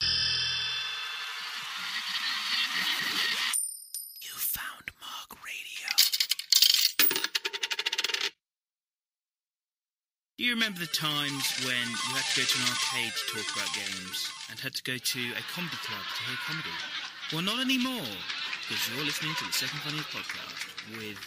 You 0.00 0.06
found 4.34 4.90
Mog 5.00 5.38
Radio. 5.44 5.90
Do 10.36 10.44
you 10.44 10.50
remember 10.54 10.80
the 10.80 10.86
times 10.86 11.46
when 11.64 11.86
you 11.88 12.14
had 12.14 12.24
to 12.34 12.40
go 12.40 12.46
to 12.46 12.58
an 12.58 12.66
arcade 12.68 13.12
to 13.12 13.24
talk 13.32 13.56
about 13.56 13.70
games 13.74 14.30
and 14.50 14.58
had 14.58 14.74
to 14.74 14.82
go 14.82 14.96
to 14.98 15.20
a 15.32 15.42
comedy 15.54 15.76
club 15.76 16.04
to 16.16 16.22
hear 16.24 16.38
comedy? 16.46 16.70
Well, 17.32 17.42
not 17.42 17.60
anymore, 17.64 18.10
because 18.68 18.88
you're 18.94 19.04
listening 19.04 19.34
to 19.38 19.44
the 19.46 19.52
Second 19.52 19.78
Funniest 19.80 20.08
podcast 20.10 20.98
with 20.98 21.18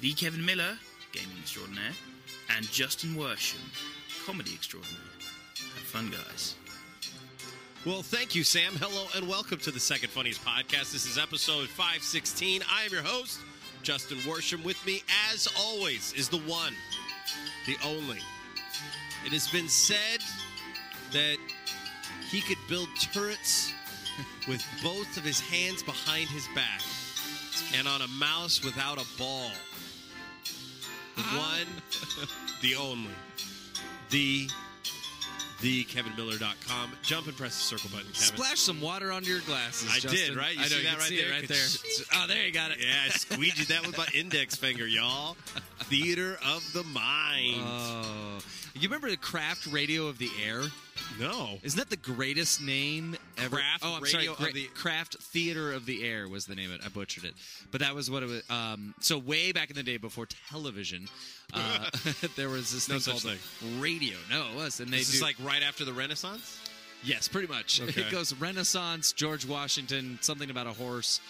the 0.00 0.12
Kevin 0.12 0.44
Miller, 0.44 0.76
gaming 1.12 1.38
extraordinaire, 1.40 1.94
and 2.56 2.70
Justin 2.70 3.14
Worsham, 3.14 3.62
comedy 4.26 4.52
extraordinaire. 4.52 4.98
Have 5.56 5.86
fun, 5.86 6.10
guys. 6.10 6.56
Well, 7.86 8.00
thank 8.00 8.34
you, 8.34 8.44
Sam. 8.44 8.72
Hello 8.76 9.08
and 9.14 9.28
welcome 9.28 9.58
to 9.58 9.70
the 9.70 9.78
Second 9.78 10.08
Funniest 10.08 10.42
Podcast. 10.42 10.90
This 10.90 11.04
is 11.04 11.18
episode 11.18 11.68
516. 11.68 12.62
I 12.72 12.84
am 12.84 12.90
your 12.90 13.02
host, 13.02 13.40
Justin 13.82 14.16
Worsham. 14.20 14.64
With 14.64 14.82
me, 14.86 15.02
as 15.30 15.46
always, 15.60 16.14
is 16.14 16.30
the 16.30 16.38
one, 16.38 16.72
the 17.66 17.76
only. 17.84 18.20
It 19.26 19.32
has 19.32 19.48
been 19.48 19.68
said 19.68 20.20
that 21.12 21.36
he 22.30 22.40
could 22.40 22.56
build 22.70 22.88
turrets 23.12 23.74
with 24.48 24.64
both 24.82 25.18
of 25.18 25.22
his 25.22 25.40
hands 25.40 25.82
behind 25.82 26.30
his 26.30 26.48
back 26.54 26.80
and 27.76 27.86
on 27.86 28.00
a 28.00 28.08
mouse 28.08 28.64
without 28.64 28.96
a 28.96 29.06
ball. 29.18 29.50
The 31.16 31.22
one, 31.22 31.66
the 32.62 32.76
only, 32.76 33.10
the 34.08 34.48
the 35.60 35.84
KevinMiller.com. 35.84 36.92
Jump 37.02 37.26
and 37.26 37.36
press 37.36 37.54
the 37.56 37.62
circle 37.76 37.90
button, 37.90 38.06
Kevin. 38.12 38.36
Splash 38.36 38.58
some 38.58 38.80
water 38.80 39.12
onto 39.12 39.30
your 39.30 39.40
glasses. 39.40 39.88
I 39.90 39.98
Justin. 40.00 40.28
did, 40.30 40.36
right? 40.36 40.54
You 40.54 40.60
I 40.60 40.62
know 40.64 40.68
see 40.68 40.82
that 40.84 40.94
right 40.98 41.02
see 41.02 41.22
there? 41.22 41.30
right 41.30 41.48
there. 41.48 41.66
Oh, 42.14 42.26
there 42.26 42.46
you 42.46 42.52
got 42.52 42.70
it. 42.72 42.78
Yeah, 42.80 42.86
I 43.06 43.08
squeegeed 43.08 43.66
that 43.68 43.86
with 43.86 43.96
my 43.96 44.06
index 44.14 44.56
finger, 44.56 44.86
y'all. 44.86 45.34
Theater 45.84 46.38
of 46.44 46.68
the 46.72 46.82
mind. 46.84 47.62
Oh, 47.64 48.38
you 48.74 48.88
remember 48.88 49.08
the 49.10 49.16
Kraft 49.16 49.66
Radio 49.66 50.06
of 50.06 50.18
the 50.18 50.30
Air? 50.44 50.62
no. 51.18 51.58
Isn't 51.62 51.78
that 51.78 51.90
the 51.90 51.96
greatest 51.96 52.60
name 52.62 53.16
ever? 53.38 53.56
Kraft 53.56 53.82
oh, 53.84 53.94
I'm 53.96 54.02
Radio 54.02 54.34
sorry. 54.34 54.48
of 54.50 54.54
the- 54.54 54.66
Kraft 54.74 55.16
Theater 55.18 55.72
of 55.72 55.86
the 55.86 56.04
Air 56.08 56.28
was 56.28 56.46
the 56.46 56.54
name 56.54 56.70
of 56.70 56.80
it. 56.80 56.82
I 56.84 56.88
butchered 56.88 57.24
it, 57.24 57.34
but 57.70 57.80
that 57.80 57.94
was 57.94 58.10
what 58.10 58.22
it 58.22 58.26
was. 58.26 58.42
Um, 58.50 58.94
so 59.00 59.18
way 59.18 59.52
back 59.52 59.70
in 59.70 59.76
the 59.76 59.82
day, 59.82 59.96
before 59.96 60.26
television, 60.50 61.08
uh, 61.52 61.88
there 62.36 62.48
was 62.48 62.72
this 62.72 62.86
thing 62.86 63.00
such 63.00 63.22
called 63.22 63.38
radio. 63.78 64.16
No, 64.30 64.46
it 64.52 64.56
was, 64.56 64.80
and 64.80 64.88
they 64.92 64.98
This 64.98 65.10
do 65.10 65.16
is 65.16 65.22
like 65.22 65.36
right 65.42 65.62
after 65.62 65.84
the 65.84 65.92
Renaissance? 65.92 66.60
yes, 67.02 67.28
pretty 67.28 67.48
much. 67.48 67.80
Okay. 67.88 68.00
It 68.02 68.10
goes 68.10 68.34
Renaissance, 68.34 69.12
George 69.12 69.46
Washington, 69.46 70.18
something 70.22 70.50
about 70.50 70.66
a 70.66 70.72
horse. 70.72 71.20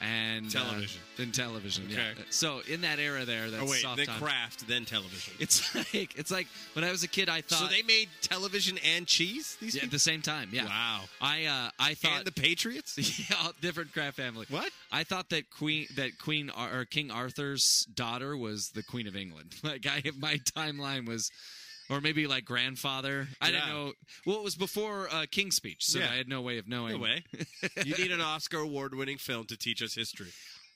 And 0.00 0.46
uh, 0.46 0.50
Television. 0.50 1.00
then 1.16 1.32
television. 1.32 1.84
Yeah. 1.88 1.98
Okay. 2.12 2.22
So 2.30 2.60
in 2.68 2.82
that 2.82 2.98
era, 3.00 3.24
there, 3.24 3.50
that's 3.50 3.62
Oh, 3.62 3.66
wait. 3.68 3.84
Then 3.96 4.06
time. 4.06 4.20
Kraft, 4.20 4.68
then 4.68 4.84
television. 4.84 5.34
It's 5.40 5.74
like 5.94 6.16
it's 6.16 6.30
like 6.30 6.46
when 6.74 6.84
I 6.84 6.90
was 6.92 7.02
a 7.02 7.08
kid, 7.08 7.28
I 7.28 7.40
thought 7.40 7.58
so 7.58 7.66
they 7.66 7.82
made 7.82 8.08
television 8.22 8.78
and 8.84 9.06
cheese? 9.06 9.56
These 9.60 9.74
yeah, 9.74 9.82
at 9.84 9.90
the 9.90 9.98
same 9.98 10.22
time. 10.22 10.50
Yeah. 10.52 10.66
Wow. 10.66 11.00
I 11.20 11.46
uh, 11.46 11.70
I 11.80 11.94
thought 11.94 12.18
And 12.18 12.26
the 12.26 12.32
Patriots? 12.32 12.96
yeah, 13.30 13.48
different 13.60 13.92
Kraft 13.92 14.16
family. 14.16 14.46
What? 14.50 14.70
I 14.92 15.02
thought 15.02 15.30
that 15.30 15.50
Queen 15.50 15.88
that 15.96 16.18
Queen 16.18 16.50
Ar- 16.50 16.80
or 16.80 16.84
King 16.84 17.10
Arthur's 17.10 17.86
daughter 17.92 18.36
was 18.36 18.70
the 18.70 18.82
Queen 18.84 19.06
of 19.08 19.16
England. 19.16 19.54
Like 19.64 19.86
I 19.86 20.02
my 20.18 20.36
timeline 20.36 21.06
was 21.08 21.30
or 21.90 22.00
maybe 22.00 22.26
like 22.26 22.44
grandfather. 22.44 23.28
I 23.40 23.50
didn't 23.50 23.66
Yeah. 23.66 23.72
know. 23.72 23.92
Well, 24.26 24.36
it 24.36 24.44
was 24.44 24.54
before 24.56 25.08
uh, 25.12 25.26
King's 25.30 25.56
speech, 25.56 25.84
so 25.86 25.98
Yeah. 25.98 26.10
I 26.12 26.16
had 26.16 26.28
no 26.28 26.40
way 26.42 26.58
of 26.58 26.68
knowing. 26.68 26.94
No 26.96 27.02
way. 27.02 27.24
you 27.84 27.94
need 27.96 28.10
an 28.12 28.20
Oscar 28.20 28.58
award 28.58 28.94
winning 28.94 29.18
film 29.18 29.46
to 29.46 29.56
teach 29.56 29.82
us 29.82 29.94
history. 29.94 30.28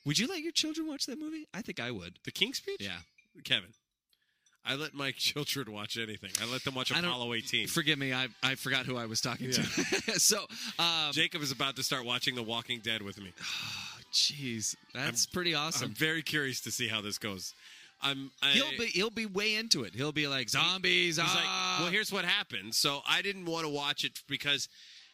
Would 0.05 0.19
you 0.19 0.27
let 0.27 0.41
your 0.41 0.51
children 0.51 0.87
watch 0.87 1.05
that 1.05 1.19
movie? 1.19 1.47
I 1.53 1.61
think 1.61 1.79
I 1.79 1.91
would. 1.91 2.19
The 2.25 2.31
King's 2.31 2.57
Speech? 2.57 2.77
Yeah. 2.81 2.97
Kevin. 3.43 3.69
I 4.65 4.75
let 4.75 4.93
my 4.93 5.11
children 5.17 5.71
watch 5.71 5.97
anything. 5.97 6.31
I 6.41 6.49
let 6.51 6.63
them 6.63 6.73
watch 6.75 6.91
I 6.91 6.95
don't- 7.01 7.09
Apollo 7.09 7.33
18. 7.33 7.67
Forgive 7.67 7.99
me, 7.99 8.13
I 8.13 8.27
I 8.41 8.55
forgot 8.55 8.85
who 8.85 8.97
I 8.97 9.05
was 9.05 9.21
talking 9.21 9.51
to. 9.51 9.63
so, 10.19 10.45
um, 10.79 11.11
Jacob 11.11 11.41
is 11.41 11.51
about 11.51 11.75
to 11.77 11.83
start 11.83 12.05
watching 12.05 12.35
The 12.35 12.43
Walking 12.43 12.79
Dead 12.79 13.01
with 13.01 13.17
me. 13.19 13.31
jeez, 14.13 14.75
that's 14.93 15.25
pretty 15.25 15.53
awesome. 15.55 15.89
I'm 15.89 15.93
very 15.95 16.21
curious 16.21 16.61
to 16.61 16.71
see 16.71 16.87
how 16.87 17.01
this 17.01 17.17
goes. 17.17 17.53
I'm. 18.03 18.31
I, 18.41 18.49
he'll 18.49 18.77
be 18.77 18.85
he'll 18.87 19.09
be 19.09 19.25
way 19.25 19.55
into 19.55 19.83
it. 19.83 19.95
He'll 19.95 20.11
be 20.11 20.27
like 20.27 20.49
zombies. 20.49 21.17
He's 21.17 21.25
ah. 21.25 21.77
like, 21.77 21.81
well, 21.83 21.91
here's 21.91 22.11
what 22.11 22.25
happened. 22.25 22.75
So 22.75 23.01
I 23.07 23.21
didn't 23.21 23.45
want 23.45 23.65
to 23.65 23.71
watch 23.71 24.03
it 24.03 24.19
because, 24.27 24.67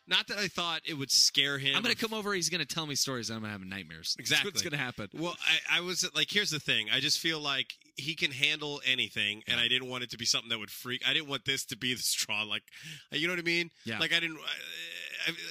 not 0.08 0.28
that 0.28 0.38
I 0.38 0.48
thought 0.48 0.82
it 0.88 0.96
would 0.96 1.12
scare 1.12 1.58
him. 1.58 1.76
I'm 1.76 1.84
going 1.84 1.96
to 1.96 2.02
come 2.02 2.14
over. 2.14 2.34
He's 2.34 2.50
going 2.50 2.66
to 2.66 2.68
tell 2.68 2.86
me 2.86 2.96
stories. 2.96 3.30
I'm 3.30 3.42
going 3.42 3.54
to 3.54 3.60
have 3.60 3.62
nightmares. 3.62 4.16
That's 4.18 4.30
Exactly. 4.30 4.50
what's 4.50 4.62
going 4.62 4.72
to 4.72 4.78
happen. 4.78 5.10
Well, 5.14 5.36
I, 5.72 5.78
I 5.78 5.82
was 5.82 6.10
like, 6.16 6.32
here's 6.32 6.50
the 6.50 6.60
thing. 6.60 6.88
I 6.92 7.00
just 7.00 7.20
feel 7.20 7.40
like 7.40 7.74
he 7.96 8.16
can 8.16 8.32
handle 8.32 8.82
anything, 8.86 9.44
and 9.48 9.60
I 9.60 9.68
didn't 9.68 9.90
want 9.90 10.04
it 10.04 10.12
to 10.12 10.18
be 10.18 10.26
something 10.26 10.50
that 10.50 10.58
would 10.58 10.72
freak. 10.72 11.04
I 11.08 11.14
didn't 11.14 11.30
want 11.30 11.46
this 11.46 11.66
to 11.66 11.78
be 11.78 11.94
the 11.94 12.02
straw. 12.02 12.44
Like, 12.44 12.64
you 13.12 13.28
know 13.28 13.34
what 13.34 13.40
I 13.40 13.44
mean? 13.44 13.70
Yeah. 13.86 14.00
Like 14.00 14.14
I 14.14 14.20
didn't. 14.20 14.40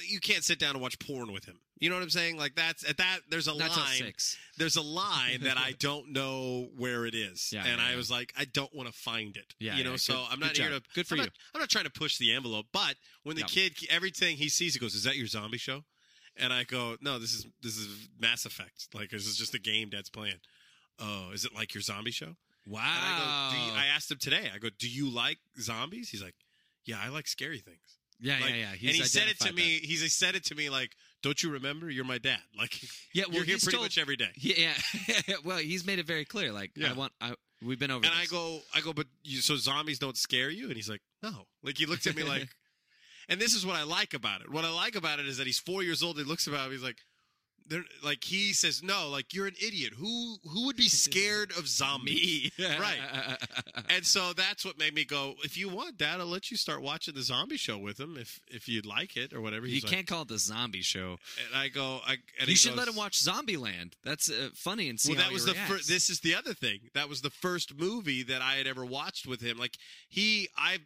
You 0.07 0.19
can't 0.19 0.43
sit 0.43 0.59
down 0.59 0.71
and 0.71 0.81
watch 0.81 0.97
porn 0.99 1.31
with 1.31 1.45
him. 1.45 1.59
You 1.79 1.89
know 1.89 1.95
what 1.95 2.01
I'm 2.03 2.09
saying? 2.09 2.37
Like 2.37 2.55
that's 2.55 2.87
at 2.87 2.97
that. 2.97 3.19
There's 3.29 3.47
a 3.47 3.55
Not 3.57 3.69
line. 3.75 3.87
six. 3.97 4.37
There's 4.57 4.75
a 4.75 4.81
line 4.81 5.41
that 5.43 5.57
I 5.57 5.71
don't 5.79 6.11
know 6.11 6.67
where 6.77 7.05
it 7.05 7.15
is, 7.15 7.51
Yeah, 7.53 7.65
and 7.65 7.79
yeah, 7.79 7.87
I 7.87 7.91
yeah. 7.91 7.95
was 7.97 8.11
like, 8.11 8.33
I 8.37 8.45
don't 8.45 8.73
want 8.75 8.87
to 8.89 8.93
find 8.93 9.37
it. 9.37 9.55
Yeah, 9.59 9.75
you 9.77 9.83
know. 9.83 9.95
so 9.95 10.13
good- 10.13 10.27
I'm 10.31 10.39
not 10.39 10.57
here 10.57 10.69
job. 10.71 10.83
to. 10.83 10.89
Good 10.93 11.07
for 11.07 11.15
I'm 11.15 11.19
you. 11.19 11.23
Not, 11.25 11.33
I'm 11.55 11.59
not 11.61 11.69
trying 11.69 11.85
to 11.85 11.91
push 11.91 12.17
the 12.17 12.33
envelope, 12.33 12.65
but 12.73 12.95
when 13.23 13.35
the 13.37 13.43
kid, 13.43 13.73
everything 13.89 14.35
he 14.37 14.49
sees, 14.49 14.73
he 14.73 14.79
goes, 14.79 14.93
"Is 14.95 15.03
that 15.05 15.15
your 15.15 15.27
zombie 15.27 15.57
show?" 15.57 15.83
And 16.35 16.51
I 16.51 16.63
go, 16.63 16.97
"No, 17.01 17.17
this 17.19 17.33
is 17.33 17.45
this 17.61 17.77
is 17.77 18.09
Mass 18.19 18.45
Effect. 18.45 18.87
Like 18.93 19.09
this 19.11 19.25
is 19.25 19.37
just 19.37 19.53
a 19.55 19.59
game 19.59 19.89
Dad's 19.89 20.09
playing." 20.09 20.39
Oh, 20.99 21.29
is 21.33 21.45
it 21.45 21.55
like 21.55 21.73
your 21.73 21.81
zombie 21.81 22.11
show? 22.11 22.35
Wow. 22.65 22.81
I 22.83 23.53
go, 23.71 23.75
I 23.75 23.85
asked 23.85 24.11
him 24.11 24.17
today. 24.19 24.49
I 24.53 24.57
go, 24.57 24.67
"Do 24.77 24.89
you 24.89 25.09
like 25.09 25.37
zombies?" 25.61 26.09
He's 26.09 26.21
like, 26.21 26.35
"Yeah, 26.83 26.97
I 27.01 27.07
like 27.07 27.27
scary 27.27 27.59
things." 27.59 27.98
Yeah, 28.19 28.37
Like, 28.41 28.49
yeah, 28.51 28.55
yeah. 28.55 28.65
He's 28.77 28.89
and 28.89 28.97
he 28.97 29.03
said 29.03 29.27
it 29.29 29.39
to 29.39 29.45
identified 29.49 29.55
me. 29.55 29.79
He's 29.83 30.01
he 30.01 30.07
said 30.09 30.35
it 30.35 30.43
to 30.45 30.55
me 30.55 30.69
like, 30.69 30.91
"Don't 31.23 31.41
you 31.41 31.51
remember? 31.51 31.89
You're 31.89 32.05
my 32.05 32.17
dad. 32.17 32.39
Like, 32.57 32.77
Yeah, 33.13 33.23
well, 33.27 33.37
you're 33.37 33.45
here 33.45 33.57
pretty 33.57 33.71
told- 33.77 33.85
much 33.85 33.97
every 33.97 34.15
day." 34.17 34.29
that. 34.35 34.43
Yeah, 34.57 34.73
yeah. 35.27 35.35
well, 35.45 35.57
he's 35.57 35.85
made 35.85 35.99
it 35.99 36.05
very 36.07 36.25
clear. 36.25 36.51
Like, 36.51 36.71
Yeah. 36.75 36.89
I 36.91 36.93
want. 36.93 37.13
I, 37.21 37.33
we've 37.63 37.79
been 37.79 37.91
over. 37.91 38.05
And 38.05 38.13
I 38.13 38.25
go, 38.25 38.59
I 38.73 38.81
go, 38.81 38.93
but 38.93 39.07
you, 39.23 39.41
so 39.41 39.55
zombies 39.55 39.99
don't 39.99 40.17
scare 40.17 40.49
you? 40.49 40.67
And 40.67 40.75
he's 40.75 40.89
like, 40.89 41.01
no. 41.23 41.45
Like 41.63 41.77
he 41.77 41.85
looked 41.85 42.07
at 42.07 42.15
me 42.15 42.23
like, 42.35 42.47
and 43.27 43.39
this 43.39 43.53
is 43.53 43.65
what 43.65 43.75
I 43.75 43.83
like 43.83 44.13
about 44.13 44.41
it. 44.41 44.51
What 44.51 44.65
I 44.65 44.71
like 44.71 44.95
about 44.95 45.19
it 45.19 45.27
is 45.27 45.37
that 45.37 45.45
he's 45.47 45.59
four 45.59 45.83
years 45.83 46.01
old. 46.03 46.17
He 46.17 46.23
looks 46.23 46.47
about 46.47 46.65
him. 46.67 46.71
He's 46.71 46.83
like, 46.83 46.97
they're 47.69 47.83
like 48.03 48.23
he 48.23 48.51
says, 48.53 48.81
no, 48.83 49.09
like 49.09 49.33
you're 49.33 49.47
an 49.47 49.55
idiot. 49.65 49.93
Who 49.97 50.37
who 50.43 50.65
would 50.65 50.75
be 50.75 50.89
scared 50.89 51.51
of 51.57 51.67
zombies? 51.67 52.51
right. 52.59 53.37
And 53.91 54.05
so 54.05 54.33
that's 54.33 54.63
what 54.63 54.77
made 54.77 54.93
me 54.93 55.03
go. 55.03 55.33
If 55.43 55.57
you 55.57 55.67
want, 55.67 55.97
Dad, 55.97 56.19
I'll 56.19 56.27
let 56.27 56.51
you 56.51 56.57
start 56.57 56.81
watching 56.81 57.15
the 57.15 57.21
zombie 57.23 57.57
show 57.57 57.77
with 57.77 57.99
him 57.99 58.17
if 58.17 58.39
if 58.47 58.67
you'd 58.67 58.85
like 58.85 59.17
it 59.17 59.33
or 59.33 59.41
whatever. 59.41 59.65
you 59.65 59.81
like- 59.81 59.91
can't 59.91 60.07
call 60.07 60.21
it 60.23 60.27
the 60.27 60.37
zombie 60.37 60.81
show. 60.81 61.17
and 61.47 61.55
I 61.55 61.69
go, 61.69 61.99
I. 62.05 62.13
And 62.39 62.41
you 62.41 62.47
he 62.47 62.55
should 62.55 62.71
goes, 62.71 62.79
let 62.79 62.87
him 62.87 62.95
watch 62.95 63.19
Zombieland. 63.19 63.93
That's 64.03 64.29
uh, 64.29 64.49
funny 64.53 64.89
and 64.89 64.99
see 64.99 65.13
well, 65.13 65.23
that 65.23 65.31
was 65.31 65.45
he 65.45 65.53
the 65.53 65.59
first. 65.59 65.87
This 65.87 66.09
is 66.09 66.19
the 66.19 66.35
other 66.35 66.53
thing. 66.53 66.79
That 66.93 67.09
was 67.09 67.21
the 67.21 67.29
first 67.29 67.77
movie 67.77 68.23
that 68.23 68.41
I 68.41 68.53
had 68.55 68.67
ever 68.67 68.85
watched 68.85 69.25
with 69.27 69.41
him. 69.41 69.57
Like 69.57 69.77
he, 70.07 70.49
I 70.57 70.79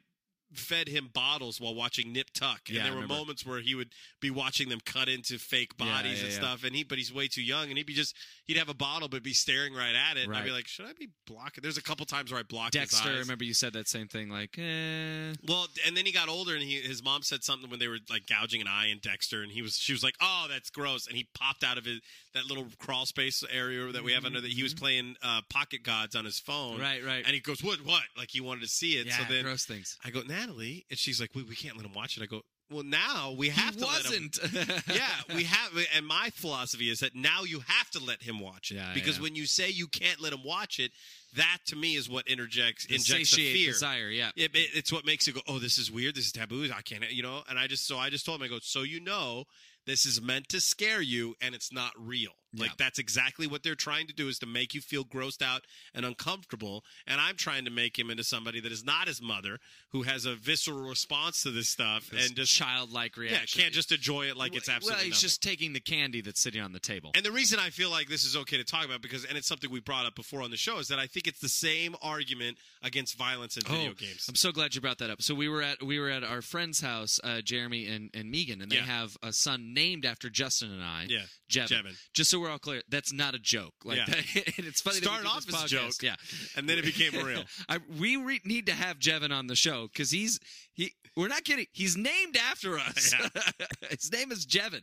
fed 0.57 0.87
him 0.87 1.09
bottles 1.13 1.59
while 1.59 1.75
watching 1.75 2.11
Nip 2.13 2.29
Tuck, 2.33 2.61
and 2.67 2.77
Yeah, 2.77 2.83
there 2.83 2.95
were 2.95 3.07
moments 3.07 3.45
where 3.45 3.59
he 3.59 3.75
would 3.75 3.89
be 4.19 4.29
watching 4.29 4.69
them 4.69 4.79
cut 4.85 5.09
into 5.09 5.37
fake 5.37 5.77
bodies 5.77 6.19
yeah, 6.19 6.25
and 6.25 6.33
yeah. 6.33 6.39
stuff. 6.39 6.63
And 6.63 6.75
he, 6.75 6.83
but 6.83 6.97
he's 6.97 7.13
way 7.13 7.27
too 7.27 7.41
young, 7.43 7.69
and 7.69 7.77
he'd 7.77 7.85
be 7.87 7.93
just 7.93 8.15
he'd 8.45 8.57
have 8.57 8.69
a 8.69 8.73
bottle, 8.73 9.07
but 9.07 9.23
be 9.23 9.33
staring 9.33 9.73
right 9.73 9.95
at 9.95 10.17
it. 10.17 10.25
And 10.27 10.35
I'd 10.35 10.43
be 10.45 10.51
like, 10.51 10.67
should 10.67 10.85
I 10.85 10.93
be 10.93 11.09
blocking? 11.27 11.61
There's 11.61 11.77
a 11.77 11.83
couple 11.83 12.05
times 12.05 12.31
where 12.31 12.39
I 12.39 12.43
blocked 12.43 12.73
Dexter, 12.73 13.09
eyes. 13.09 13.19
remember 13.19 13.43
you 13.43 13.53
said 13.53 13.73
that 13.73 13.87
same 13.87 14.07
thing, 14.07 14.29
like, 14.29 14.57
eh. 14.57 15.33
Well, 15.47 15.67
and 15.85 15.95
then 15.95 16.05
he 16.05 16.11
got 16.11 16.29
older, 16.29 16.53
and 16.53 16.61
he, 16.63 16.75
his 16.81 17.03
mom 17.03 17.21
said 17.23 17.43
something 17.43 17.69
when 17.69 17.79
they 17.79 17.87
were 17.87 17.99
like 18.09 18.27
gouging 18.27 18.61
an 18.61 18.67
eye 18.67 18.87
in 18.87 18.99
Dexter, 18.99 19.41
and 19.43 19.51
he 19.51 19.61
was 19.61 19.75
she 19.77 19.91
was 19.93 20.03
like, 20.03 20.15
"Oh, 20.21 20.47
that's 20.49 20.69
gross," 20.69 21.07
and 21.07 21.15
he 21.15 21.27
popped 21.33 21.63
out 21.63 21.77
of 21.77 21.85
his 21.85 21.99
that 22.33 22.45
little 22.45 22.65
crawl 22.79 23.05
space 23.05 23.43
area 23.51 23.91
that 23.91 24.03
we 24.03 24.11
have 24.13 24.25
under 24.25 24.41
that 24.41 24.51
he 24.51 24.63
was 24.63 24.73
playing 24.73 25.15
uh, 25.23 25.41
Pocket 25.49 25.83
Gods 25.83 26.15
on 26.15 26.25
his 26.25 26.39
phone, 26.39 26.73
Mm-hmm. 26.73 26.81
Right, 26.81 27.03
right. 27.05 27.23
and 27.25 27.33
he 27.33 27.39
goes, 27.39 27.63
"What, 27.63 27.79
what?" 27.85 28.03
Like 28.17 28.29
he 28.31 28.41
wanted 28.41 28.61
to 28.61 28.67
see 28.67 28.93
it. 28.97 29.07
Yeah, 29.07 29.17
so 29.17 29.23
then 29.29 29.43
gross 29.43 29.65
things. 29.65 29.97
I 30.03 30.09
go, 30.09 30.21
Natalie, 30.47 30.85
and 30.89 30.97
she's 30.99 31.19
like, 31.21 31.31
"We 31.35 31.43
we 31.43 31.55
can't 31.55 31.75
let 31.77 31.85
him 31.85 31.93
watch 31.93 32.17
it." 32.17 32.23
I 32.23 32.25
go, 32.25 32.41
"Well, 32.69 32.83
now 32.83 33.33
we 33.37 33.49
have 33.49 33.75
he 33.75 33.79
to 33.81 33.85
wasn't. 33.85 34.37
let 34.41 34.51
him." 34.67 34.83
yeah, 34.95 35.35
we 35.35 35.43
have, 35.55 35.71
and 35.95 36.05
my 36.05 36.29
philosophy 36.33 36.89
is 36.89 36.99
that 36.99 37.15
now 37.15 37.43
you 37.43 37.61
have 37.67 37.89
to 37.91 37.99
let 38.03 38.21
him 38.21 38.39
watch 38.39 38.71
it 38.71 38.75
Yeah, 38.75 38.91
because 38.93 39.17
yeah. 39.17 39.23
when 39.23 39.35
you 39.35 39.45
say 39.45 39.69
you 39.69 39.87
can't 39.87 40.19
let 40.21 40.33
him 40.33 40.43
watch 40.43 40.79
it, 40.79 40.91
that 41.35 41.59
to 41.67 41.75
me 41.75 41.95
is 41.95 42.09
what 42.09 42.27
interjects 42.27 42.85
The 42.87 42.95
injects 42.95 43.35
the 43.35 43.53
fear. 43.53 43.71
desire, 43.71 44.09
yeah. 44.09 44.31
It, 44.35 44.55
it- 44.55 44.69
it's 44.73 44.91
what 44.91 45.05
makes 45.05 45.27
you 45.27 45.33
go, 45.33 45.41
oh, 45.47 45.59
this 45.59 45.77
is 45.77 45.91
weird. 45.91 46.15
This 46.15 46.25
is 46.27 46.31
taboo. 46.31 46.69
I 46.75 46.81
can't, 46.81 47.09
you 47.11 47.23
know. 47.23 47.41
And 47.49 47.57
I 47.57 47.67
just, 47.67 47.87
so 47.87 47.97
I 47.97 48.09
just 48.09 48.25
told 48.25 48.39
him, 48.41 48.45
I 48.45 48.49
go, 48.49 48.59
so 48.61 48.81
you 48.83 48.99
know, 48.99 49.45
this 49.85 50.05
is 50.05 50.21
meant 50.21 50.49
to 50.49 50.59
scare 50.61 51.01
you, 51.01 51.35
and 51.41 51.53
it's 51.55 51.71
not 51.73 51.91
real. 51.97 52.31
Like 52.55 52.69
Yeah. 52.71 52.75
that's 52.77 52.99
exactly 52.99 53.47
what 53.47 53.63
they're 53.63 53.75
trying 53.75 54.07
to 54.07 54.13
do 54.13 54.27
is 54.27 54.39
to 54.39 54.45
make 54.45 54.73
you 54.73 54.81
feel 54.81 55.03
grossed 55.03 55.41
out 55.41 55.65
and 55.93 56.05
uncomfortable. 56.05 56.83
And 57.07 57.19
I'm 57.19 57.35
trying 57.35 57.65
to 57.65 57.71
make 57.71 57.97
him 57.97 58.09
into 58.09 58.23
somebody 58.23 58.59
that 58.59 58.71
is 58.71 58.83
not 58.83 59.07
his 59.07 59.21
mother, 59.21 59.59
who 59.91 60.03
has 60.03 60.25
a 60.25 60.35
visceral 60.35 60.87
response 60.87 61.43
to 61.43 61.51
this 61.51 61.69
stuff, 61.69 62.09
This 62.09 62.27
and 62.27 62.35
just 62.35 62.53
childlike 62.53 63.17
reaction. 63.17 63.59
yeah, 63.59 63.63
can't 63.65 63.73
just 63.73 63.91
enjoy 63.91 64.27
it 64.27 64.37
like 64.37 64.55
it's 64.55 64.69
absolutely. 64.69 64.95
Well, 64.97 65.03
he's 65.05 65.13
nothing. 65.13 65.21
just 65.21 65.41
taking 65.43 65.73
the 65.73 65.79
candy 65.79 66.21
that's 66.21 66.41
sitting 66.41 66.61
on 66.61 66.71
the 66.71 66.79
table. 66.79 67.11
And 67.15 67.25
the 67.25 67.31
reason 67.31 67.59
I 67.59 67.69
feel 67.69 67.89
like 67.89 68.07
this 68.09 68.23
is 68.23 68.35
okay 68.37 68.57
to 68.57 68.63
talk 68.63 68.85
about 68.85 69.01
because 69.01 69.25
and 69.25 69.37
it's 69.37 69.47
something 69.47 69.69
we 69.71 69.79
brought 69.79 70.05
up 70.05 70.15
before 70.15 70.41
on 70.41 70.51
the 70.51 70.57
show 70.57 70.79
is 70.79 70.87
that 70.89 70.99
I 70.99 71.07
think 71.07 71.27
it's 71.27 71.39
the 71.39 71.49
same 71.49 71.95
argument 72.01 72.57
against 72.81 73.15
violence 73.17 73.57
in 73.57 73.63
video 73.63 73.91
Oh, 73.91 73.93
games. 73.93 74.25
I'm 74.29 74.35
so 74.35 74.51
glad 74.51 74.75
you 74.75 74.81
brought 74.81 74.97
that 74.99 75.09
up. 75.09 75.21
So 75.21 75.33
we 75.35 75.47
were 75.49 75.61
at 75.61 75.81
we 75.83 75.99
were 75.99 76.09
at 76.09 76.23
our 76.23 76.41
friend's 76.41 76.81
house, 76.81 77.19
uh, 77.23 77.41
Jeremy 77.41 77.87
and, 77.87 78.09
and 78.13 78.29
Megan, 78.31 78.61
and 78.61 78.71
they 78.71 78.77
Yeah. 78.77 78.85
have 78.85 79.17
a 79.23 79.31
son 79.33 79.73
named 79.73 80.05
after 80.05 80.29
Justin 80.29 80.71
and 80.71 80.83
I. 80.83 81.05
Yeah, 81.09 81.23
Jevin. 81.49 81.67
Jevin. 81.83 81.95
Just 82.13 82.29
so 82.31 82.39
we're 82.43 82.51
all 82.51 82.59
clear, 82.59 82.81
that's 82.89 83.11
not 83.13 83.33
a 83.35 83.39
joke. 83.39 83.73
Like 83.83 83.97
Yeah. 83.97 84.05
that, 84.07 84.17
and 84.57 84.67
it's 84.67 84.81
funny. 84.81 84.97
Started 84.97 85.25
that 85.25 85.33
we 85.45 85.51
do 85.51 85.55
off 85.57 85.63
as 85.63 85.71
a 85.71 85.75
joke, 85.75 85.93
yeah, 86.03 86.15
and 86.55 86.67
then 86.69 86.77
it 86.77 86.85
became 86.85 87.13
real. 87.25 87.43
I, 87.69 87.79
we 87.99 88.17
re- 88.17 88.41
need 88.45 88.65
to 88.67 88.73
have 88.73 88.99
Jevin 88.99 89.31
on 89.31 89.47
the 89.47 89.55
show 89.55 89.87
because 89.91 90.11
he's 90.11 90.39
he. 90.73 90.93
We're 91.15 91.27
not 91.27 91.43
kidding. 91.43 91.67
He's 91.73 91.95
named 91.95 92.37
after 92.37 92.79
us. 92.79 93.13
His 93.91 94.11
name 94.11 94.31
is 94.31 94.47
Jevin. 94.47 94.81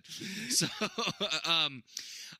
So, 0.48 0.68
um, 1.44 1.82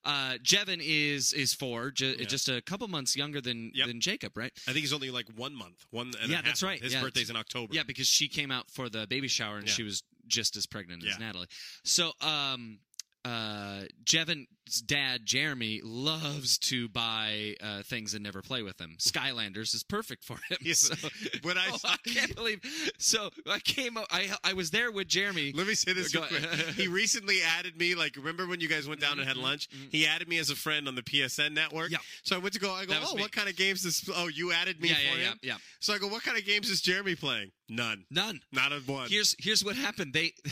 uh, 0.05 0.35
Jevin 0.43 0.81
is 0.81 1.33
is 1.33 1.55
four, 1.55 1.91
ju- 1.91 2.15
Yeah. 2.19 2.27
just 2.27 2.49
a 2.49 2.63
couple 2.63 2.87
months 2.89 3.17
younger 3.17 3.41
than 3.41 3.73
Yep. 3.75 3.87
than 3.89 4.01
Jacob, 4.01 4.37
right? 4.37 4.53
I 4.69 4.73
think 4.73 4.83
he's 4.85 4.93
only 4.93 5.11
like 5.11 5.27
one 5.37 5.55
month. 5.57 5.85
One. 5.91 6.13
Yeah, 6.27 6.41
that's 6.43 6.63
month. 6.63 6.71
right. 6.71 6.83
His 6.83 6.93
Yeah. 6.93 7.03
birthday's 7.03 7.31
in 7.31 7.37
October. 7.37 7.75
Yeah, 7.75 7.83
because 7.83 8.07
she 8.07 8.29
came 8.29 8.51
out 8.53 8.71
for 8.71 8.89
the 8.89 9.07
baby 9.09 9.27
shower 9.29 9.59
and 9.59 9.67
Yeah. 9.67 9.75
she 9.75 9.83
was 9.83 10.03
just 10.29 10.57
as 10.57 10.67
pregnant 10.67 11.03
Yeah. 11.03 11.11
as 11.13 11.19
Natalie. 11.19 11.49
So, 11.85 12.13
um, 12.21 12.79
uh, 13.25 13.83
Jevin's 14.05 14.47
dad, 14.87 15.27
Jeremy, 15.27 15.81
loves 15.85 16.57
to 16.59 16.89
buy 16.89 17.55
uh, 17.63 17.83
things 17.83 18.15
and 18.15 18.23
never 18.23 18.41
play 18.43 18.63
with 18.63 18.79
them. 18.79 18.97
Skylanders 18.99 19.75
is 19.75 19.83
perfect 19.83 20.25
for 20.25 20.35
him. 20.49 20.59
Yes. 20.63 20.79
So, 20.79 21.09
When 21.43 21.59
I 21.59 21.67
oh, 21.73 21.79
I 21.85 21.97
can't 22.09 22.35
believe. 22.35 22.61
So 22.99 23.31
I 23.51 23.59
came. 23.59 23.97
up- 23.97 24.07
I 24.11 24.31
I 24.45 24.53
was 24.55 24.71
there 24.71 24.91
with 24.91 25.09
Jeremy. 25.09 25.53
Let 25.55 25.67
me 25.67 25.75
say 25.75 25.93
this 25.93 26.13
Go 26.13 26.21
real 26.21 26.29
quick. 26.29 26.67
He 26.77 26.89
recently 26.89 27.39
added 27.43 27.77
me. 27.77 27.95
Like, 27.95 28.17
remember 28.17 28.47
when 28.47 28.61
you 28.61 28.69
guys 28.69 28.89
went 28.89 29.01
down 29.01 29.19
and 29.19 29.29
had 29.29 29.37
lunch? 29.37 29.69
He 29.91 30.07
added 30.07 30.29
me 30.29 30.39
as 30.39 30.51
a 30.51 30.57
friend 30.57 30.89
on 30.89 30.95
the 30.95 31.03
PSN 31.03 31.53
network. 31.53 31.87
Mm-hmm. 31.87 31.93
Yeah. 31.95 31.99
So 32.23 32.37
I 32.37 32.39
went 32.39 32.55
to 32.55 32.61
go. 32.61 32.73
I 32.73 32.87
go. 32.87 32.95
Oh, 33.03 33.15
me. 33.17 33.23
what 33.23 33.33
kind 33.33 33.49
of 33.49 33.57
games 33.57 33.85
is? 33.85 34.09
Oh, 34.15 34.29
you 34.29 34.53
added 34.53 34.81
me 34.81 34.89
Yeah, 34.89 34.95
for 34.95 35.01
yeah, 35.19 35.25
him. 35.31 35.39
yeah, 35.43 35.53
yeah. 35.53 35.57
So 35.81 35.93
I 35.95 35.99
go. 35.99 36.07
What 36.09 36.23
kind 36.23 36.39
of 36.39 36.45
games 36.45 36.71
is 36.71 36.81
Jeremy 36.81 37.15
playing? 37.17 37.51
None. 37.69 38.05
None. 38.11 38.41
Not 38.53 38.73
a 38.73 38.81
one. 38.87 39.09
Here's 39.09 39.37
here's 39.39 39.65
what 39.65 39.77
happened. 39.77 40.13
They 40.13 40.33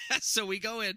so 0.20 0.46
we 0.46 0.58
go 0.58 0.80
in, 0.80 0.96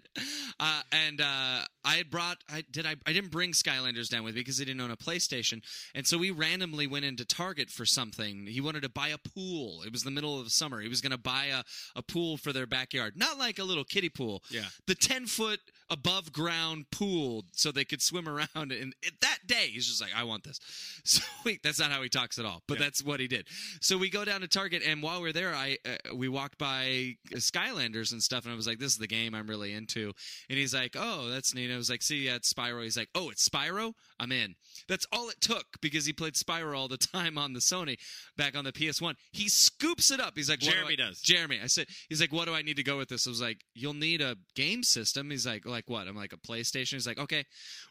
uh, 0.60 0.82
and 0.92 1.20
uh, 1.20 1.60
I 1.84 1.94
had 1.96 2.10
brought. 2.10 2.38
I 2.50 2.64
did. 2.70 2.86
I 2.86 2.96
I 3.06 3.12
didn't 3.12 3.30
bring 3.30 3.52
Skylanders 3.52 4.08
down 4.08 4.24
with 4.24 4.34
me 4.34 4.40
because 4.40 4.58
he 4.58 4.64
didn't 4.64 4.80
own 4.80 4.90
a 4.90 4.96
PlayStation, 4.96 5.62
and 5.94 6.06
so 6.06 6.18
we 6.18 6.30
randomly 6.30 6.86
went 6.86 7.04
into 7.04 7.24
Target 7.24 7.70
for 7.70 7.84
something. 7.84 8.46
He 8.46 8.60
wanted 8.60 8.82
to 8.82 8.88
buy 8.88 9.08
a 9.08 9.18
pool. 9.18 9.82
It 9.84 9.92
was 9.92 10.02
the 10.02 10.10
middle 10.10 10.38
of 10.38 10.44
the 10.44 10.50
summer. 10.50 10.80
He 10.80 10.88
was 10.88 11.00
going 11.00 11.12
to 11.12 11.18
buy 11.18 11.46
a 11.46 11.62
a 11.96 12.02
pool 12.02 12.36
for 12.36 12.52
their 12.52 12.66
backyard, 12.66 13.14
not 13.16 13.38
like 13.38 13.58
a 13.58 13.64
little 13.64 13.84
kiddie 13.84 14.08
pool. 14.08 14.42
Yeah. 14.50 14.64
the 14.86 14.94
ten 14.94 15.26
foot 15.26 15.60
above 15.88 16.32
ground 16.32 16.86
pool 16.90 17.44
so 17.52 17.70
they 17.70 17.84
could 17.84 18.02
swim 18.02 18.28
around. 18.28 18.48
And 18.72 18.94
it, 19.02 19.20
that 19.20 19.38
day, 19.46 19.68
he's 19.72 19.86
just 19.86 20.00
like, 20.00 20.10
I 20.16 20.24
want 20.24 20.44
this. 20.44 20.58
So 21.04 21.22
wait, 21.44 21.62
that's 21.62 21.78
not 21.78 21.92
how 21.92 22.02
he 22.02 22.08
talks 22.08 22.38
at 22.40 22.44
all, 22.44 22.62
but 22.66 22.78
Yeah. 22.78 22.84
that's 22.86 23.04
what 23.04 23.20
he 23.20 23.28
did. 23.28 23.46
So 23.80 23.96
we 23.96 24.10
go 24.10 24.24
down 24.24 24.40
to 24.40 24.48
Target, 24.48 24.82
and 24.84 25.00
while 25.00 25.20
we're 25.22 25.32
there, 25.32 25.54
I 25.54 25.78
uh, 25.86 26.14
we 26.16 26.28
walked 26.28 26.58
by 26.58 27.16
Skylanders 27.34 28.10
and 28.10 28.20
stuff, 28.20 28.44
and 28.44 28.52
I 28.52 28.56
was 28.56 28.66
like, 28.66 28.78
"This 28.80 28.90
is 28.92 28.98
the 28.98 29.06
game 29.06 29.32
I'm 29.34 29.46
really 29.46 29.72
into." 29.72 30.12
And 30.50 30.58
he's 30.58 30.74
like, 30.74 30.96
"Oh, 30.98 31.28
that's 31.28 31.54
neat." 31.54 31.72
I 31.72 31.76
was 31.76 31.88
like, 31.88 32.02
"See, 32.02 32.24
yeah, 32.26 32.34
it's 32.34 32.52
Spyro." 32.52 32.82
He's 32.82 32.96
like, 32.96 33.08
"Oh, 33.14 33.30
it's 33.30 33.48
Spyro." 33.48 33.92
I'm 34.18 34.32
in. 34.32 34.56
That's 34.88 35.06
all 35.12 35.28
it 35.28 35.40
took 35.40 35.64
because 35.80 36.06
he 36.06 36.12
played 36.12 36.34
Spyro 36.34 36.76
all 36.76 36.88
the 36.88 36.96
time 36.96 37.38
on 37.38 37.52
the 37.52 37.60
Sony, 37.60 37.96
back 38.36 38.56
on 38.56 38.64
the 38.64 38.72
PS1. 38.72 39.14
He 39.32 39.48
scoops 39.48 40.10
it 40.10 40.20
up. 40.20 40.32
He's 40.36 40.50
like, 40.50 40.60
do 40.60 40.70
Jeremy 40.70 40.94
I- 40.94 41.08
does. 41.08 41.20
Jeremy. 41.20 41.60
I 41.62 41.66
said, 41.66 41.86
he's 42.08 42.20
like, 42.20 42.32
what 42.32 42.46
do 42.46 42.54
I 42.54 42.62
need 42.62 42.76
to 42.76 42.82
go 42.82 42.98
with 42.98 43.08
this? 43.08 43.26
I 43.26 43.30
was 43.30 43.40
like, 43.40 43.58
you'll 43.74 43.94
need 43.94 44.20
a 44.20 44.36
game 44.54 44.82
system. 44.82 45.30
He's 45.30 45.46
like, 45.46 45.66
like 45.66 45.88
what? 45.88 46.08
I'm 46.08 46.16
like, 46.16 46.32
a 46.32 46.36
PlayStation. 46.38 46.94
He's 46.94 47.06
like, 47.06 47.18
okay. 47.18 47.44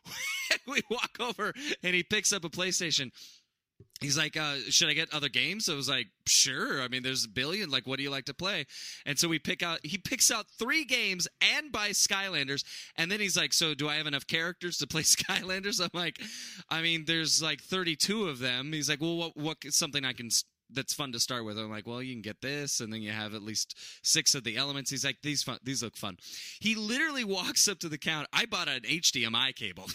we 0.68 0.82
walk 0.90 1.18
over 1.20 1.54
and 1.84 1.96
he 1.96 2.04
picks 2.04 2.32
up 2.34 2.44
a 2.46 2.50
PlayStation. 2.50 3.12
He's 4.02 4.18
like, 4.18 4.36
uh, 4.36 4.56
should 4.70 4.90
I 4.90 4.94
get 4.94 5.14
other 5.14 5.30
games? 5.30 5.70
I 5.70 5.74
was 5.74 5.88
like, 5.88 6.08
sure. 6.28 6.82
I 6.82 6.90
mean, 6.90 7.02
there's 7.02 7.24
a 7.24 7.30
billion. 7.30 7.70
Like, 7.70 7.88
what 7.88 7.98
do 7.98 8.04
you 8.04 8.10
like 8.10 8.26
to 8.26 8.34
play? 8.34 8.66
And 9.06 9.18
so 9.18 9.30
we 9.30 9.40
pick 9.40 9.64
out, 9.64 9.80
he 9.84 9.98
picks 9.98 10.30
out 10.30 10.48
three 10.60 10.84
games 10.84 11.30
and 11.42 11.72
buys 11.72 12.06
Skylanders. 12.06 12.66
And 12.98 13.10
then 13.10 13.22
he's 13.22 13.38
like, 13.38 13.54
so 13.54 13.74
do 13.74 13.88
I 13.88 13.96
have 13.96 14.06
enough 14.06 14.28
characters 14.28 14.78
to 14.80 14.88
play 14.88 15.02
Skylanders? 15.04 15.82
I'm 15.82 15.90
like, 15.94 16.20
I 16.70 16.82
mean, 16.82 17.06
there's 17.08 17.42
like 17.42 17.62
32 17.62 18.28
of 18.28 18.40
them. 18.40 18.74
He's 18.74 18.90
like, 18.90 19.00
well, 19.00 19.16
what, 19.16 19.38
what 19.38 19.58
something 19.70 20.04
I 20.04 20.12
can, 20.12 20.30
that's 20.70 20.94
fun 20.94 21.12
to 21.12 21.20
start 21.20 21.46
with. 21.46 21.58
I'm 21.58 21.70
like, 21.70 21.88
well, 21.88 22.02
you 22.02 22.14
can 22.14 22.22
get 22.22 22.42
this, 22.42 22.80
and 22.80 22.92
then 22.92 23.02
you 23.02 23.12
have 23.12 23.34
at 23.34 23.42
least 23.42 23.78
six 24.04 24.36
of 24.36 24.44
the 24.44 24.58
elements. 24.58 24.90
He's 24.90 25.06
like, 25.06 25.18
these 25.22 25.44
fun, 25.44 25.60
these 25.64 25.84
look 25.84 25.98
fun. 25.98 26.18
He 26.60 26.76
literally 26.76 27.24
walks 27.36 27.68
up 27.68 27.80
to 27.80 27.90
the 27.90 27.98
counter. 27.98 28.28
I 28.34 28.46
bought 28.46 28.68
an 28.68 28.82
HDMI 28.82 29.56
cable 29.56 29.86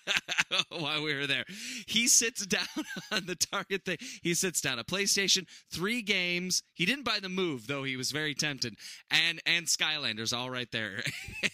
while 0.68 1.02
we 1.02 1.14
were 1.14 1.26
there. 1.26 1.44
He 1.86 2.08
sits 2.08 2.46
down 2.52 2.66
on 3.10 3.26
the 3.26 3.36
Target 3.36 3.84
thing. 3.84 3.98
He 4.22 4.34
sits 4.34 4.60
down 4.60 4.78
a 4.78 4.84
PlayStation, 4.84 5.46
three 5.70 6.02
games. 6.02 6.62
He 6.74 6.86
didn't 6.86 7.04
buy 7.04 7.18
the 7.20 7.28
Move 7.28 7.66
though. 7.66 7.84
He 7.84 7.96
was 7.96 8.10
very 8.10 8.34
tempted, 8.34 8.74
and 9.10 9.40
and 9.46 9.66
Skylanders 9.66 10.36
all 10.36 10.50
right 10.50 10.70
there, 10.70 11.02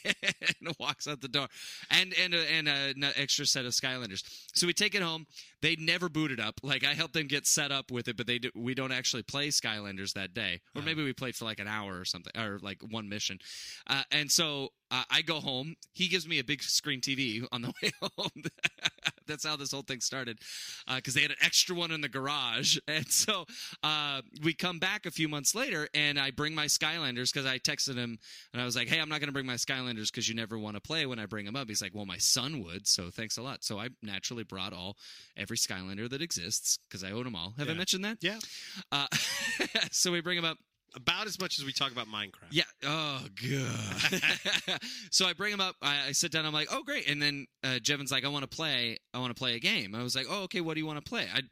and 0.05 0.75
walks 0.79 1.07
out 1.07 1.21
the 1.21 1.29
door, 1.29 1.49
and 1.91 2.15
and 2.23 2.35
and 2.35 2.69
an 2.69 3.05
extra 3.17 3.47
set 3.47 3.65
of 3.65 3.73
Skylanders. 3.73 4.23
So 4.55 4.67
we 4.67 4.73
take 4.73 4.95
it 4.95 5.03
home. 5.03 5.27
They 5.61 5.77
never 5.77 6.09
booted 6.09 6.41
up. 6.41 6.61
Like 6.63 6.85
I 6.85 6.95
helped 6.95 7.15
them 7.15 7.27
get 7.27 7.47
set 7.47 7.73
up 7.73 7.91
with 7.91 8.09
it, 8.09 8.17
but 8.17 8.27
they 8.27 8.39
do, 8.39 8.51
we 8.55 8.75
don't 8.75 8.93
actually 8.93 9.23
play 9.23 9.49
Skylanders 9.49 10.13
that 10.15 10.35
day, 10.35 10.61
or 10.75 10.83
maybe 10.83 11.05
we 11.05 11.13
played 11.13 11.35
for 11.37 11.45
like 11.45 11.61
an 11.61 11.69
hour 11.69 11.99
or 11.99 12.05
something, 12.05 12.33
or 12.41 12.59
like 12.63 12.79
one 12.91 13.09
mission. 13.09 13.39
Uh, 13.89 14.03
and 14.11 14.31
so 14.31 14.69
uh, 14.91 15.03
I 15.11 15.23
go 15.23 15.41
home. 15.41 15.75
He 15.93 16.09
gives 16.09 16.27
me 16.27 16.39
a 16.39 16.45
big 16.45 16.63
screen 16.63 17.01
TV 17.01 17.47
on 17.53 17.63
the 17.63 17.69
way 17.83 17.91
home. 18.01 18.45
That's 19.27 19.45
how 19.45 19.57
this 19.57 19.73
whole 19.73 19.83
thing 19.83 20.01
started, 20.01 20.39
because 20.97 21.13
they 21.13 21.21
had 21.21 21.31
an 21.31 21.37
extra 21.43 21.77
one 21.77 21.91
in 21.91 22.01
the 22.01 22.09
garage. 22.09 22.79
And 22.89 23.07
so 23.09 23.45
uh, 23.83 24.23
we 24.43 24.55
come 24.55 24.79
back 24.79 25.05
a 25.05 25.11
few 25.11 25.29
months 25.29 25.55
later, 25.55 25.89
and 25.95 26.19
I 26.19 26.31
bring 26.31 26.55
my 26.55 26.65
Skylanders 26.65 27.33
because 27.33 27.47
I 27.47 27.59
texted 27.59 27.97
him 27.97 28.19
and 28.53 28.63
I 28.63 28.65
was 28.65 28.75
like, 28.75 28.89
"Hey, 28.89 28.99
I'm 28.99 29.11
not 29.11 29.21
going 29.21 29.29
to 29.29 29.33
bring 29.33 29.47
my 29.47 29.55
Skylanders 29.55 30.11
because 30.11 30.29
you 30.29 30.35
never 30.35 30.59
want 30.59 30.77
to 30.77 30.81
play 30.81 31.05
when 31.05 31.19
I 31.19 31.27
bring 31.27 31.45
them 31.45 31.55
up." 31.55 31.69
He's 31.69 31.83
like, 31.83 31.95
"Well, 31.95 32.07
my 32.07 32.17
son 32.17 32.65
would, 32.65 32.87
so 32.87 33.11
thanks 33.11 33.37
a 33.37 33.43
lot." 33.43 33.63
So 33.63 33.79
I 33.79 33.91
naturally 34.03 34.43
brought 34.43 34.73
all 34.73 34.97
every 35.49 35.57
Skylander 35.57 36.11
that 36.11 36.21
exists 36.21 36.79
because 36.89 37.03
I 37.03 37.13
own 37.13 37.25
them 37.25 37.35
all. 37.35 37.55
Have 37.59 37.71
I 37.71 37.75
mentioned 37.75 38.05
that? 38.05 38.19
Yeah. 38.21 38.39
Uh, 38.93 39.07
so 39.91 40.13
we 40.13 40.21
bring 40.21 40.37
them 40.37 40.45
up. 40.45 40.59
About 40.97 41.27
as 41.27 41.39
much 41.39 41.59
as 41.59 41.67
we 41.67 41.73
talk 41.73 41.93
about 41.93 42.07
Minecraft. 42.07 42.49
Yeah. 42.51 42.65
Oh, 42.83 43.21
god. 43.47 44.81
so 45.11 45.27
I 45.27 45.35
bring 45.35 45.53
him 45.53 45.61
up. 45.61 45.77
I, 45.83 46.09
I 46.09 46.13
sit 46.13 46.33
down. 46.33 46.47
I'm 46.47 46.55
like, 46.55 46.69
oh, 46.73 46.83
great. 46.83 47.09
And 47.09 47.21
then 47.21 47.47
uh, 47.63 47.79
Jevin's 47.79 48.11
like, 48.11 48.25
I 48.25 48.29
want 48.29 48.51
to 48.51 48.57
play. 48.57 48.97
I 49.13 49.19
want 49.19 49.31
to 49.31 49.39
play 49.39 49.55
a 49.55 49.59
game. 49.59 49.95
I 49.95 50.03
was 50.03 50.17
like, 50.17 50.27
oh, 50.31 50.45
okay. 50.45 50.63
What 50.63 50.75
do 50.75 50.81
you 50.81 50.87
want 50.87 51.03
to 51.05 51.09
play? 51.09 51.27
I, 51.33 51.43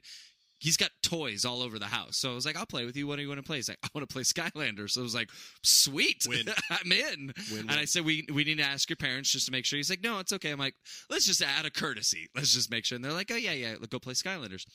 he's 0.58 0.76
got 0.76 0.90
toys 1.02 1.44
all 1.44 1.62
over 1.62 1.78
the 1.78 1.86
house. 1.86 2.16
So 2.16 2.30
I 2.30 2.34
was 2.34 2.46
like, 2.46 2.56
I'll 2.56 2.66
play 2.66 2.84
with 2.84 2.96
you. 2.96 3.06
What 3.06 3.16
do 3.16 3.22
you 3.22 3.28
want 3.28 3.38
to 3.38 3.46
play? 3.46 3.56
He's 3.56 3.68
like, 3.68 3.78
I 3.82 3.88
want 3.94 4.08
to 4.08 4.12
play 4.12 4.22
Skylanders. 4.22 4.90
So 4.90 5.00
I 5.00 5.04
was 5.04 5.14
like, 5.14 5.30
sweet. 5.62 6.26
I'm 6.70 6.92
in. 6.92 7.32
Win, 7.52 7.60
And 7.68 7.72
I 7.72 7.84
said, 7.84 8.04
we 8.04 8.26
we 8.32 8.44
need 8.44 8.58
to 8.58 8.64
ask 8.64 8.88
your 8.88 8.96
parents 8.96 9.30
just 9.30 9.46
to 9.46 9.52
make 9.52 9.64
sure. 9.64 9.76
He's 9.76 9.90
like, 9.90 10.02
no, 10.02 10.18
it's 10.18 10.32
okay. 10.32 10.50
I'm 10.50 10.58
like, 10.58 10.74
let's 11.10 11.26
just 11.26 11.42
add 11.42 11.66
a 11.66 11.70
courtesy. 11.70 12.28
Let's 12.34 12.54
just 12.54 12.70
make 12.70 12.84
sure. 12.84 12.96
And 12.96 13.04
they're 13.04 13.12
like, 13.12 13.30
oh 13.30 13.36
yeah, 13.36 13.52
yeah, 13.52 13.74
let's 13.78 13.88
go 13.88 13.98
play 13.98 14.14
Skylanders. 14.14 14.66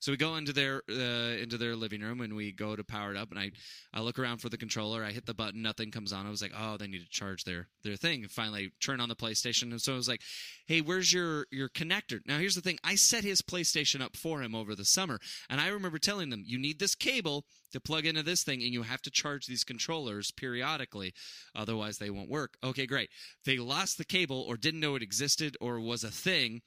So 0.00 0.12
we 0.12 0.16
go 0.16 0.36
into 0.36 0.52
their 0.52 0.82
uh, 0.90 1.36
into 1.40 1.58
their 1.58 1.76
living 1.76 2.00
room 2.00 2.20
and 2.20 2.34
we 2.34 2.52
go 2.52 2.76
to 2.76 2.84
power 2.84 3.10
it 3.10 3.16
up. 3.16 3.30
And 3.30 3.38
I 3.38 3.50
I 3.92 4.00
look 4.00 4.18
around 4.18 4.38
for 4.38 4.48
the 4.48 4.58
controller. 4.58 5.04
I 5.04 5.12
hit 5.12 5.26
the 5.26 5.34
button. 5.34 5.62
Nothing 5.62 5.90
comes 5.90 6.12
on. 6.12 6.26
I 6.26 6.30
was 6.30 6.42
like, 6.42 6.52
oh, 6.58 6.76
they 6.76 6.86
need 6.86 7.02
to 7.02 7.10
charge 7.10 7.44
their 7.44 7.68
their 7.82 7.96
thing. 7.96 8.22
And 8.22 8.30
finally, 8.30 8.72
turn 8.80 9.00
on 9.00 9.08
the 9.08 9.16
PlayStation. 9.16 9.70
And 9.70 9.80
so 9.80 9.92
I 9.92 9.96
was 9.96 10.08
like, 10.08 10.22
hey, 10.66 10.80
where's 10.80 11.12
your 11.12 11.46
your 11.50 11.68
connector? 11.68 12.20
Now 12.26 12.38
here's 12.38 12.54
the 12.54 12.60
thing. 12.60 12.78
I 12.84 12.94
set 12.94 13.24
his 13.24 13.42
PlayStation 13.42 14.00
up 14.00 14.16
for 14.16 14.42
him 14.42 14.54
over 14.54 14.74
the 14.74 14.84
summer, 14.84 15.18
and 15.48 15.60
I 15.60 15.68
remember 15.68 15.98
telling 15.98 16.30
them, 16.30 16.42
you 16.46 16.58
need 16.58 16.78
this 16.78 16.94
cable 16.94 17.44
to 17.72 17.80
plug 17.80 18.06
into 18.06 18.22
this 18.22 18.42
thing, 18.42 18.62
and 18.62 18.72
you 18.72 18.82
have 18.82 19.02
to 19.02 19.10
charge 19.10 19.46
these 19.46 19.64
controllers 19.64 20.30
periodically, 20.30 21.14
otherwise 21.54 21.98
they 21.98 22.10
won't 22.10 22.30
work. 22.30 22.56
Okay, 22.62 22.86
great. 22.86 23.10
They 23.44 23.58
lost 23.58 23.98
the 23.98 24.04
cable 24.04 24.44
or 24.48 24.56
didn't 24.56 24.80
know 24.80 24.96
it 24.96 25.02
existed 25.02 25.56
or 25.60 25.80
was 25.80 26.04
a 26.04 26.10
thing. 26.10 26.62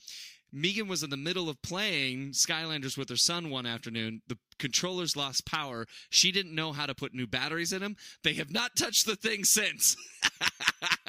Megan 0.56 0.88
was 0.88 1.02
in 1.02 1.10
the 1.10 1.18
middle 1.18 1.50
of 1.50 1.62
playing 1.64 2.30
Skylanders 2.30 2.96
with 2.96 3.10
her 3.10 3.18
son 3.18 3.50
one 3.50 3.66
afternoon. 3.66 4.22
The 4.28 4.38
controllers 4.60 5.16
lost 5.16 5.48
power. 5.48 5.88
She 6.12 6.32
didn't 6.32 6.54
know 6.54 6.74
how 6.74 6.86
to 6.86 6.94
put 6.94 7.16
new 7.16 7.26
batteries 7.26 7.74
in 7.74 7.82
them. 7.82 7.96
They 8.24 8.34
have 8.36 8.52
not 8.52 8.76
touched 8.78 9.08
the 9.08 9.16
thing 9.16 9.46
since. 9.46 9.96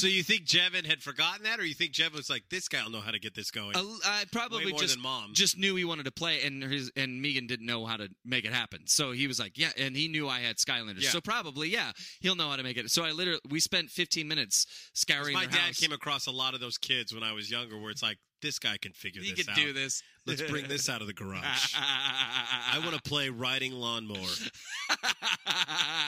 So 0.00 0.06
you 0.06 0.22
think 0.22 0.46
Jevin 0.46 0.86
had 0.86 1.02
forgotten 1.02 1.44
that, 1.44 1.60
or 1.60 1.64
you 1.64 1.74
think 1.74 1.92
Jevin 1.92 2.14
was 2.14 2.30
like, 2.30 2.44
"This 2.48 2.68
guy 2.68 2.82
will 2.82 2.90
know 2.90 3.02
how 3.02 3.10
to 3.10 3.18
get 3.18 3.34
this 3.34 3.50
going"? 3.50 3.76
Uh, 3.76 3.82
I 4.02 4.24
probably 4.32 4.72
just 4.72 4.98
mom. 4.98 5.34
just 5.34 5.58
knew 5.58 5.76
he 5.76 5.84
wanted 5.84 6.06
to 6.06 6.10
play, 6.10 6.40
and 6.42 6.62
his 6.62 6.90
and 6.96 7.20
Megan 7.20 7.46
didn't 7.46 7.66
know 7.66 7.84
how 7.84 7.98
to 7.98 8.08
make 8.24 8.46
it 8.46 8.52
happen. 8.52 8.86
So 8.86 9.12
he 9.12 9.26
was 9.26 9.38
like, 9.38 9.58
"Yeah," 9.58 9.72
and 9.76 9.94
he 9.94 10.08
knew 10.08 10.26
I 10.26 10.40
had 10.40 10.56
Skylanders. 10.56 11.02
Yeah. 11.02 11.10
So 11.10 11.20
probably, 11.20 11.68
yeah, 11.68 11.92
he'll 12.20 12.34
know 12.34 12.48
how 12.48 12.56
to 12.56 12.62
make 12.62 12.78
it. 12.78 12.90
So 12.90 13.04
I 13.04 13.10
literally 13.10 13.40
we 13.50 13.60
spent 13.60 13.90
15 13.90 14.26
minutes 14.26 14.66
scouring. 14.94 15.34
My 15.34 15.44
dad 15.44 15.58
house. 15.58 15.78
came 15.78 15.92
across 15.92 16.26
a 16.26 16.32
lot 16.32 16.54
of 16.54 16.60
those 16.60 16.78
kids 16.78 17.12
when 17.12 17.22
I 17.22 17.32
was 17.32 17.50
younger, 17.50 17.78
where 17.78 17.90
it's 17.90 18.02
like, 18.02 18.16
"This 18.40 18.58
guy 18.58 18.76
can 18.78 18.92
figure 18.92 19.22
He 19.22 19.32
this 19.32 19.44
can 19.46 19.50
out. 19.52 19.56
do 19.56 19.72
this. 19.72 20.02
Let's 20.26 20.42
bring 20.42 20.68
this 20.68 20.88
out 20.88 21.00
of 21.00 21.06
the 21.06 21.12
garage. 21.14 21.74
I 21.76 22.78
want 22.84 22.94
to 22.94 23.02
play 23.08 23.30
riding 23.30 23.72
lawnmower. 23.72 24.18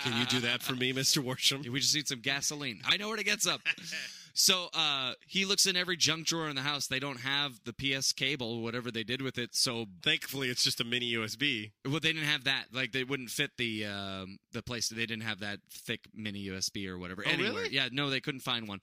Can 0.05 0.19
you 0.19 0.27
do 0.27 0.41
that 0.41 0.63
for 0.63 0.75
me, 0.75 0.93
Mister 0.93 1.21
Worsham? 1.21 1.67
We 1.69 1.81
just 1.81 1.95
need 1.95 2.09
some 2.09 2.21
gasoline. 2.21 2.81
I 2.85 2.97
know 2.97 3.09
where 3.09 3.17
to 3.17 3.25
get 3.25 3.41
some. 3.41 3.61
so 4.35 4.69
uh, 4.75 5.15
he 5.27 5.45
looks 5.45 5.67
in 5.67 5.77
every 5.77 5.97
junk 5.97 6.27
drawer 6.27 6.49
in 6.49 6.57
the 6.57 6.63
house. 6.63 6.87
They 6.87 6.99
don't 7.01 7.21
have 7.21 7.61
the 7.65 7.73
PS 7.73 8.13
cable, 8.13 8.63
whatever 8.63 8.91
they 8.91 9.03
did 9.03 9.23
with 9.23 9.39
it. 9.39 9.55
So 9.55 9.87
Thankfully, 10.03 10.49
it's 10.51 10.63
just 10.65 10.81
a 10.81 10.85
mini 10.85 11.13
USB. 11.15 11.73
well, 11.85 11.95
they 12.01 12.13
didn't 12.13 12.29
have 12.29 12.45
that. 12.45 12.67
Like 12.73 12.93
they 12.93 13.05
wouldn't 13.05 13.31
fit 13.31 13.53
the 13.57 13.87
um, 13.87 14.39
the 14.53 14.63
place. 14.63 14.89
They 14.89 15.07
didn't 15.07 15.23
have 15.23 15.41
that 15.41 15.59
thick 15.71 16.01
mini 16.15 16.47
USB 16.49 16.87
or 16.89 16.99
whatever. 16.99 17.25
Oh, 17.27 17.31
anywhere. 17.31 17.53
really? 17.63 17.75
Yeah, 17.75 17.89
no, 17.91 18.11
they 18.11 18.21
couldn't 18.21 18.41
find 18.41 18.69
one. 18.69 18.81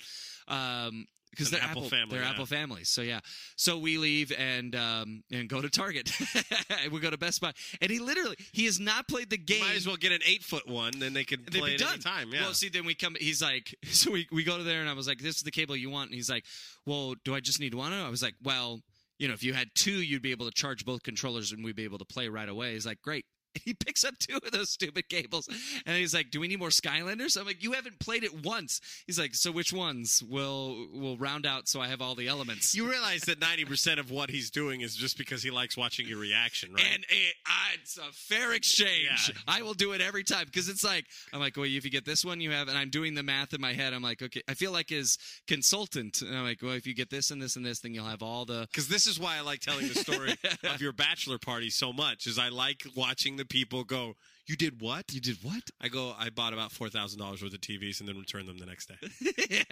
Um, 0.47 1.05
because 1.31 1.51
they're 1.51 1.61
Apple 1.61 1.83
Apple, 1.85 1.89
family, 1.89 2.15
they're 2.15 2.23
yeah. 2.23 2.31
Apple 2.31 2.45
families. 2.45 2.89
So 2.89 3.01
yeah, 3.01 3.19
so 3.55 3.77
we 3.77 3.97
leave 3.97 4.31
and 4.37 4.75
um, 4.75 5.23
and 5.31 5.47
go 5.47 5.61
to 5.61 5.69
Target. 5.69 6.11
we 6.91 6.99
go 6.99 7.09
to 7.09 7.17
Best 7.17 7.41
Buy, 7.41 7.53
and 7.81 7.91
he 7.91 7.99
literally 7.99 8.35
he 8.51 8.65
has 8.65 8.79
not 8.79 9.07
played 9.07 9.29
the 9.29 9.37
game. 9.37 9.61
Might 9.61 9.75
as 9.75 9.87
well 9.87 9.97
get 9.97 10.11
an 10.11 10.21
eight 10.25 10.43
foot 10.43 10.67
one, 10.67 10.93
then 10.97 11.13
they 11.13 11.23
could 11.23 11.45
They'd 11.51 11.59
play 11.59 11.69
be 11.69 11.75
it 11.75 11.79
done. 11.79 11.93
any 11.93 12.01
time. 12.01 12.29
Yeah. 12.33 12.41
Well, 12.41 12.53
see, 12.53 12.69
then 12.69 12.85
we 12.85 12.95
come. 12.95 13.15
He's 13.19 13.41
like, 13.41 13.75
so 13.83 14.11
we 14.11 14.27
we 14.31 14.43
go 14.43 14.57
to 14.57 14.63
there, 14.63 14.81
and 14.81 14.89
I 14.89 14.93
was 14.93 15.07
like, 15.07 15.19
"This 15.19 15.37
is 15.37 15.43
the 15.43 15.51
cable 15.51 15.75
you 15.75 15.89
want." 15.89 16.09
And 16.09 16.15
he's 16.15 16.29
like, 16.29 16.45
"Well, 16.85 17.15
do 17.23 17.35
I 17.35 17.39
just 17.39 17.59
need 17.59 17.73
one?" 17.73 17.93
I 17.93 18.09
was 18.09 18.21
like, 18.23 18.35
"Well, 18.43 18.81
you 19.17 19.27
know, 19.27 19.33
if 19.33 19.43
you 19.43 19.53
had 19.53 19.69
two, 19.75 20.01
you'd 20.01 20.21
be 20.21 20.31
able 20.31 20.45
to 20.45 20.53
charge 20.53 20.85
both 20.85 21.03
controllers, 21.03 21.51
and 21.51 21.63
we'd 21.63 21.75
be 21.75 21.83
able 21.83 21.99
to 21.99 22.05
play 22.05 22.27
right 22.29 22.49
away." 22.49 22.73
He's 22.73 22.85
like, 22.85 23.01
"Great." 23.01 23.25
He 23.63 23.73
picks 23.73 24.03
up 24.03 24.17
two 24.17 24.37
of 24.37 24.51
those 24.51 24.69
stupid 24.69 25.09
cables, 25.09 25.47
and 25.85 25.97
he's 25.97 26.13
like, 26.13 26.31
"Do 26.31 26.39
we 26.39 26.47
need 26.47 26.59
more 26.59 26.69
Skylanders?" 26.69 27.39
I'm 27.39 27.45
like, 27.45 27.61
"You 27.61 27.73
haven't 27.73 27.99
played 27.99 28.23
it 28.23 28.43
once." 28.43 28.79
He's 29.05 29.19
like, 29.19 29.35
"So 29.35 29.51
which 29.51 29.73
ones 29.73 30.23
will 30.27 30.87
will 30.93 31.17
round 31.17 31.45
out 31.45 31.67
so 31.67 31.81
I 31.81 31.87
have 31.87 32.01
all 32.01 32.15
the 32.15 32.27
elements?" 32.27 32.73
you 32.73 32.89
realize 32.89 33.21
that 33.23 33.39
ninety 33.39 33.65
percent 33.65 33.99
of 33.99 34.11
what 34.11 34.29
he's 34.29 34.49
doing 34.49 34.81
is 34.81 34.95
just 34.95 35.17
because 35.17 35.43
he 35.43 35.51
likes 35.51 35.77
watching 35.77 36.07
your 36.07 36.19
reaction, 36.19 36.73
right? 36.73 36.83
And 36.93 37.03
it, 37.09 37.35
I, 37.45 37.75
it's 37.81 37.97
a 37.97 38.11
fair 38.13 38.53
exchange. 38.53 39.29
Yeah. 39.29 39.35
I 39.47 39.61
will 39.61 39.73
do 39.73 39.91
it 39.91 40.01
every 40.01 40.23
time 40.23 40.45
because 40.45 40.69
it's 40.69 40.83
like 40.83 41.05
I'm 41.33 41.39
like, 41.39 41.57
well, 41.57 41.65
if 41.65 41.83
you 41.83 41.91
get 41.91 42.05
this 42.05 42.23
one, 42.23 42.41
you 42.41 42.51
have, 42.51 42.67
and 42.67 42.77
I'm 42.77 42.89
doing 42.89 43.13
the 43.13 43.23
math 43.23 43.53
in 43.53 43.61
my 43.61 43.73
head. 43.73 43.93
I'm 43.93 44.01
like, 44.01 44.21
okay, 44.21 44.41
I 44.47 44.53
feel 44.53 44.71
like 44.71 44.89
his 44.89 45.17
consultant, 45.47 46.21
and 46.21 46.35
I'm 46.35 46.43
like, 46.43 46.61
well, 46.61 46.73
if 46.73 46.87
you 46.87 46.93
get 46.95 47.09
this 47.09 47.31
and 47.31 47.41
this 47.41 47.55
and 47.55 47.65
this, 47.65 47.79
then 47.79 47.93
you'll 47.93 48.05
have 48.05 48.23
all 48.23 48.45
the. 48.45 48.67
Because 48.79 48.87
this 48.87 49.07
is 49.07 49.19
why 49.19 49.35
I 49.37 49.41
like 49.41 49.59
telling 49.59 49.87
the 49.87 49.95
story 49.95 50.35
of 50.63 50.79
your 50.79 50.93
bachelor 50.93 51.37
party 51.37 51.69
so 51.69 51.91
much. 51.91 52.27
Is 52.27 52.37
I 52.37 52.49
like 52.49 52.85
watching 52.95 53.35
the 53.39 53.45
people 53.45 53.83
go, 53.83 54.15
"You 54.47 54.55
did 54.55 54.81
what? 54.81 55.11
You 55.13 55.19
did 55.21 55.37
what? 55.41 55.63
I 55.81 55.87
go, 55.87 56.13
I 56.19 56.29
bought 56.29 56.53
about 56.53 56.71
four 56.71 56.89
thousand 56.89 57.19
dollars 57.19 57.41
worth 57.41 57.53
of 57.53 57.61
TVs 57.61 57.99
and 57.99 58.07
then 58.09 58.17
returned 58.17 58.47
them 58.47 58.57
the 58.59 58.65
next 58.65 58.87
day. 58.89 58.95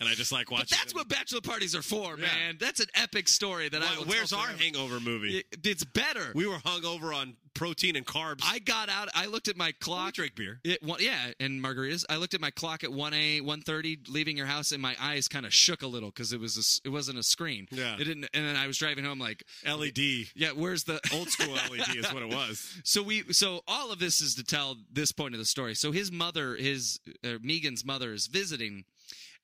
and 0.00 0.08
I 0.08 0.14
just 0.14 0.32
like 0.32 0.50
watching. 0.50 0.66
But 0.70 0.76
that's 0.78 0.92
them. 0.92 1.00
what 1.00 1.08
bachelor 1.08 1.40
parties 1.40 1.74
are 1.74 1.82
for, 1.82 2.16
Yeah. 2.18 2.26
man. 2.26 2.56
That's 2.60 2.80
an 2.80 2.86
epic 2.94 3.28
story 3.28 3.68
that 3.68 3.82
I. 3.82 3.86
Why- 3.86 3.98
Will 3.98 4.04
Where's 4.06 4.32
our 4.32 4.46
forever. 4.46 4.62
hangover 4.62 5.00
movie? 5.00 5.42
It's 5.64 5.84
better. 5.84 6.32
we 6.34 6.46
were 6.46 6.58
hung 6.64 6.84
over 6.84 7.12
on 7.12 7.36
protein 7.58 7.96
and 7.96 8.06
carbs. 8.06 8.42
I 8.44 8.60
got 8.60 8.88
out. 8.88 9.08
I 9.14 9.26
looked 9.26 9.48
at 9.48 9.56
my 9.56 9.72
clock. 9.80 10.14
drink 10.14 10.36
beer. 10.36 10.60
It, 10.62 10.82
one, 10.82 11.00
yeah, 11.02 11.32
and 11.40 11.62
margaritas. 11.62 12.04
I 12.08 12.16
looked 12.16 12.34
at 12.34 12.40
my 12.40 12.52
clock 12.52 12.84
at 12.84 12.92
one 12.92 13.12
a 13.12 13.40
one 13.40 13.62
thirty, 13.62 13.98
leaving 14.08 14.36
your 14.36 14.46
house, 14.46 14.70
and 14.70 14.80
my 14.80 14.94
eyes 15.00 15.26
kind 15.26 15.44
of 15.44 15.52
shook 15.52 15.82
a 15.82 15.86
little 15.86 16.10
because 16.10 16.32
it 16.32 16.38
was 16.38 16.56
a 16.56 16.88
it 16.88 16.92
wasn't 16.92 17.18
a 17.18 17.22
screen. 17.22 17.66
Yeah. 17.70 17.96
it 17.96 18.04
didn't. 18.04 18.28
And 18.32 18.46
then 18.46 18.56
I 18.56 18.68
was 18.68 18.78
driving 18.78 19.04
home 19.04 19.18
like, 19.18 19.42
LED, 19.66 19.98
yeah, 20.34 20.50
where's 20.54 20.84
the 20.84 21.00
old 21.12 21.28
school 21.30 21.52
LED 21.52 21.96
is 21.96 22.12
what 22.12 22.22
it 22.22 22.28
was. 22.28 22.64
So 22.84 23.02
we, 23.02 23.24
so 23.32 23.60
all 23.66 23.92
of 23.92 23.98
this 23.98 24.20
is 24.20 24.34
to 24.36 24.44
tell 24.44 24.76
this 24.90 25.12
point 25.12 25.34
of 25.34 25.38
the 25.38 25.44
story. 25.44 25.74
So 25.74 25.92
his 25.92 26.10
mother, 26.10 26.56
his 26.56 27.00
uh, 27.24 27.34
Megan's 27.42 27.84
mother, 27.84 28.12
is 28.12 28.28
visiting. 28.28 28.84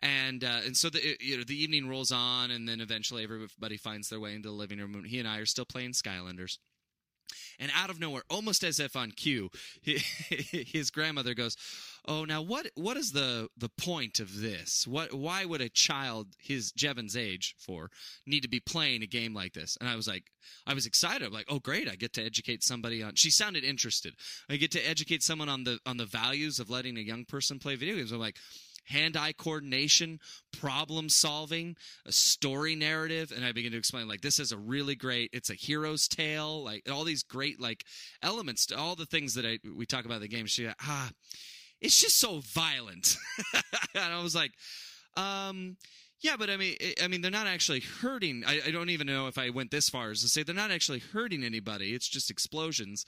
And 0.00 0.44
uh, 0.44 0.60
and 0.64 0.76
so 0.76 0.88
the 0.88 1.16
you 1.20 1.36
know 1.36 1.44
the 1.44 1.60
evening 1.60 1.88
rolls 1.88 2.12
on, 2.12 2.50
and 2.50 2.68
then 2.68 2.80
eventually 2.80 3.24
everybody 3.24 3.76
finds 3.76 4.08
their 4.08 4.20
way 4.20 4.34
into 4.34 4.48
the 4.48 4.54
living 4.54 4.78
room. 4.78 5.04
He 5.04 5.18
and 5.18 5.28
I 5.28 5.38
are 5.38 5.46
still 5.46 5.64
playing 5.64 5.92
Skylanders. 5.92 6.58
And 7.58 7.70
out 7.74 7.90
of 7.90 8.00
nowhere, 8.00 8.22
almost 8.30 8.64
as 8.64 8.80
if 8.80 8.96
on 8.96 9.10
cue, 9.10 9.50
his 9.82 10.90
grandmother 10.90 11.34
goes, 11.34 11.56
"Oh, 12.06 12.24
now 12.24 12.42
what? 12.42 12.66
What 12.74 12.96
is 12.96 13.12
the 13.12 13.48
the 13.56 13.68
point 13.68 14.20
of 14.20 14.40
this? 14.40 14.86
What? 14.86 15.14
Why 15.14 15.44
would 15.44 15.60
a 15.60 15.68
child 15.68 16.28
his 16.38 16.72
Jevin's 16.72 17.16
age 17.16 17.54
for 17.58 17.90
need 18.26 18.40
to 18.40 18.48
be 18.48 18.60
playing 18.60 19.02
a 19.02 19.06
game 19.06 19.34
like 19.34 19.52
this?" 19.52 19.76
And 19.80 19.88
I 19.88 19.96
was 19.96 20.08
like, 20.08 20.24
I 20.66 20.74
was 20.74 20.86
excited. 20.86 21.26
I'm 21.26 21.32
like, 21.32 21.46
"Oh, 21.48 21.58
great! 21.58 21.88
I 21.88 21.96
get 21.96 22.12
to 22.14 22.24
educate 22.24 22.62
somebody 22.62 23.02
on." 23.02 23.14
She 23.14 23.30
sounded 23.30 23.64
interested. 23.64 24.14
I 24.48 24.56
get 24.56 24.72
to 24.72 24.80
educate 24.80 25.22
someone 25.22 25.48
on 25.48 25.64
the 25.64 25.78
on 25.86 25.96
the 25.96 26.06
values 26.06 26.58
of 26.58 26.70
letting 26.70 26.96
a 26.96 27.02
young 27.02 27.24
person 27.24 27.58
play 27.58 27.76
video 27.76 27.96
games. 27.96 28.12
I'm 28.12 28.20
like. 28.20 28.36
Hand-eye 28.84 29.32
coordination, 29.32 30.20
problem 30.52 31.08
solving, 31.08 31.76
a 32.06 32.12
story 32.12 32.74
narrative, 32.74 33.32
and 33.34 33.44
I 33.44 33.52
begin 33.52 33.72
to 33.72 33.78
explain 33.78 34.08
like 34.08 34.20
this 34.20 34.38
is 34.38 34.52
a 34.52 34.58
really 34.58 34.94
great. 34.94 35.30
It's 35.32 35.50
a 35.50 35.54
hero's 35.54 36.08
tale, 36.08 36.62
like 36.62 36.88
all 36.90 37.04
these 37.04 37.22
great 37.22 37.60
like 37.60 37.84
elements 38.22 38.66
to 38.66 38.78
all 38.78 38.94
the 38.94 39.06
things 39.06 39.34
that 39.34 39.46
I 39.46 39.58
we 39.76 39.86
talk 39.86 40.04
about 40.04 40.16
in 40.16 40.22
the 40.22 40.28
game. 40.28 40.46
She 40.46 40.68
ah, 40.68 41.10
it's 41.80 42.00
just 42.00 42.18
so 42.18 42.40
violent, 42.40 43.16
and 43.94 44.04
I 44.04 44.22
was 44.22 44.34
like, 44.34 44.52
um, 45.16 45.76
yeah, 46.20 46.36
but 46.38 46.48
I 46.48 46.56
mean, 46.56 46.76
I 46.80 47.04
I 47.04 47.08
mean, 47.08 47.20
they're 47.20 47.30
not 47.30 47.46
actually 47.46 47.80
hurting. 47.80 48.44
I, 48.46 48.60
I 48.66 48.70
don't 48.70 48.90
even 48.90 49.06
know 49.06 49.26
if 49.28 49.38
I 49.38 49.50
went 49.50 49.70
this 49.70 49.88
far 49.88 50.10
as 50.10 50.22
to 50.22 50.28
say 50.28 50.42
they're 50.42 50.54
not 50.54 50.70
actually 50.70 51.00
hurting 51.00 51.44
anybody. 51.44 51.94
It's 51.94 52.08
just 52.08 52.30
explosions. 52.30 53.04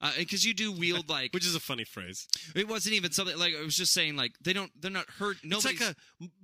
Uh, 0.00 0.12
because 0.18 0.44
you 0.44 0.52
do 0.52 0.72
wield 0.72 1.08
like, 1.08 1.30
Which 1.32 1.46
is 1.46 1.54
a 1.54 1.60
funny 1.60 1.84
phrase. 1.84 2.26
it 2.54 2.68
wasn't 2.68 2.94
even 2.94 3.12
something 3.12 3.38
like 3.38 3.54
I 3.58 3.64
was 3.64 3.76
just 3.76 3.92
saying 3.94 4.16
like 4.16 4.32
they 4.42 4.52
don't, 4.52 4.70
they're 4.80 4.90
not 4.90 5.08
hurt. 5.08 5.36
It's 5.42 5.64
like 5.64 5.80
a 5.80 5.94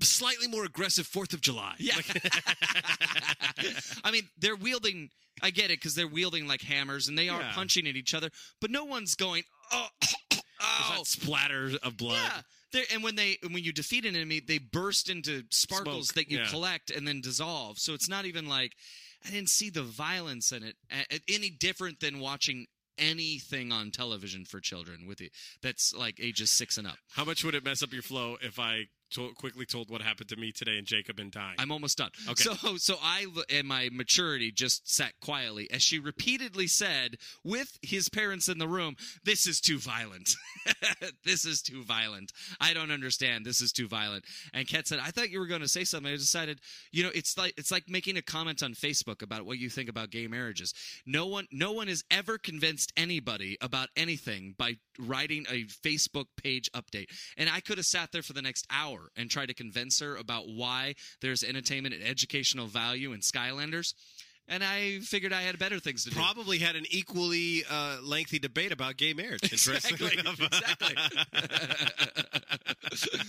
slightly 0.03 0.49
more 0.49 0.65
aggressive 0.65 1.07
Fourth 1.07 1.35
of 1.35 1.41
July. 1.43 1.75
yeah. 1.79 1.97
I 4.05 4.11
mean, 4.11 4.29
they're 4.39 4.57
wielding. 4.57 5.11
I 5.43 5.51
get 5.51 5.67
it 5.67 5.81
because 5.81 5.95
they're 5.95 6.09
wielding 6.09 6.47
like 6.47 6.63
hammers 6.63 7.09
and 7.09 7.19
they 7.19 7.29
are 7.29 7.41
Yeah. 7.41 7.53
punching 7.53 7.87
at 7.89 7.97
each 7.97 8.15
other, 8.15 8.31
but 8.61 8.71
no 8.71 8.85
one's 8.85 9.15
going. 9.15 9.43
Oh, 9.73 9.89
oh. 10.61 10.95
that 10.97 11.07
splatter 11.07 11.71
of 11.83 11.97
blood. 11.97 12.19
Yeah. 12.23 12.41
They're, 12.73 12.85
and 12.93 13.03
when 13.03 13.17
they 13.17 13.39
when 13.43 13.63
you 13.65 13.73
defeat 13.73 14.07
an 14.07 14.15
enemy, 14.17 14.41
they 14.41 14.59
burst 14.59 15.11
into 15.11 15.43
sparkles 15.51 16.09
Smoke, 16.09 16.15
that 16.15 16.31
you 16.31 16.39
yeah. 16.39 16.47
collect 16.47 16.91
and 16.91 17.07
then 17.07 17.21
dissolve. 17.21 17.79
So 17.79 17.93
it's 17.93 18.09
not 18.09 18.25
even 18.25 18.49
like 18.49 18.73
I 19.27 19.31
didn't 19.31 19.51
see 19.51 19.69
the 19.71 19.83
violence 19.83 20.53
in 20.53 20.63
it 20.63 20.77
any 21.29 21.51
different 21.51 22.01
than 22.01 22.19
watching 22.19 22.67
anything 22.99 23.73
on 23.73 23.91
television 23.91 24.45
for 24.45 24.61
children 24.61 25.07
with 25.07 25.21
you 25.21 25.29
that's 25.63 25.95
like 25.95 26.21
ages 26.21 26.51
six 26.51 26.77
and 26.77 26.87
up. 26.87 26.97
How 27.13 27.25
much 27.25 27.45
would 27.45 27.55
it 27.55 27.65
mess 27.65 27.83
up 27.83 27.93
your 27.93 28.03
flow 28.03 28.37
if 28.41 28.59
I 28.59 28.87
to- 29.13 29.33
quickly 29.35 29.67
told 29.67 29.91
what 29.91 30.03
happened 30.03 30.29
to 30.31 30.37
me 30.37 30.53
today 30.53 30.79
and 30.79 30.87
Jacob 30.87 31.19
and 31.19 31.31
dying. 31.31 31.57
I'm 31.59 31.73
almost 31.73 31.99
done. 31.99 32.11
Okay. 32.29 32.43
So, 32.43 32.77
so 32.77 32.97
I, 33.03 33.27
in 33.49 33.67
my 33.67 33.89
maturity, 33.93 34.51
just 34.51 34.89
sat 34.93 35.13
quietly 35.21 35.71
as 35.71 35.83
she 35.83 35.99
repeatedly 35.99 36.67
said, 36.67 37.17
with 37.45 37.79
his 37.83 38.09
parents 38.09 38.49
in 38.49 38.59
the 38.59 38.69
room, 38.69 38.97
"This 39.25 39.47
is 39.47 39.61
too 39.61 39.79
violent. 39.79 40.35
this 41.25 41.45
is 41.45 41.63
too 41.63 41.83
violent. 41.83 42.33
I 42.61 42.75
don't 42.75 42.91
understand. 42.91 43.45
This 43.45 43.61
is 43.61 43.73
too 43.73 43.89
violent." 43.89 44.25
And 44.53 44.67
Kat 44.67 44.87
said, 44.87 44.99
"I 45.03 45.11
thought 45.11 45.31
you 45.31 45.41
were 45.41 45.47
going 45.47 45.61
to 45.61 45.69
say 45.69 45.85
something." 45.85 46.13
I 46.13 46.17
decided, 46.17 46.61
you 46.91 47.03
know, 47.03 47.11
it's 47.15 47.37
like 47.39 47.55
it's 47.57 47.71
like 47.71 47.89
making 47.89 48.17
a 48.17 48.23
comment 48.23 48.63
on 48.63 48.75
Facebook 48.75 49.23
about 49.23 49.47
what 49.47 49.59
you 49.59 49.69
think 49.69 49.89
about 49.89 50.11
gay 50.11 50.27
marriages. 50.27 50.75
No 51.07 51.27
one, 51.27 51.47
no 51.51 51.73
one 51.73 51.89
has 51.89 52.05
ever 52.11 52.39
convinced 52.39 52.93
anybody 52.97 53.57
about 53.61 53.89
anything 53.97 54.55
by 54.59 54.77
writing 54.99 55.47
a 55.51 55.65
Facebook 55.65 56.27
page 56.43 56.71
update. 56.73 57.07
And 57.37 57.49
I 57.49 57.61
could 57.61 57.79
have 57.79 57.87
sat 57.87 58.13
there 58.13 58.23
for 58.23 58.33
the 58.33 58.43
next 58.43 58.67
hour 58.71 59.02
and 59.17 59.31
tried 59.31 59.47
to 59.47 59.55
convince 59.55 60.01
her 60.01 60.17
about 60.17 60.45
why 60.49 60.95
there's 61.21 61.43
entertainment 61.43 61.95
and 61.95 62.05
educational 62.05 62.67
value 62.67 63.13
in 63.13 63.21
Skylanders. 63.21 63.95
And 64.49 64.63
I 64.65 64.99
figured 65.01 65.33
I 65.33 65.43
had 65.43 65.59
better 65.59 65.79
things 65.79 66.05
to 66.05 66.11
do. 66.11 66.17
Probably 66.17 66.59
had 66.59 66.77
an 66.77 66.85
equally 66.91 67.65
uh, 67.71 67.99
lengthy 68.03 68.39
debate 68.39 68.73
about 68.73 68.97
gay 68.97 69.15
marriage. 69.15 69.41
Exactly. 69.53 70.11
exactly. 70.19 70.97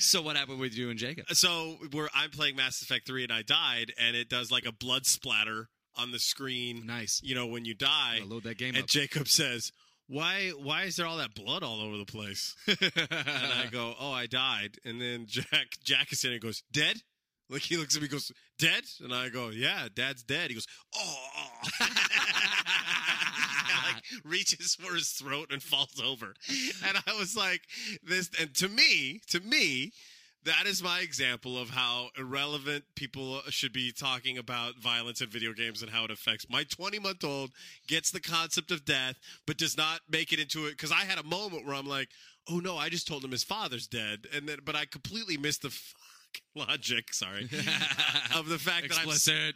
so 0.00 0.20
what 0.20 0.36
happened 0.36 0.58
with 0.58 0.76
you 0.76 0.90
and 0.90 0.98
Jacob? 0.98 1.26
So 1.30 1.76
we're 1.92 2.08
I'm 2.14 2.30
playing 2.30 2.56
Mass 2.56 2.82
Effect 2.82 3.06
3 3.06 3.24
and 3.24 3.32
I 3.32 3.42
died 3.42 3.92
and 3.98 4.16
it 4.16 4.28
does 4.28 4.50
like 4.50 4.66
a 4.66 4.72
blood 4.72 5.06
splatter 5.06 5.68
on 5.96 6.12
the 6.12 6.18
screen. 6.18 6.86
Nice. 6.86 7.20
You 7.22 7.34
know 7.34 7.46
when 7.46 7.64
you 7.64 7.74
die. 7.74 8.18
I'll 8.20 8.28
load 8.28 8.42
that 8.44 8.58
game 8.58 8.74
and 8.74 8.84
up. 8.84 8.88
Jacob 8.88 9.28
says, 9.28 9.72
"Why 10.06 10.50
why 10.50 10.84
is 10.84 10.96
there 10.96 11.06
all 11.06 11.18
that 11.18 11.34
blood 11.34 11.62
all 11.62 11.80
over 11.80 11.96
the 11.96 12.04
place?" 12.04 12.54
and 12.66 12.78
I 12.90 13.68
go, 13.70 13.94
"Oh, 13.98 14.12
I 14.12 14.26
died." 14.26 14.78
And 14.84 15.00
then 15.00 15.26
Jack 15.26 15.78
Jack 15.82 16.12
is 16.12 16.24
in 16.24 16.32
and 16.32 16.40
goes, 16.40 16.62
"Dead?" 16.72 17.02
Like 17.48 17.62
he 17.62 17.76
looks 17.76 17.96
at 17.96 18.02
me, 18.02 18.08
goes, 18.08 18.32
"Dead?" 18.58 18.84
And 19.00 19.14
I 19.14 19.28
go, 19.28 19.48
"Yeah, 19.50 19.88
Dad's 19.92 20.22
dead." 20.22 20.50
He 20.50 20.54
goes, 20.54 20.66
"Oh." 20.94 21.50
Like 23.86 24.02
reaches 24.24 24.74
for 24.74 24.94
his 24.94 25.10
throat 25.10 25.48
and 25.52 25.62
falls 25.62 26.00
over. 26.04 26.34
And 26.84 26.98
I 27.06 27.14
was 27.16 27.36
like, 27.36 27.62
"This." 28.02 28.30
And 28.38 28.52
to 28.56 28.68
me, 28.68 29.20
to 29.28 29.40
me, 29.40 29.92
that 30.46 30.66
is 30.66 30.82
my 30.82 31.00
example 31.00 31.58
of 31.58 31.70
how 31.70 32.08
irrelevant 32.16 32.84
people 32.94 33.40
should 33.48 33.72
be 33.72 33.92
talking 33.92 34.38
about 34.38 34.76
violence 34.76 35.20
in 35.20 35.28
video 35.28 35.52
games 35.52 35.82
and 35.82 35.90
how 35.90 36.04
it 36.04 36.10
affects 36.10 36.46
my 36.48 36.62
20 36.64 37.00
month 37.00 37.24
old 37.24 37.50
gets 37.88 38.12
the 38.12 38.20
concept 38.20 38.70
of 38.70 38.84
death 38.84 39.16
but 39.46 39.58
does 39.58 39.76
not 39.76 40.00
make 40.08 40.32
it 40.32 40.38
into 40.38 40.66
it 40.66 40.70
because 40.70 40.92
i 40.92 41.04
had 41.04 41.18
a 41.18 41.24
moment 41.24 41.66
where 41.66 41.74
i'm 41.74 41.86
like 41.86 42.08
oh 42.48 42.58
no 42.58 42.76
i 42.76 42.88
just 42.88 43.08
told 43.08 43.24
him 43.24 43.32
his 43.32 43.44
father's 43.44 43.88
dead 43.88 44.26
and 44.34 44.48
then 44.48 44.58
but 44.64 44.76
i 44.76 44.84
completely 44.84 45.36
missed 45.36 45.62
the 45.62 45.76
logic 46.54 47.12
sorry 47.12 47.42
of 48.34 48.48
the 48.48 48.58
fact 48.58 48.88
that 48.88 48.98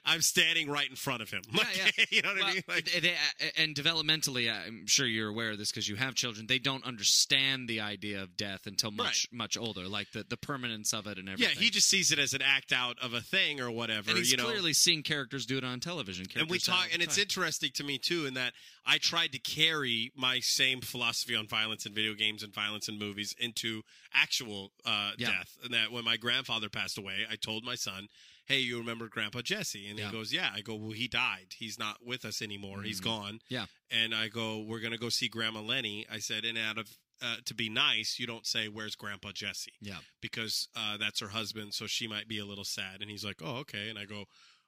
I'm, 0.06 0.14
I'm 0.14 0.20
standing 0.22 0.68
right 0.70 0.88
in 0.88 0.96
front 0.96 1.22
of 1.22 1.30
him 1.30 1.42
Like, 1.52 1.66
yeah. 1.98 2.04
you 2.10 2.22
know 2.22 2.34
what 2.34 2.44
i 2.44 2.52
mean 2.54 2.62
like 2.68 2.90
they- 2.90 3.00
they- 3.00 3.10
uh, 3.12 3.46
and 3.56 3.74
developmentally, 3.74 4.50
I'm 4.50 4.86
sure 4.86 5.06
you're 5.06 5.28
aware 5.28 5.50
of 5.50 5.58
this 5.58 5.70
because 5.70 5.88
you 5.88 5.96
have 5.96 6.14
children. 6.14 6.46
They 6.46 6.58
don't 6.58 6.84
understand 6.84 7.68
the 7.68 7.80
idea 7.80 8.22
of 8.22 8.36
death 8.36 8.66
until 8.66 8.90
much, 8.90 9.26
much 9.32 9.56
older, 9.56 9.88
like 9.88 10.10
the, 10.12 10.24
the 10.28 10.36
permanence 10.36 10.92
of 10.92 11.06
it 11.06 11.18
and 11.18 11.28
everything. 11.28 11.54
yeah 11.56 11.60
he 11.60 11.70
just 11.70 11.88
sees 11.88 12.12
it 12.12 12.18
as 12.18 12.32
an 12.34 12.42
act 12.42 12.72
out 12.72 12.96
of 13.02 13.12
a 13.14 13.20
thing 13.20 13.60
or 13.60 13.70
whatever 13.70 14.10
and 14.10 14.18
he's 14.18 14.30
you 14.30 14.36
know 14.36 14.44
clearly 14.44 14.72
seen 14.72 15.02
characters 15.02 15.46
do 15.46 15.58
it 15.58 15.64
on 15.64 15.80
television. 15.80 16.26
and 16.36 16.48
we 16.50 16.58
characters 16.58 16.64
do 16.66 16.72
it 16.72 16.74
all 16.74 16.82
talk 16.82 16.90
and 16.92 17.02
it's 17.02 17.16
time. 17.16 17.22
interesting 17.22 17.70
to 17.74 17.84
me 17.84 17.98
too 17.98 18.26
in 18.26 18.34
that 18.34 18.52
i 18.86 18.98
tried 18.98 19.32
to 19.32 19.38
carry 19.38 20.12
my 20.16 20.38
same 20.40 20.80
philosophy 20.80 21.34
on 21.36 21.46
violence 21.46 21.86
in 21.86 21.92
video 21.94 22.14
games 22.14 22.42
and 22.42 22.54
violence 22.54 22.88
in 22.88 22.98
movies 22.98 23.34
into 23.38 23.82
actual 24.14 24.72
uh, 24.84 25.12
Yeah. 25.18 25.28
death 25.30 25.56
and 25.64 25.72
that 25.74 25.92
when 25.92 26.04
my 26.04 26.16
grandfather 26.16 26.68
passed 26.68 26.98
away 26.98 27.26
i 27.30 27.36
told 27.36 27.64
my 27.64 27.74
son 27.76 28.08
hey 28.46 28.58
you 28.58 28.78
remember 28.78 29.08
grandpa 29.08 29.40
jesse 29.42 29.88
and 29.88 29.98
Yeah. 29.98 30.06
he 30.06 30.12
goes 30.12 30.32
yeah 30.32 30.50
i 30.54 30.60
go 30.60 30.74
well 30.74 30.90
he 30.90 31.06
died 31.08 31.54
he's 31.56 31.78
not 31.78 31.98
with 32.04 32.24
us 32.24 32.42
anymore 32.42 32.82
he's 32.82 33.00
gone 33.00 33.34
Mm-hmm. 33.34 33.54
Yeah. 33.54 33.66
and 33.90 34.14
i 34.14 34.28
go 34.28 34.58
we're 34.60 34.80
going 34.80 34.92
to 34.92 34.98
go 34.98 35.08
see 35.10 35.28
grandma 35.28 35.60
lenny 35.60 36.06
i 36.10 36.18
said 36.18 36.44
and 36.44 36.58
out 36.58 36.78
of 36.78 36.88
uh, 37.22 37.36
to 37.44 37.54
be 37.54 37.68
nice, 37.68 38.18
you 38.18 38.26
don't 38.26 38.46
say 38.46 38.66
"Where's 38.66 38.94
Grandpa 38.96 39.32
Jesse?" 39.32 39.74
Yeah. 39.82 39.98
because 40.22 40.68
uh, 40.74 40.96
that's 40.96 41.20
her 41.20 41.28
husband, 41.28 41.74
so 41.74 41.86
she 41.86 42.08
might 42.08 42.28
be 42.28 42.38
a 42.38 42.46
little 42.46 42.64
sad. 42.64 43.02
And 43.02 43.10
he's 43.10 43.22
like, 43.26 43.42
"Oh, 43.44 43.56
okay." 43.56 43.90
And 43.90 43.98
I 43.98 44.06
go, 44.06 44.24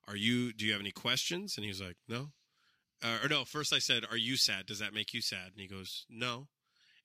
"Are 0.07 0.17
you? 0.17 0.53
Do 0.53 0.67
you 0.67 0.73
have 0.73 0.81
any 0.83 0.91
questions?" 0.93 1.57
And 1.57 1.65
he's 1.65 1.81
like, 1.81 1.97
"No." 2.11 2.29
Uh, 3.03 3.21
or 3.23 3.29
no, 3.31 3.47
first 3.47 3.73
I 3.73 3.79
said, 3.79 4.05
"Are 4.11 4.19
you 4.19 4.37
sad? 4.37 4.67
Does 4.67 4.81
that 4.81 4.93
make 4.93 5.15
you 5.15 5.23
sad?" 5.23 5.53
And 5.53 5.63
he 5.63 5.67
goes, 5.67 6.05
"No." 6.11 6.49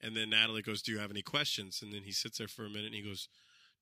And 0.02 0.16
then 0.16 0.30
Natalie 0.30 0.62
goes, 0.62 0.82
"Do 0.82 0.92
you 0.92 1.00
have 1.00 1.12
any 1.12 1.22
questions?" 1.22 1.82
And 1.82 1.92
then 1.92 2.04
he 2.04 2.12
sits 2.12 2.38
there 2.38 2.48
for 2.48 2.66
a 2.66 2.70
minute 2.70 2.88
and 2.88 2.96
he 2.96 3.02
goes, 3.02 3.30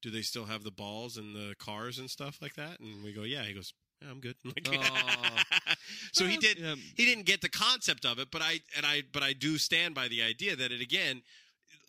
"Do 0.02 0.10
they 0.10 0.22
still 0.22 0.46
have 0.46 0.64
the 0.64 0.72
balls 0.72 1.18
and 1.18 1.36
the 1.36 1.56
cars 1.60 2.00
and 2.00 2.10
stuff 2.10 2.42
like 2.42 2.56
that?" 2.56 2.80
And 2.80 3.04
we 3.04 3.14
go, 3.14 3.24
"Yeah." 3.24 3.44
He 3.44 3.54
goes, 3.54 3.74
yeah, 4.02 4.10
"I'm 4.10 4.20
good." 4.20 4.36
I'm 4.46 4.54
like, 4.56 4.68
so 6.14 6.26
he 6.26 6.38
did. 6.38 6.58
yeah. 6.60 6.76
He 6.96 7.06
didn't 7.06 7.26
get 7.26 7.42
the 7.42 7.50
concept 7.50 8.06
of 8.06 8.20
it, 8.20 8.30
but 8.32 8.42
I 8.42 8.60
and 8.76 8.86
I 8.86 9.04
but 9.12 9.24
I 9.24 9.34
do 9.34 9.58
stand 9.58 9.96
by 9.96 10.08
the 10.08 10.22
idea 10.22 10.56
that 10.56 10.72
it 10.72 10.82
again, 10.82 11.22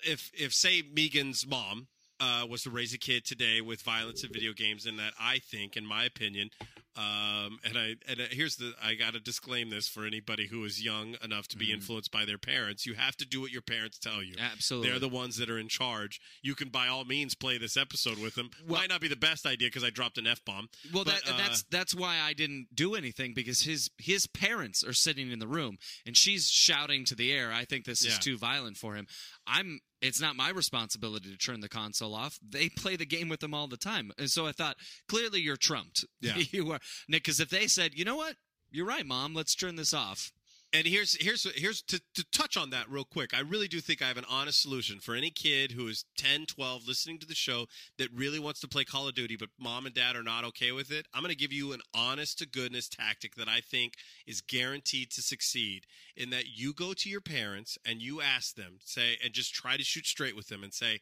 if 0.05 0.31
if 0.35 0.53
say 0.53 0.83
Megan's 0.83 1.47
mom 1.47 1.89
uh, 2.21 2.47
was 2.49 2.63
to 2.63 2.71
raise 2.71 2.95
a 2.95 2.99
kid 2.99 3.25
today 3.25 3.61
with 3.61 3.83
violence 3.83 4.25
in 4.25 4.33
video 4.33 4.53
games, 4.53 4.87
and 4.87 4.99
that 4.99 5.13
I 5.21 5.39
think, 5.39 5.77
in 5.77 5.85
my 5.85 6.05
opinion, 6.05 6.51
um, 6.97 7.59
and 7.65 7.77
I 7.77 7.95
and 8.09 8.21
uh, 8.21 8.25
here's 8.31 8.57
the 8.57 8.73
I 8.83 8.95
got 8.95 9.13
to 9.15 9.21
disclaim 9.21 9.71
this 9.71 9.87
for 9.89 10.07
anybody 10.07 10.47
who 10.47 10.65
is 10.65 10.83
young 10.83 11.17
enough 11.23 11.47
to 11.49 11.57
be 11.57 11.73
influenced 11.73 12.11
by 12.11 12.25
their 12.25 12.39
parents. 12.39 12.87
You 12.87 12.95
have 12.95 13.17
to 13.19 13.27
do 13.27 13.41
what 13.41 13.51
your 13.51 13.63
parents 13.63 13.99
tell 13.99 14.23
you. 14.23 14.35
Absolutely. 14.41 14.91
they're 14.91 14.99
the 14.99 15.09
ones 15.09 15.37
that 15.37 15.51
are 15.51 15.59
in 15.59 15.69
charge. 15.69 16.21
You 16.43 16.55
can 16.55 16.69
by 16.69 16.89
all 16.89 17.05
means 17.05 17.35
play 17.35 17.59
this 17.59 17.77
episode 17.77 18.19
with 18.19 18.35
them. 18.35 18.51
Might 18.67 18.89
not 18.89 19.01
be 19.01 19.09
the 19.09 19.17
best 19.17 19.47
idea 19.47 19.69
because 19.69 19.85
I 19.85 19.91
dropped 19.91 20.17
an 20.19 20.27
f 20.27 20.45
bomb. 20.45 20.69
Well, 20.93 21.05
but, 21.05 21.23
that, 21.25 21.35
uh, 21.35 21.37
that's 21.37 21.63
that's 21.65 21.95
why 21.95 22.19
I 22.23 22.33
didn't 22.33 22.69
do 22.75 22.95
anything 22.95 23.35
because 23.35 23.63
his 23.63 23.91
his 23.99 24.27
parents 24.27 24.83
are 24.83 24.93
sitting 24.95 25.31
in 25.31 25.39
the 25.39 25.47
room 25.49 25.79
and 26.07 26.17
she's 26.17 26.49
shouting 26.49 27.05
to 27.07 27.15
the 27.15 27.33
air. 27.33 27.53
I 27.53 27.65
think 27.65 27.85
this 27.85 28.01
is 28.03 28.15
Yeah. 28.15 28.19
too 28.21 28.39
violent 28.39 28.77
for 28.77 28.95
him. 28.95 29.07
I'm. 29.47 29.81
It's 30.03 30.21
not 30.21 30.37
my 30.37 30.51
responsibility 30.51 31.31
to 31.31 31.39
turn 31.39 31.61
the 31.61 31.69
console 31.69 32.15
off. 32.15 32.39
They 32.47 32.69
play 32.69 32.97
the 32.97 33.07
game 33.07 33.29
with 33.29 33.41
them 33.41 33.55
all 33.55 33.67
the 33.67 33.77
time, 33.77 34.13
and 34.19 34.31
so 34.31 34.47
I 34.47 34.53
thought 34.53 34.77
clearly 35.09 35.41
you're 35.41 35.57
trumped. 35.57 36.05
Yeah. 36.21 36.37
you 36.51 36.73
are, 36.73 36.81
Nick. 37.09 37.25
Because 37.25 37.41
if 37.41 37.49
they 37.49 37.67
said, 37.67 37.95
you 37.95 38.05
know 38.05 38.17
what, 38.17 38.37
you're 38.71 38.87
right, 38.87 39.07
mom, 39.07 39.35
let's 39.35 39.55
turn 39.55 39.77
this 39.77 39.95
off. 39.95 40.33
And 40.77 40.87
here's 40.87 41.17
here's 41.23 41.51
here's 41.55 41.81
to, 41.85 42.03
to 42.15 42.25
touch 42.33 42.55
on 42.55 42.69
that 42.69 42.91
real 42.91 43.07
quick. 43.07 43.33
I 43.33 43.41
really 43.41 43.67
do 43.67 43.81
think 43.81 44.03
I 44.03 44.09
have 44.09 44.19
an 44.19 44.27
honest 44.29 44.61
solution 44.61 45.01
for 45.01 45.15
any 45.15 45.31
kid 45.31 45.73
who 45.73 45.89
is 45.89 46.05
10, 46.19 46.45
12 46.45 46.87
listening 46.87 47.19
to 47.21 47.27
the 47.27 47.35
show 47.35 47.65
that 47.97 48.13
really 48.13 48.39
wants 48.39 48.61
to 48.61 48.69
play 48.69 48.85
Call 48.85 49.09
of 49.09 49.15
Duty 49.15 49.37
but 49.37 49.49
mom 49.59 49.87
and 49.87 49.95
dad 49.95 50.17
are 50.17 50.23
not 50.23 50.45
okay 50.45 50.73
with 50.73 50.93
it. 50.93 51.07
I'm 51.15 51.23
going 51.23 51.33
to 51.33 51.39
give 51.39 51.53
you 51.53 51.73
an 51.73 51.81
honest 51.95 52.41
to 52.41 52.47
goodness 52.47 52.91
tactic 52.91 53.37
that 53.37 53.49
I 53.49 53.61
think 53.61 53.95
is 54.27 54.43
guaranteed 54.43 55.11
to 55.13 55.23
succeed 55.23 55.87
in 56.15 56.29
that 56.29 56.45
you 56.55 56.75
go 56.75 56.93
to 56.93 57.09
your 57.09 57.23
parents 57.23 57.79
and 57.87 58.03
you 58.03 58.21
ask 58.21 58.55
them, 58.55 58.81
say 58.85 59.17
and 59.25 59.33
just 59.33 59.55
try 59.55 59.79
to 59.79 59.83
shoot 59.83 60.05
straight 60.05 60.37
with 60.37 60.49
them 60.49 60.63
and 60.63 60.75
say, 60.75 61.01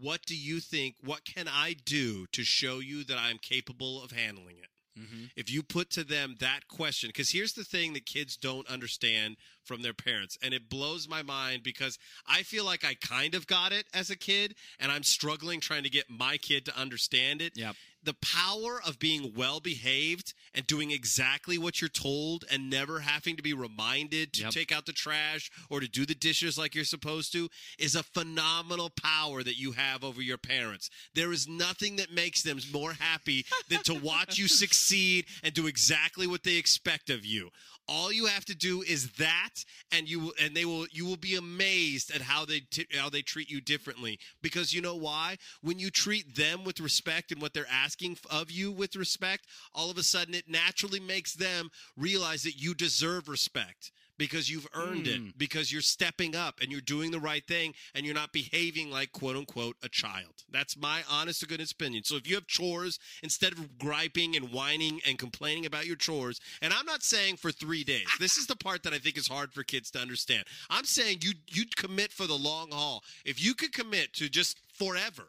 "What 0.00 0.26
do 0.26 0.36
you 0.36 0.60
think? 0.60 0.94
What 1.02 1.24
can 1.24 1.48
I 1.48 1.72
do 1.72 2.26
to 2.30 2.44
show 2.44 2.78
you 2.78 3.02
that 3.02 3.18
I'm 3.18 3.38
capable 3.38 4.00
of 4.00 4.12
handling 4.12 4.58
it?" 4.58 4.68
Mm-hmm. 4.98 5.24
if 5.36 5.50
you 5.50 5.62
put 5.62 5.90
to 5.90 6.02
them 6.04 6.36
that 6.40 6.66
question 6.68 7.08
because 7.08 7.30
here's 7.30 7.52
the 7.52 7.64
thing 7.64 7.92
that 7.92 8.04
kids 8.06 8.36
don't 8.36 8.66
understand 8.68 9.36
from 9.64 9.82
their 9.82 9.92
parents 9.94 10.36
and 10.42 10.52
it 10.52 10.68
blows 10.68 11.08
my 11.08 11.22
mind 11.22 11.62
because 11.62 11.98
i 12.26 12.42
feel 12.42 12.64
like 12.64 12.84
i 12.84 12.94
kind 12.94 13.34
of 13.34 13.46
got 13.46 13.70
it 13.72 13.86
as 13.94 14.10
a 14.10 14.16
kid 14.16 14.54
and 14.80 14.90
i'm 14.90 15.02
struggling 15.04 15.60
trying 15.60 15.82
to 15.84 15.90
get 15.90 16.10
my 16.10 16.36
kid 16.36 16.64
to 16.64 16.76
understand 16.78 17.40
it 17.42 17.52
Yep. 17.56 17.76
The 18.02 18.14
power 18.14 18.80
of 18.86 18.98
being 18.98 19.32
well 19.36 19.60
behaved 19.60 20.32
and 20.54 20.66
doing 20.66 20.90
exactly 20.90 21.58
what 21.58 21.80
you're 21.80 21.88
told 21.88 22.44
and 22.50 22.70
never 22.70 23.00
having 23.00 23.36
to 23.36 23.42
be 23.42 23.52
reminded 23.52 24.32
to 24.34 24.42
Yep. 24.44 24.52
take 24.52 24.72
out 24.72 24.86
the 24.86 24.92
trash 24.92 25.50
or 25.68 25.80
to 25.80 25.88
do 25.88 26.06
the 26.06 26.14
dishes 26.14 26.56
like 26.56 26.74
you're 26.74 26.84
supposed 26.84 27.32
to 27.32 27.48
is 27.78 27.94
a 27.94 28.02
phenomenal 28.02 28.90
power 28.90 29.42
that 29.42 29.58
you 29.58 29.72
have 29.72 30.04
over 30.04 30.22
your 30.22 30.38
parents. 30.38 30.90
There 31.14 31.32
is 31.32 31.48
nothing 31.48 31.96
that 31.96 32.12
makes 32.12 32.42
them 32.42 32.58
more 32.72 32.92
happy 32.92 33.44
than 33.68 33.82
to 33.84 33.94
watch 33.94 34.38
you 34.38 34.48
succeed 34.48 35.26
and 35.42 35.52
do 35.52 35.66
exactly 35.66 36.26
what 36.26 36.44
they 36.44 36.56
expect 36.56 37.10
of 37.10 37.26
you. 37.26 37.50
All 37.88 38.12
you 38.12 38.26
have 38.26 38.44
to 38.46 38.54
do 38.54 38.82
is 38.82 39.12
that, 39.12 39.64
and 39.90 40.08
you 40.08 40.20
will, 40.20 40.32
and 40.40 40.54
they 40.54 40.66
will. 40.66 40.86
You 40.92 41.06
will 41.06 41.16
be 41.16 41.36
amazed 41.36 42.14
at 42.14 42.20
how 42.20 42.44
they 42.44 42.60
t- 42.60 42.86
how 42.94 43.08
they 43.08 43.22
treat 43.22 43.50
you 43.50 43.60
differently. 43.60 44.18
Because 44.42 44.74
you 44.74 44.82
know 44.82 44.94
why? 44.94 45.38
When 45.62 45.78
you 45.78 45.90
treat 45.90 46.36
them 46.36 46.64
with 46.64 46.80
respect 46.80 47.32
and 47.32 47.40
what 47.40 47.54
they're 47.54 47.66
asking 47.70 48.18
of 48.30 48.50
you 48.50 48.70
with 48.70 48.94
respect, 48.94 49.46
all 49.74 49.90
of 49.90 49.96
a 49.96 50.02
sudden 50.02 50.34
it 50.34 50.48
naturally 50.48 51.00
makes 51.00 51.34
them 51.34 51.70
realize 51.96 52.42
that 52.42 52.60
you 52.60 52.74
deserve 52.74 53.28
respect 53.28 53.90
because 54.18 54.50
you've 54.50 54.66
earned 54.74 55.06
it 55.06 55.20
hmm. 55.20 55.28
because 55.36 55.72
you're 55.72 55.80
stepping 55.80 56.36
up 56.36 56.60
and 56.60 56.70
you're 56.70 56.80
doing 56.80 57.10
the 57.10 57.20
right 57.20 57.46
thing 57.46 57.74
and 57.94 58.04
you're 58.04 58.14
not 58.14 58.32
behaving 58.32 58.90
like 58.90 59.12
quote 59.12 59.36
unquote 59.36 59.76
a 59.82 59.88
child. 59.88 60.44
That's 60.50 60.76
my 60.76 61.02
honest 61.10 61.40
to 61.40 61.46
goodness 61.46 61.72
opinion. 61.72 62.04
So 62.04 62.16
if 62.16 62.28
you 62.28 62.34
have 62.34 62.46
chores, 62.46 62.98
instead 63.22 63.52
of 63.52 63.78
griping 63.78 64.36
and 64.36 64.52
whining 64.52 65.00
and 65.06 65.18
complaining 65.18 65.66
about 65.66 65.86
your 65.86 65.96
chores, 65.96 66.40
and 66.60 66.72
I'm 66.72 66.86
not 66.86 67.02
saying 67.02 67.36
for 67.36 67.52
three 67.52 67.84
days. 67.84 68.06
This 68.18 68.36
is 68.36 68.46
the 68.46 68.56
part 68.56 68.82
that 68.82 68.92
I 68.92 68.98
think 68.98 69.16
is 69.16 69.28
hard 69.28 69.52
for 69.52 69.62
kids 69.62 69.90
to 69.92 69.98
understand. 70.00 70.44
I'm 70.68 70.84
saying 70.84 71.18
you 71.22 71.32
you'd 71.50 71.76
commit 71.76 72.12
for 72.12 72.26
the 72.26 72.34
long 72.34 72.70
haul. 72.72 73.04
If 73.24 73.42
you 73.42 73.54
could 73.54 73.72
commit 73.72 74.12
to 74.14 74.28
just 74.28 74.60
forever 74.72 75.28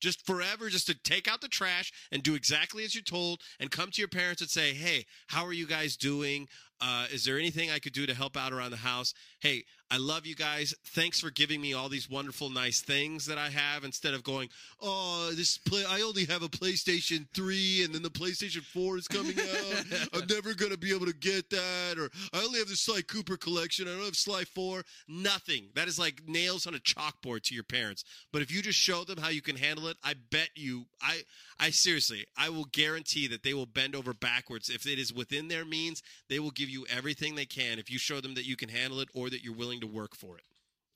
Just 0.00 0.26
forever, 0.26 0.68
just 0.68 0.88
to 0.88 0.94
take 0.94 1.28
out 1.28 1.40
the 1.40 1.48
trash 1.48 1.92
and 2.10 2.24
do 2.24 2.34
exactly 2.34 2.84
as 2.84 2.92
you're 2.92 3.02
told, 3.02 3.40
and 3.60 3.70
come 3.70 3.90
to 3.92 4.00
your 4.00 4.08
parents 4.08 4.42
and 4.42 4.50
say, 4.50 4.74
"Hey, 4.74 5.06
how 5.28 5.46
are 5.46 5.52
you 5.52 5.66
guys 5.66 5.96
doing? 5.96 6.48
Uh, 6.82 7.06
is 7.12 7.24
there 7.24 7.38
anything 7.38 7.70
I 7.70 7.78
could 7.78 7.92
do 7.92 8.06
to 8.06 8.14
help 8.14 8.36
out 8.36 8.52
around 8.52 8.72
the 8.72 8.76
house? 8.76 9.14
Hey, 9.40 9.64
I 9.92 9.98
love 9.98 10.24
you 10.24 10.34
guys. 10.34 10.74
Thanks 10.86 11.20
for 11.20 11.30
giving 11.30 11.60
me 11.60 11.74
all 11.74 11.90
these 11.90 12.08
wonderful, 12.08 12.48
nice 12.48 12.80
things 12.80 13.26
that 13.26 13.36
I 13.36 13.50
have. 13.50 13.84
Instead 13.84 14.14
of 14.14 14.24
going, 14.24 14.48
oh, 14.80 15.32
this 15.36 15.58
play, 15.58 15.84
I 15.86 16.00
only 16.00 16.24
have 16.24 16.42
a 16.42 16.48
PlayStation 16.48 17.26
Three, 17.34 17.84
and 17.84 17.94
then 17.94 18.00
the 18.00 18.08
PlayStation 18.08 18.62
Four 18.62 18.96
is 18.96 19.06
coming 19.06 19.38
out. 19.38 20.08
I'm 20.14 20.26
never 20.30 20.54
gonna 20.54 20.78
be 20.78 20.94
able 20.94 21.04
to 21.04 21.12
get 21.12 21.50
that, 21.50 21.98
or 21.98 22.08
I 22.32 22.42
only 22.42 22.58
have 22.60 22.68
the 22.68 22.76
Sly 22.76 23.02
Cooper 23.02 23.36
collection. 23.36 23.86
I 23.86 23.90
don't 23.90 24.06
have 24.06 24.16
Sly 24.16 24.44
Four. 24.44 24.82
Nothing. 25.08 25.68
That 25.74 25.88
is 25.88 25.98
like 25.98 26.22
nails 26.26 26.66
on 26.66 26.74
a 26.74 26.78
chalkboard 26.78 27.42
to 27.42 27.54
your 27.54 27.64
parents. 27.64 28.02
But 28.32 28.40
if 28.40 28.50
you 28.50 28.62
just 28.62 28.78
show 28.78 29.04
them 29.04 29.18
how 29.18 29.28
you 29.28 29.42
can 29.42 29.56
handle 29.56 29.88
it, 29.88 29.98
I 30.02 30.14
bet 30.14 30.48
you, 30.54 30.86
I, 31.02 31.20
I 31.60 31.68
seriously, 31.68 32.24
I 32.34 32.48
will 32.48 32.64
guarantee 32.64 33.28
that 33.28 33.42
they 33.42 33.52
will 33.52 33.66
bend 33.66 33.94
over 33.94 34.14
backwards 34.14 34.70
if 34.70 34.86
it 34.86 34.98
is 34.98 35.12
within 35.12 35.48
their 35.48 35.66
means. 35.66 36.02
They 36.30 36.38
will 36.38 36.50
give 36.50 36.70
you 36.70 36.86
everything 36.88 37.34
they 37.34 37.44
can 37.44 37.78
if 37.78 37.90
you 37.90 37.98
show 37.98 38.22
them 38.22 38.32
that 38.34 38.46
you 38.46 38.56
can 38.56 38.70
handle 38.70 38.98
it 39.00 39.10
or 39.12 39.28
that 39.28 39.44
you're 39.44 39.54
willing 39.54 39.81
to 39.82 39.86
work 39.86 40.16
for 40.16 40.36
it. 40.38 40.44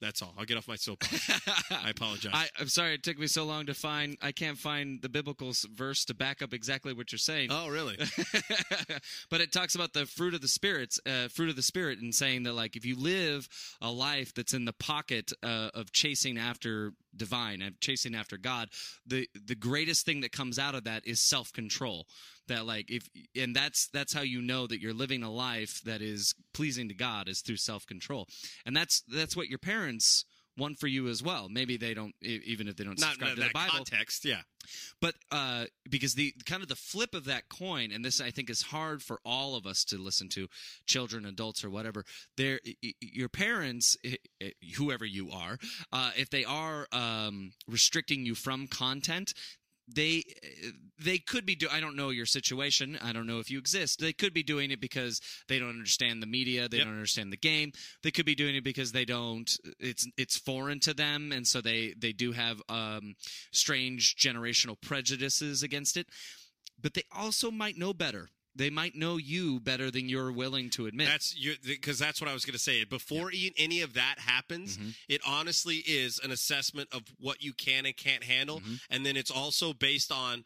That's 0.01 0.21
all. 0.21 0.35
I'll 0.39 0.45
get 0.45 0.59
off 0.59 0.69
my 0.69 0.77
soapbox. 0.77 1.31
I 1.71 1.91
apologize. 1.91 2.33
I, 2.35 2.49
I'm 2.61 2.69
sorry 2.69 2.95
it 2.95 3.03
took 3.03 3.19
me 3.19 3.27
so 3.27 3.45
long 3.45 3.65
to 3.67 3.75
find. 3.75 4.19
I 4.21 4.31
can't 4.31 4.59
find 4.59 5.01
the 5.01 5.09
biblical 5.09 5.53
verse 5.75 6.05
to 6.07 6.15
back 6.15 6.43
up 6.43 6.53
exactly 6.53 6.93
what 6.93 7.13
you're 7.13 7.19
saying. 7.19 7.49
oh, 7.51 7.69
really? 7.69 7.97
but 9.31 9.41
it 9.41 9.53
talks 9.53 9.75
about 9.75 9.95
the 9.95 10.05
fruit 10.05 10.35
of 10.35 10.43
the 10.43 10.49
spirits, 10.49 11.01
uh, 11.07 11.29
fruit 11.29 11.49
of 11.49 11.57
the 11.57 11.63
spirit, 11.63 11.99
and 12.01 12.15
saying 12.15 12.43
that 12.43 12.53
like 12.53 12.77
if 12.77 12.85
you 12.85 12.95
live 12.95 13.49
a 13.81 13.91
life 13.91 14.35
that's 14.35 14.53
in 14.53 14.67
the 14.67 14.75
pocket 14.75 15.33
uh, 15.43 15.71
of 15.73 15.93
chasing 15.93 16.37
after 16.37 16.93
divine, 17.17 17.63
of 17.63 17.81
chasing 17.81 18.15
after 18.15 18.37
God, 18.37 18.69
the 19.07 19.29
the 19.47 19.55
greatest 19.55 20.05
thing 20.05 20.21
that 20.21 20.33
comes 20.33 20.59
out 20.59 20.75
of 20.75 20.85
that 20.85 21.07
is 21.07 21.21
self 21.21 21.53
control. 21.55 22.07
That 22.49 22.67
like 22.67 22.91
if 22.91 23.09
and 23.35 23.55
that's 23.55 23.89
that's 23.89 24.13
how 24.13 24.23
you 24.23 24.41
know 24.41 24.67
that 24.67 24.81
you're 24.81 24.95
living 24.95 25.23
a 25.23 25.31
life 25.31 25.81
that 25.85 26.01
is 26.01 26.35
pleasing 26.55 26.89
to 26.89 26.95
God 26.95 27.29
is 27.29 27.41
through 27.41 27.57
self 27.57 27.87
control, 27.87 28.29
and 28.65 28.77
that's 28.77 29.03
that's 29.09 29.37
what 29.37 29.49
your 29.49 29.59
parents 29.59 30.25
want 30.59 30.79
for 30.79 30.87
you 30.87 31.09
as 31.09 31.23
well. 31.23 31.49
Maybe 31.49 31.77
they 31.77 31.95
don't, 31.95 32.15
even 32.23 32.69
if 32.69 32.77
they 32.77 32.85
don't 32.85 32.99
subscribe 32.99 33.31
in 33.31 33.35
to 33.37 33.41
that 33.43 33.49
the 33.49 33.53
Bible 33.53 33.75
context. 33.75 34.25
Yeah. 34.25 34.41
but 35.01 35.15
uh, 35.31 35.67
because 35.89 36.15
the 36.15 36.35
kind 36.47 36.63
of 36.63 36.69
the 36.69 36.77
flip 36.77 37.15
of 37.15 37.25
that 37.27 37.49
coin, 37.49 37.93
and 37.93 38.05
this 38.05 38.21
I 38.21 38.31
think 38.31 38.51
is 38.51 38.63
hard 38.63 39.03
for 39.03 39.21
all 39.25 39.55
of 39.55 39.67
us 39.67 39.85
to 39.87 39.99
listen 39.99 40.29
to, 40.31 40.49
children, 40.87 41.27
adults, 41.27 41.65
or 41.65 41.71
whatever. 41.71 42.05
There, 42.37 42.61
your 43.01 43.29
parents, 43.29 43.97
whoever 44.77 45.05
you 45.05 45.31
are, 45.31 45.59
uh, 45.93 46.13
if 46.17 46.31
they 46.31 46.45
are 46.45 46.87
um, 46.93 47.53
restricting 47.69 48.25
you 48.25 48.35
from 48.35 48.67
content. 48.67 49.35
They 49.89 50.25
they 50.99 51.19
could 51.19 51.47
be 51.47 51.55
do 51.55 51.69
I 51.71 51.81
don't 51.81 51.95
know 51.97 52.11
your 52.11 52.27
situation. 52.27 52.99
I 53.03 53.13
don't 53.13 53.27
know 53.27 53.39
if 53.39 53.51
you 53.51 53.59
exist. 53.59 54.01
They 54.01 54.13
could 54.13 54.35
be 54.35 54.43
doing 54.43 54.71
it 54.71 54.81
because 54.81 55.21
they 55.49 55.59
don't 55.59 55.69
understand 55.71 56.23
the 56.23 56.27
media, 56.27 56.69
they 56.69 56.79
Yep. 56.79 56.87
don't 56.87 56.95
understand 56.95 57.33
the 57.33 57.37
game. 57.37 57.73
They 58.03 58.11
could 58.11 58.27
be 58.27 58.35
doing 58.35 58.57
it 58.57 58.65
because 58.65 58.93
they 58.93 59.05
don't 59.05 59.51
it's 59.79 60.07
it's 60.17 60.37
foreign 60.37 60.81
to 60.81 60.95
them 60.95 61.31
and 61.33 61.47
so 61.47 61.61
they 61.61 61.95
they 61.97 62.13
do 62.13 62.33
have 62.33 62.61
um 62.69 63.15
strange 63.53 64.17
generational 64.17 64.81
prejudices 64.81 65.63
against 65.63 65.97
it. 65.97 66.09
But 66.81 66.95
they 66.95 67.05
also 67.15 67.51
might 67.51 67.79
know 67.79 67.95
better. 67.95 68.29
They 68.57 68.71
might 68.71 68.95
know 68.95 69.17
you 69.19 69.61
better 69.61 69.91
than 69.91 70.09
you're 70.09 70.33
willing 70.33 70.71
to 70.71 70.87
admit. 70.87 71.09
That's 71.09 71.35
because 71.65 71.99
that's 71.99 72.21
what 72.21 72.29
I 72.31 72.33
was 72.33 72.45
going 72.45 72.55
to 72.55 72.59
say. 72.59 72.83
Before 72.85 73.31
e- 73.33 73.53
any 73.59 73.83
of 73.83 73.95
that 73.95 74.17
happens, 74.19 74.77
Mm-hmm. 74.79 74.89
it 75.09 75.21
honestly 75.27 75.77
is 75.87 76.19
an 76.25 76.31
assessment 76.31 76.89
of 76.93 77.03
what 77.21 77.43
you 77.43 77.53
can 77.53 77.87
and 77.87 77.97
can't 77.97 78.25
handle, 78.25 78.61
Mm-hmm. 78.61 78.75
and 78.91 79.05
then 79.07 79.17
it's 79.17 79.31
also 79.31 79.73
based 79.73 80.11
on 80.11 80.45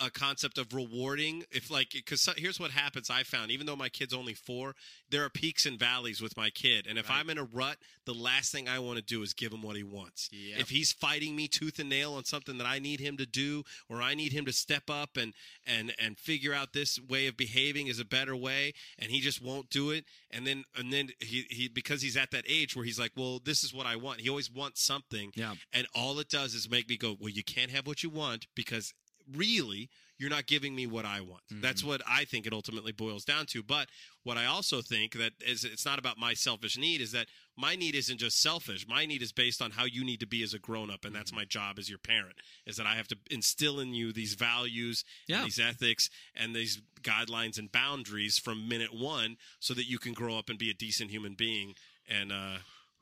a, 0.00 0.06
a 0.06 0.10
concept 0.10 0.58
of 0.58 0.72
rewarding. 0.74 1.44
If 1.50 1.70
like, 1.70 1.90
because 1.92 2.28
here's 2.36 2.60
what 2.60 2.70
happens. 2.70 3.10
I 3.10 3.22
found 3.22 3.50
even 3.50 3.66
though 3.66 3.76
my 3.76 3.88
kid's 3.88 4.14
only 4.14 4.34
four, 4.34 4.74
there 5.10 5.24
are 5.24 5.30
peaks 5.30 5.66
and 5.66 5.78
valleys 5.78 6.20
with 6.20 6.36
my 6.36 6.50
kid, 6.50 6.86
and 6.88 6.98
if 6.98 7.10
I'm 7.10 7.30
in 7.30 7.38
a 7.38 7.44
rut, 7.44 7.76
the 8.06 8.14
last 8.14 8.52
thing 8.52 8.68
I 8.68 8.78
want 8.78 8.98
to 8.98 9.04
do 9.04 9.22
is 9.22 9.32
give 9.34 9.52
him 9.52 9.62
what 9.62 9.76
he 9.76 9.82
wants. 9.82 10.28
Yep. 10.32 10.60
If 10.60 10.70
he's 10.70 10.92
fighting 10.92 11.36
me 11.36 11.48
tooth 11.48 11.78
and 11.78 11.88
nail 11.88 12.14
on 12.14 12.24
something 12.24 12.58
that 12.58 12.66
I 12.66 12.78
need 12.78 13.00
him 13.00 13.16
to 13.18 13.26
do, 13.26 13.64
or 13.88 14.02
I 14.02 14.14
need 14.14 14.32
him 14.32 14.44
to 14.46 14.52
step 14.52 14.84
up 14.90 15.16
and 15.16 15.32
and 15.66 15.92
and 15.98 16.18
figure 16.18 16.52
out 16.54 16.72
this 16.72 16.98
way 17.08 17.26
of 17.26 17.36
behaving 17.36 17.86
is 17.88 18.00
a 18.00 18.04
better 18.04 18.34
way, 18.36 18.72
and 18.98 19.10
he 19.10 19.20
just 19.20 19.42
won't 19.42 19.70
do 19.70 19.90
it, 19.90 20.04
and 20.30 20.46
then 20.46 20.64
and 20.76 20.92
then 20.92 21.10
he 21.20 21.44
he 21.50 21.68
because 21.68 22.02
he's 22.02 22.16
at 22.16 22.30
that 22.32 22.44
age 22.48 22.74
where 22.76 22.84
he's 22.84 22.98
like, 22.98 23.12
well, 23.16 23.40
this 23.44 23.62
is 23.64 23.72
what 23.74 23.86
I 23.86 23.96
want. 23.96 24.20
He 24.20 24.28
always 24.28 24.50
wants 24.50 24.82
something, 24.82 25.32
Yeah. 25.34 25.54
and 25.72 25.86
all 25.94 26.18
it 26.18 26.28
does 26.28 26.54
is 26.54 26.68
make 26.70 26.88
me 26.88 26.96
go, 26.96 27.16
well, 27.18 27.28
you 27.30 27.44
can't 27.44 27.70
have 27.70 27.86
what 27.86 28.02
you 28.02 28.10
want 28.10 28.46
because 28.54 28.92
really 29.36 29.88
you're 30.18 30.28
not 30.28 30.44
giving 30.46 30.74
me 30.74 30.86
what 30.86 31.06
I 31.06 31.22
want. 31.22 31.40
That's 31.50 31.82
what 31.82 32.02
I 32.06 32.26
think 32.26 32.46
it 32.46 32.52
ultimately 32.52 32.92
boils 32.92 33.24
down 33.24 33.46
to. 33.46 33.62
But 33.62 33.88
what 34.22 34.36
I 34.36 34.44
also 34.44 34.82
think 34.82 35.14
that 35.14 35.32
is 35.40 35.64
it's 35.64 35.86
not 35.86 35.98
about 35.98 36.18
my 36.18 36.34
selfish 36.34 36.76
need 36.76 37.00
is 37.00 37.12
that 37.12 37.28
my 37.56 37.74
need 37.74 37.94
isn't 37.94 38.18
just 38.18 38.38
selfish. 38.42 38.86
My 38.86 39.06
need 39.06 39.22
is 39.22 39.32
based 39.32 39.62
on 39.62 39.70
how 39.70 39.86
you 39.86 40.04
need 40.04 40.20
to 40.20 40.26
be 40.26 40.42
as 40.42 40.52
a 40.52 40.58
grown 40.58 40.90
up 40.90 41.06
and 41.06 41.14
that's 41.14 41.32
my 41.32 41.46
job 41.46 41.78
as 41.78 41.88
your 41.88 41.98
parent 41.98 42.34
is 42.66 42.76
that 42.76 42.84
I 42.86 42.96
have 42.96 43.08
to 43.08 43.16
instill 43.30 43.80
in 43.80 43.94
you 43.94 44.12
these 44.12 44.34
values 44.34 45.04
Yeah. 45.26 45.38
and 45.38 45.46
these 45.46 45.58
ethics 45.58 46.10
and 46.34 46.54
these 46.54 46.82
guidelines 47.00 47.58
and 47.58 47.72
boundaries 47.72 48.36
from 48.38 48.68
minute 48.68 48.92
1 48.92 49.38
so 49.58 49.72
that 49.72 49.88
you 49.88 49.98
can 49.98 50.12
grow 50.12 50.36
up 50.36 50.50
and 50.50 50.58
be 50.58 50.68
a 50.68 50.74
decent 50.74 51.10
human 51.10 51.32
being 51.32 51.74
and 52.06 52.30
uh 52.30 52.58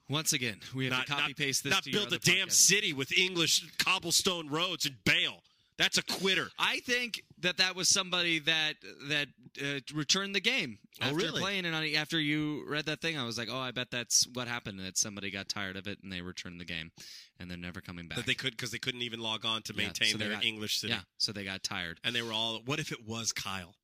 Once 0.09 0.33
again, 0.33 0.61
we 0.73 0.85
have 0.85 0.93
not 0.93 1.07
to 1.07 1.12
copy 1.14 1.23
not- 1.31 1.37
paste 1.37 1.64
this. 1.64 1.73
not 1.73 1.85
build 1.85 2.05
a 2.05 2.07
other 2.14 2.19
damn 2.19 2.49
city 2.49 2.93
with 2.93 3.11
English 3.19 3.64
cobblestone 3.79 4.49
roads 4.49 4.87
and 4.87 5.03
bail. 5.05 5.43
That's 5.79 5.97
a 5.97 6.03
quitter. 6.03 6.49
I 6.59 6.81
think 6.81 7.23
that 7.41 7.59
that 7.59 7.77
was 7.77 7.88
somebody 7.88 8.41
that 8.41 8.75
that 9.09 9.29
uh, 9.62 9.79
returned 9.95 10.35
the 10.35 10.41
game 10.41 10.79
Oh, 11.01 11.07
after 11.07 11.17
really? 11.17 11.41
playing 11.41 11.64
and 11.67 11.75
after 11.97 12.19
you 12.19 12.64
read 12.69 12.87
that 12.87 13.01
thing, 13.01 13.17
I 13.17 13.25
was 13.25 13.38
like, 13.38 13.49
oh, 13.51 13.59
I 13.59 13.71
bet 13.71 13.91
that's 13.93 14.27
what 14.35 14.49
happened. 14.49 14.81
That 14.81 14.99
somebody 14.99 15.31
got 15.31 15.49
tired 15.49 15.77
of 15.77 15.87
it 15.87 15.99
and 16.03 16.12
they 16.12 16.21
returned 16.21 16.61
the 16.61 16.64
game, 16.64 16.91
and 17.38 17.49
they're 17.49 17.57
never 17.57 17.81
coming 17.81 18.09
back. 18.09 18.17
That 18.17 18.27
they 18.27 18.35
could 18.35 18.53
because 18.57 18.73
they 18.73 18.79
couldn't 18.79 19.03
even 19.03 19.21
log 19.21 19.45
on 19.45 19.62
to 19.62 19.73
Yeah, 19.75 19.85
maintain 19.85 20.09
so 20.12 20.19
their 20.19 20.31
got- 20.31 20.45
English 20.45 20.79
city. 20.81 20.93
Yeah, 20.95 21.01
so 21.17 21.31
they 21.33 21.45
got 21.45 21.62
tired. 21.62 22.01
And 22.03 22.14
they 22.14 22.23
were 22.23 22.33
all. 22.33 22.61
What 22.64 22.81
if 22.81 22.91
it 22.91 23.07
was 23.07 23.33
Kyle? 23.33 23.75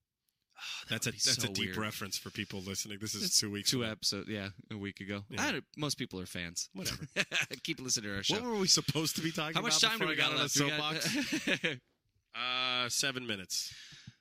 That's 0.88 1.06
a 1.06 1.10
that's 1.12 1.42
so 1.42 1.48
a 1.48 1.52
deep 1.52 1.66
weird. 1.66 1.76
reference 1.76 2.16
for 2.18 2.30
people 2.30 2.60
listening. 2.60 2.98
This 3.00 3.14
is 3.14 3.24
It's 3.24 3.40
two 3.40 3.50
weeks. 3.50 3.70
two 3.70 3.82
ago. 3.82 3.92
episodes, 3.92 4.28
yeah, 4.28 4.48
a 4.70 4.76
week 4.76 5.00
ago. 5.00 5.22
Yeah. 5.30 5.60
Most 5.76 5.96
people 5.98 6.20
are 6.20 6.26
fans. 6.26 6.68
Whatever. 6.74 7.06
Keep 7.62 7.80
listening 7.80 8.10
to 8.10 8.16
our 8.16 8.22
show. 8.22 8.34
What 8.34 8.44
were 8.44 8.56
we 8.58 8.66
supposed 8.68 9.16
to 9.16 9.22
be 9.22 9.30
talking 9.30 9.56
about? 9.56 9.60
How 9.60 9.62
much 9.62 9.80
time 9.80 9.98
do 9.98 10.06
we 10.06 10.16
got 10.16 10.30
got 10.30 10.32
on 10.32 10.38
a 10.38 10.42
left? 10.42 10.58
Got- 10.58 11.02
soapbox? 11.02 11.66
uh, 12.34 12.88
seven 12.88 13.26
minutes. 13.26 13.72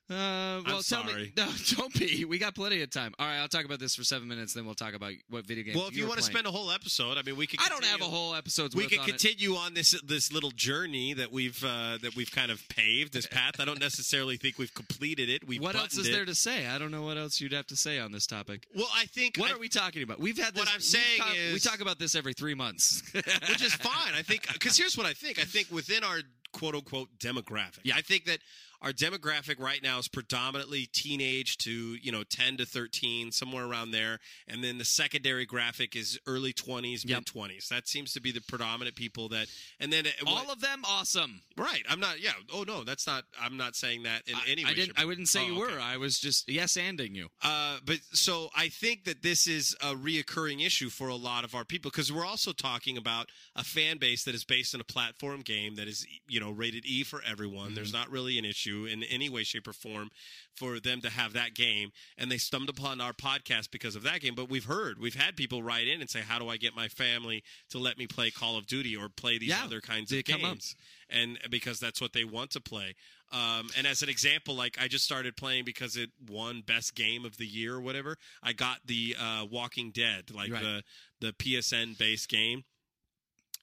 Uh, 0.10 0.60
well, 0.66 0.82
tell 0.82 0.82
sorry. 0.82 1.14
me. 1.14 1.32
No, 1.38 1.48
don't 1.78 1.94
be. 1.98 2.26
We 2.26 2.38
got 2.38 2.54
plenty 2.56 2.82
of 2.82 2.90
time. 2.92 3.14
All 3.18 3.26
right, 3.26 3.38
I'll 3.40 3.48
talk 3.48 3.64
about 3.64 3.80
this 3.80 3.96
for 3.96 4.04
seven 4.04 4.28
minutes. 4.28 4.54
Then 4.54 4.66
we'll 4.66 4.76
talk 4.76 4.94
about 4.94 5.14
what 5.30 5.46
video 5.48 5.64
games. 5.64 5.78
Well, 5.78 5.88
if 5.88 5.96
you, 5.96 6.04
were 6.04 6.10
want 6.10 6.20
to 6.20 6.26
spend 6.26 6.46
a 6.46 6.52
whole 6.52 6.72
episode, 6.72 7.18
I 7.18 7.22
mean, 7.22 7.38
we 7.38 7.48
could. 7.48 7.62
I 7.64 7.70
don't 7.70 7.86
have 7.86 8.02
a 8.02 8.06
whole 8.06 8.36
episode. 8.36 8.76
We 8.76 8.88
could 8.88 9.00
on 9.00 9.06
it. 9.08 9.12
continue 9.12 9.56
on 9.56 9.74
this 9.74 10.00
this 10.02 10.34
little 10.34 10.52
journey 10.52 11.14
that 11.14 11.32
we've 11.32 11.64
uh, 11.64 11.98
that 12.02 12.18
we've 12.18 12.32
kind 12.32 12.52
of 12.52 12.62
paved 12.68 13.14
this 13.14 13.26
path. 13.28 13.60
I 13.60 13.66
don't 13.66 13.80
necessarily 13.80 14.36
think 14.36 14.58
we've 14.58 14.74
completed 14.74 15.30
it. 15.30 15.48
We've 15.48 15.62
What 15.62 15.76
else 15.76 15.94
is 15.94 16.00
buttoned 16.00 16.16
there 16.16 16.26
to 16.26 16.36
say? 16.36 16.68
I 16.68 16.78
don't 16.78 16.92
know 16.92 17.04
what 17.04 17.18
else 17.18 17.40
you'd 17.40 17.54
have 17.54 17.68
to 17.68 17.78
say 17.78 18.00
on 18.00 18.12
this 18.12 18.28
topic. 18.28 18.68
Well, 18.76 18.90
I 18.94 19.06
think 19.06 19.38
What 19.38 19.52
I- 19.52 19.54
are 19.56 19.60
we 19.60 19.70
talking 19.70 20.04
about? 20.04 20.20
We've 20.20 20.38
had 20.38 20.54
this. 20.54 20.66
What 20.66 20.74
I'm 20.74 20.82
saying 20.82 21.20
talk- 21.20 21.34
we 21.54 21.60
talk 21.60 21.80
about 21.80 21.98
this 21.98 22.14
every 22.14 22.34
three 22.34 22.56
months, 22.56 23.02
which 23.14 23.62
is 23.64 23.74
fine. 23.76 24.14
I 24.14 24.22
think 24.22 24.52
because 24.52 24.78
here's 24.78 24.98
what 24.98 25.06
I 25.08 25.14
think. 25.14 25.40
I 25.40 25.44
think 25.44 25.72
within 25.72 26.04
our 26.04 26.20
quote 26.52 26.76
unquote 26.76 27.08
demographic, 27.20 27.80
Yeah. 27.84 27.96
I 27.96 28.02
think 28.02 28.26
that 28.26 28.40
our 28.84 28.92
demographic 28.92 29.60
right 29.60 29.82
now 29.82 29.98
is 29.98 30.08
predominantly 30.10 30.86
teenage 30.92 31.58
to 31.60 31.72
you 31.72 32.12
know 32.12 32.24
10 32.30 32.58
to 32.58 32.66
13 32.66 33.32
somewhere 33.32 33.66
around 33.66 33.92
there 33.92 34.20
and 34.48 34.64
then 34.64 34.78
the 34.78 34.86
secondary 34.86 35.46
graphic 35.46 35.96
is 35.96 36.20
early 36.28 36.54
20s 36.54 37.04
Yep. 37.06 37.20
mid 37.20 37.26
20s 37.26 37.68
that 37.70 37.88
seems 37.88 38.14
to 38.14 38.22
be 38.22 38.32
the 38.32 38.42
predominant 38.42 38.96
people 38.96 39.30
that 39.30 39.48
and 39.80 39.92
then 39.92 40.06
uh, 40.06 40.10
all 40.28 40.46
what- 40.46 40.58
of 40.58 40.62
them 40.62 40.82
awesome. 40.86 41.42
right 41.58 41.84
i'm 41.90 42.00
not 42.00 42.20
yeah 42.22 42.32
oh 42.54 42.64
no 42.68 42.84
that's 42.84 43.08
not 43.08 43.24
i'm 43.42 43.56
not 43.58 43.76
saying 43.76 44.04
that 44.04 44.22
in 44.28 44.36
I- 44.36 44.42
any 44.50 44.66
way 44.66 44.72
I 44.72 44.74
didn't. 44.74 45.00
I 45.00 45.06
wouldn't 45.06 45.28
say 45.30 45.42
Oh, 45.44 45.46
you 45.48 45.64
okay. 45.64 45.74
were. 45.76 45.80
I 45.80 45.98
was 45.98 46.20
just 46.20 46.50
yes 46.50 46.74
anding 46.78 47.16
you. 47.16 47.28
Uh, 47.42 47.78
but 47.86 47.98
so 48.12 48.50
I 48.56 48.70
think 48.70 49.06
that 49.06 49.22
this 49.24 49.46
is 49.48 49.76
a 49.82 49.94
reoccurring 49.94 50.66
issue 50.66 50.90
for 50.90 51.08
a 51.08 51.16
lot 51.16 51.44
of 51.44 51.54
our 51.56 51.64
people 51.64 51.92
because 51.92 52.12
we're 52.12 52.26
also 52.26 52.52
talking 52.54 52.98
about 52.98 53.28
a 53.56 53.64
fan 53.64 53.98
base 53.98 54.24
that 54.26 54.34
is 54.36 54.44
based 54.46 54.74
on 54.74 54.82
a 54.82 54.84
platform 54.84 55.42
game 55.42 55.76
that 55.76 55.88
is, 55.88 56.06
you 56.28 56.40
know, 56.40 56.52
rated 56.52 56.86
E 56.86 57.04
for 57.04 57.22
everyone. 57.30 57.76
There's 57.76 57.94
not 57.94 58.10
really 58.10 58.38
an 58.40 58.46
issue 58.46 58.73
in 58.92 59.04
any 59.04 59.30
way, 59.30 59.44
shape, 59.44 59.68
or 59.68 59.74
form 59.74 60.10
for 60.56 60.80
them 60.80 61.02
to 61.02 61.10
have 61.10 61.34
that 61.34 61.54
game. 61.54 61.92
And 62.18 62.32
they 62.32 62.38
stumbled 62.38 62.70
upon 62.70 63.00
our 63.02 63.14
podcast 63.14 63.72
because 63.72 63.96
of 63.96 64.04
that 64.04 64.22
game. 64.22 64.36
But 64.36 64.50
we've 64.50 64.66
heard, 64.66 65.00
we've 65.00 65.16
had 65.16 65.36
people 65.36 65.64
write 65.64 65.88
in 65.88 66.02
and 66.02 66.10
say, 66.10 66.22
How 66.22 66.40
do 66.40 66.50
I 66.50 66.58
get 66.58 66.76
my 66.76 66.88
family 66.88 67.44
to 67.70 67.78
let 67.80 67.98
me 67.98 68.08
play 68.08 68.30
Call 68.32 68.58
of 68.58 68.66
Duty 68.68 68.96
or 68.96 69.10
play 69.10 69.38
these 69.38 69.50
Yeah, 69.50 69.64
other 69.66 69.82
kinds 69.82 70.12
of 70.12 70.24
games? 70.26 70.76
And 71.10 71.38
because 71.50 71.80
that's 71.80 72.02
what 72.02 72.14
they 72.14 72.24
want 72.24 72.52
to 72.52 72.62
play. 72.62 72.96
Um, 73.32 73.70
and 73.78 73.88
as 73.88 74.02
an 74.04 74.10
example, 74.10 74.54
like 74.56 74.78
I 74.80 74.88
just 74.88 75.06
started 75.06 75.36
playing 75.36 75.66
because 75.66 75.96
it 75.98 76.10
won 76.30 76.62
best 76.66 76.94
game 76.96 77.26
of 77.26 77.38
the 77.38 77.46
year 77.48 77.74
or 77.76 77.82
whatever. 77.82 78.18
I 78.44 78.54
got 78.54 78.78
the 78.86 79.16
uh, 79.20 79.46
Walking 79.50 79.92
Dead, 79.92 80.32
like 80.34 80.52
Right. 80.52 80.62
the 80.62 80.84
the 81.20 81.34
PSN 81.34 81.98
based 81.98 82.30
game, 82.30 82.64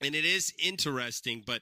and 0.01 0.14
it 0.14 0.25
is 0.25 0.53
interesting. 0.62 1.42
But 1.46 1.61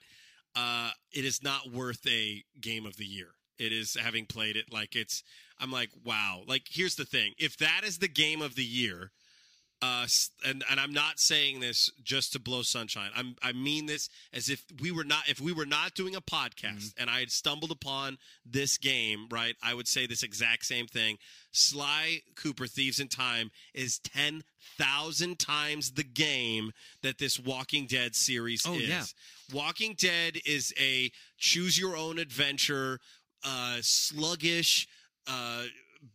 uh, 0.56 0.90
it 1.12 1.24
is 1.26 1.42
not 1.42 1.70
worth 1.70 2.06
a 2.06 2.44
game 2.60 2.86
of 2.86 2.96
the 2.96 3.04
year. 3.04 3.28
It 3.58 3.72
is 3.72 3.94
having 4.00 4.26
played 4.26 4.56
it 4.56 4.72
like 4.72 4.94
it's. 4.96 5.22
I'm 5.60 5.72
like, 5.72 5.90
wow. 6.04 6.42
Like, 6.46 6.62
here's 6.70 6.94
the 6.94 7.04
thing: 7.04 7.32
if 7.38 7.56
that 7.58 7.80
is 7.84 7.98
the 7.98 8.08
game 8.08 8.40
of 8.42 8.54
the 8.54 8.64
year, 8.64 9.10
uh, 9.82 10.06
and 10.44 10.62
and 10.70 10.78
I'm 10.80 10.92
not 10.92 11.18
saying 11.18 11.60
this 11.60 11.90
just 12.02 12.32
to 12.32 12.38
blow 12.40 12.62
sunshine. 12.62 13.10
I'm 13.16 13.34
I 13.42 13.52
mean 13.52 13.86
this 13.86 14.08
as 14.32 14.48
if 14.48 14.64
we 14.80 14.90
were 14.92 15.04
not 15.04 15.28
if 15.28 15.40
we 15.40 15.52
were 15.52 15.66
not 15.66 15.94
doing 15.94 16.14
a 16.16 16.20
podcast 16.20 16.94
and 16.98 17.08
I 17.10 17.20
had 17.20 17.30
stumbled 17.30 17.70
upon 17.70 18.18
this 18.46 18.78
game, 18.78 19.26
right? 19.30 19.54
I 19.62 19.74
would 19.74 19.88
say 19.88 20.06
this 20.06 20.22
exact 20.22 20.64
same 20.66 20.86
thing. 20.86 21.18
Sly 21.52 22.22
Cooper 22.36 22.66
Thieves 22.66 23.00
in 23.00 23.08
Time 23.08 23.50
is 23.74 23.98
ten 24.00 24.42
thousand 24.76 25.38
times 25.38 25.92
the 25.92 26.04
game 26.04 26.72
that 27.02 27.18
this 27.18 27.38
Walking 27.38 27.86
Dead 27.86 28.14
series 28.14 28.64
Oh, 28.66 28.74
is. 28.74 28.88
yeah. 28.88 29.04
Walking 29.52 29.94
Dead 29.98 30.38
is 30.44 30.74
a 30.78 31.10
choose 31.38 31.78
your 31.78 31.96
own 31.96 32.18
adventure, 32.18 32.98
uh, 33.44 33.78
sluggish. 33.80 34.86
Uh, 35.26 35.64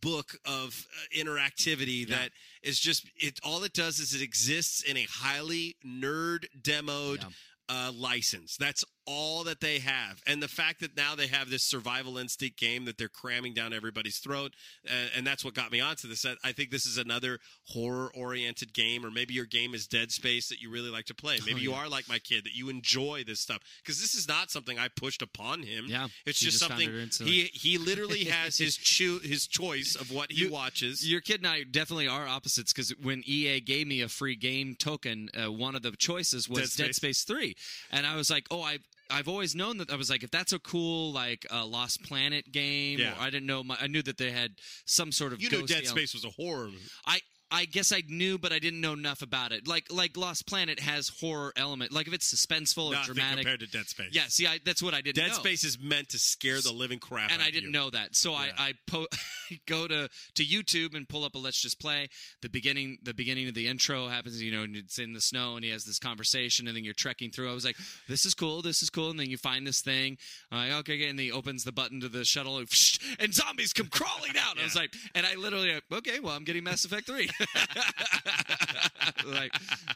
book 0.00 0.36
of 0.46 0.86
uh, 0.96 1.16
interactivity 1.16 2.08
that 2.08 2.30
is 2.62 2.80
just 2.80 3.06
it 3.16 3.38
all 3.44 3.62
it 3.64 3.72
does 3.74 3.98
is 3.98 4.14
it 4.14 4.22
exists 4.22 4.82
in 4.82 4.96
a 4.96 5.06
highly 5.10 5.76
nerd 5.86 6.46
demoed 6.62 7.24
uh, 7.68 7.92
license 7.94 8.56
that's 8.56 8.82
all 9.06 9.44
that 9.44 9.60
they 9.60 9.78
have. 9.80 10.22
And 10.26 10.42
the 10.42 10.48
fact 10.48 10.80
that 10.80 10.96
now 10.96 11.14
they 11.14 11.26
have 11.26 11.50
this 11.50 11.62
survival 11.62 12.16
instinct 12.18 12.58
game 12.58 12.84
that 12.86 12.96
they're 12.98 13.08
cramming 13.08 13.52
down 13.54 13.72
everybody's 13.72 14.18
throat 14.18 14.52
uh, 14.88 14.92
and 15.16 15.26
that's 15.26 15.44
what 15.44 15.54
got 15.54 15.70
me 15.72 15.80
onto 15.80 16.08
this. 16.08 16.24
I 16.42 16.52
think 16.52 16.70
this 16.70 16.86
is 16.86 16.96
another 16.98 17.38
horror 17.68 18.10
oriented 18.14 18.72
game 18.72 19.04
or 19.04 19.10
maybe 19.10 19.34
your 19.34 19.44
game 19.46 19.74
is 19.74 19.86
dead 19.86 20.10
space 20.12 20.48
that 20.48 20.60
you 20.60 20.70
really 20.70 20.90
like 20.90 21.04
to 21.06 21.14
play. 21.14 21.38
Maybe 21.46 21.60
Oh, 21.60 21.62
you 21.62 21.74
are 21.74 21.88
like 21.88 22.08
my 22.08 22.18
kid 22.18 22.44
that 22.44 22.54
you 22.54 22.68
enjoy 22.68 23.24
this 23.26 23.40
stuff 23.40 23.58
because 23.82 24.00
this 24.00 24.14
is 24.14 24.26
not 24.28 24.50
something 24.50 24.78
i 24.78 24.88
pushed 24.88 25.22
upon 25.22 25.62
him. 25.62 25.86
Yeah, 25.88 26.08
it's 26.26 26.38
just, 26.38 26.58
just 26.58 26.68
something 26.68 27.08
he 27.26 27.50
he 27.52 27.78
literally 27.78 28.24
has 28.24 28.56
his 28.58 28.76
choo- 28.76 29.20
his 29.22 29.46
choice 29.46 29.94
of 29.96 30.10
what 30.10 30.32
he 30.32 30.44
You- 30.44 30.50
watches. 30.50 31.08
Your 31.08 31.20
kid 31.20 31.40
and 31.40 31.46
I 31.46 31.62
definitely 31.64 32.08
are 32.08 32.26
opposites 32.26 32.72
because 32.72 32.90
when 33.02 33.22
EA 33.26 33.60
gave 33.60 33.86
me 33.86 34.00
a 34.00 34.08
free 34.08 34.36
game 34.36 34.74
token, 34.78 35.28
uh, 35.34 35.50
one 35.52 35.74
of 35.74 35.82
the 35.82 35.92
choices 35.92 36.48
was 36.48 36.74
Dead 36.76 36.86
Dead 36.86 36.94
Space. 36.94 37.18
Space, 37.18 37.24
Three, 37.24 37.56
and 37.90 38.06
I 38.06 38.16
was 38.16 38.30
like, 38.30 38.46
oh, 38.50 38.62
I. 38.62 38.78
I've 39.10 39.28
always 39.28 39.54
known 39.54 39.78
that 39.78 39.90
I 39.90 39.96
was 39.96 40.08
like, 40.10 40.22
if 40.22 40.30
that's 40.30 40.52
a 40.52 40.58
cool 40.58 41.12
like 41.12 41.46
uh, 41.52 41.64
Lost 41.66 42.02
Planet 42.04 42.50
game, 42.52 42.98
Yeah. 42.98 43.12
or 43.18 43.20
I 43.22 43.30
didn't 43.30 43.46
know. 43.46 43.62
My, 43.62 43.76
I 43.80 43.86
knew 43.86 44.02
that 44.02 44.16
they 44.18 44.30
had 44.30 44.52
some 44.86 45.12
sort 45.12 45.32
of. 45.32 45.42
You 45.42 45.50
knew 45.50 45.66
Dead. 45.66 45.86
Space 45.86 46.14
was 46.14 46.24
a 46.24 46.30
horror. 46.30 46.70
I 47.06 47.20
I 47.50 47.66
guess 47.66 47.92
I 47.92 48.02
knew, 48.08 48.38
but 48.38 48.52
I 48.52 48.58
didn't 48.58 48.80
know 48.80 48.94
enough 48.94 49.22
about 49.22 49.52
it. 49.52 49.68
Like 49.68 49.86
like 49.90 50.16
Lost 50.16 50.46
Planet 50.46 50.80
has 50.80 51.08
horror 51.20 51.52
element. 51.56 51.92
Like 51.92 52.06
if 52.08 52.12
it's 52.14 52.32
suspenseful 52.34 52.88
or 52.88 52.92
Nothing 52.92 53.14
dramatic. 53.14 53.38
compared 53.38 53.60
to 53.60 53.66
Dead 53.66 53.86
Space. 53.86 54.08
yeah, 54.12 54.24
see, 54.28 54.46
I, 54.46 54.58
that's 54.64 54.82
what 54.82 54.94
I 54.94 55.00
didn't 55.00 55.16
Dead 55.16 55.28
know. 55.28 55.34
Space 55.34 55.62
is 55.62 55.78
meant 55.80 56.08
to 56.10 56.18
scare 56.18 56.60
the 56.60 56.72
living 56.72 56.98
crap 56.98 57.30
and 57.32 57.40
I 57.42 57.50
didn't 57.50 57.64
you. 57.64 57.70
know 57.70 57.90
that. 57.90 58.16
So 58.16 58.32
I 58.34 58.50
I 58.58 58.72
po- 58.86 59.06
go 59.66 59.86
to 59.86 60.08
to 60.34 60.44
YouTube 60.44 60.96
and 60.96 61.08
pull 61.08 61.24
up 61.24 61.34
a 61.34 61.38
Let's 61.38 61.60
Just 61.60 61.80
Play. 61.80 62.08
The 62.42 62.48
beginning 62.48 62.98
the 63.02 63.14
beginning 63.14 63.48
of 63.48 63.54
the 63.54 63.68
intro 63.68 64.08
happens, 64.08 64.42
you 64.42 64.50
know, 64.50 64.62
and 64.62 64.74
it's 64.76 64.98
in 64.98 65.12
the 65.12 65.20
snow, 65.20 65.54
and 65.56 65.64
he 65.64 65.70
has 65.70 65.84
this 65.84 65.98
conversation, 65.98 66.66
and 66.66 66.76
then 66.76 66.82
you're 66.84 66.94
trekking 66.94 67.30
through. 67.30 67.50
I 67.50 67.54
was 67.54 67.64
like, 67.64 67.76
this 68.08 68.24
is 68.24 68.34
cool, 68.34 68.62
this 68.62 68.82
is 68.82 68.90
cool, 68.90 69.10
and 69.10 69.20
then 69.20 69.30
you 69.30 69.36
find 69.36 69.66
this 69.66 69.80
thing. 69.80 70.18
I'm 70.50 70.70
like, 70.70 70.78
okay, 70.80 71.08
and 71.08 71.20
he 71.20 71.30
opens 71.30 71.64
the 71.64 71.72
button 71.72 72.00
to 72.00 72.08
the 72.08 72.24
shuttle, 72.24 72.58
and, 72.58 72.68
zombies 73.34 73.72
come 73.72 73.86
crawling 73.88 74.32
out. 74.38 74.58
I 74.58 74.64
was 74.64 74.74
like, 74.76 74.92
and 75.14 75.26
I 75.26 75.34
literally, 75.34 75.72
like, 75.74 75.84
okay, 75.92 76.20
well, 76.20 76.34
I'm 76.34 76.44
getting 76.44 76.64
Mass 76.64 76.84
Effect 76.84 77.06
three. 77.06 77.28
like 79.26 79.52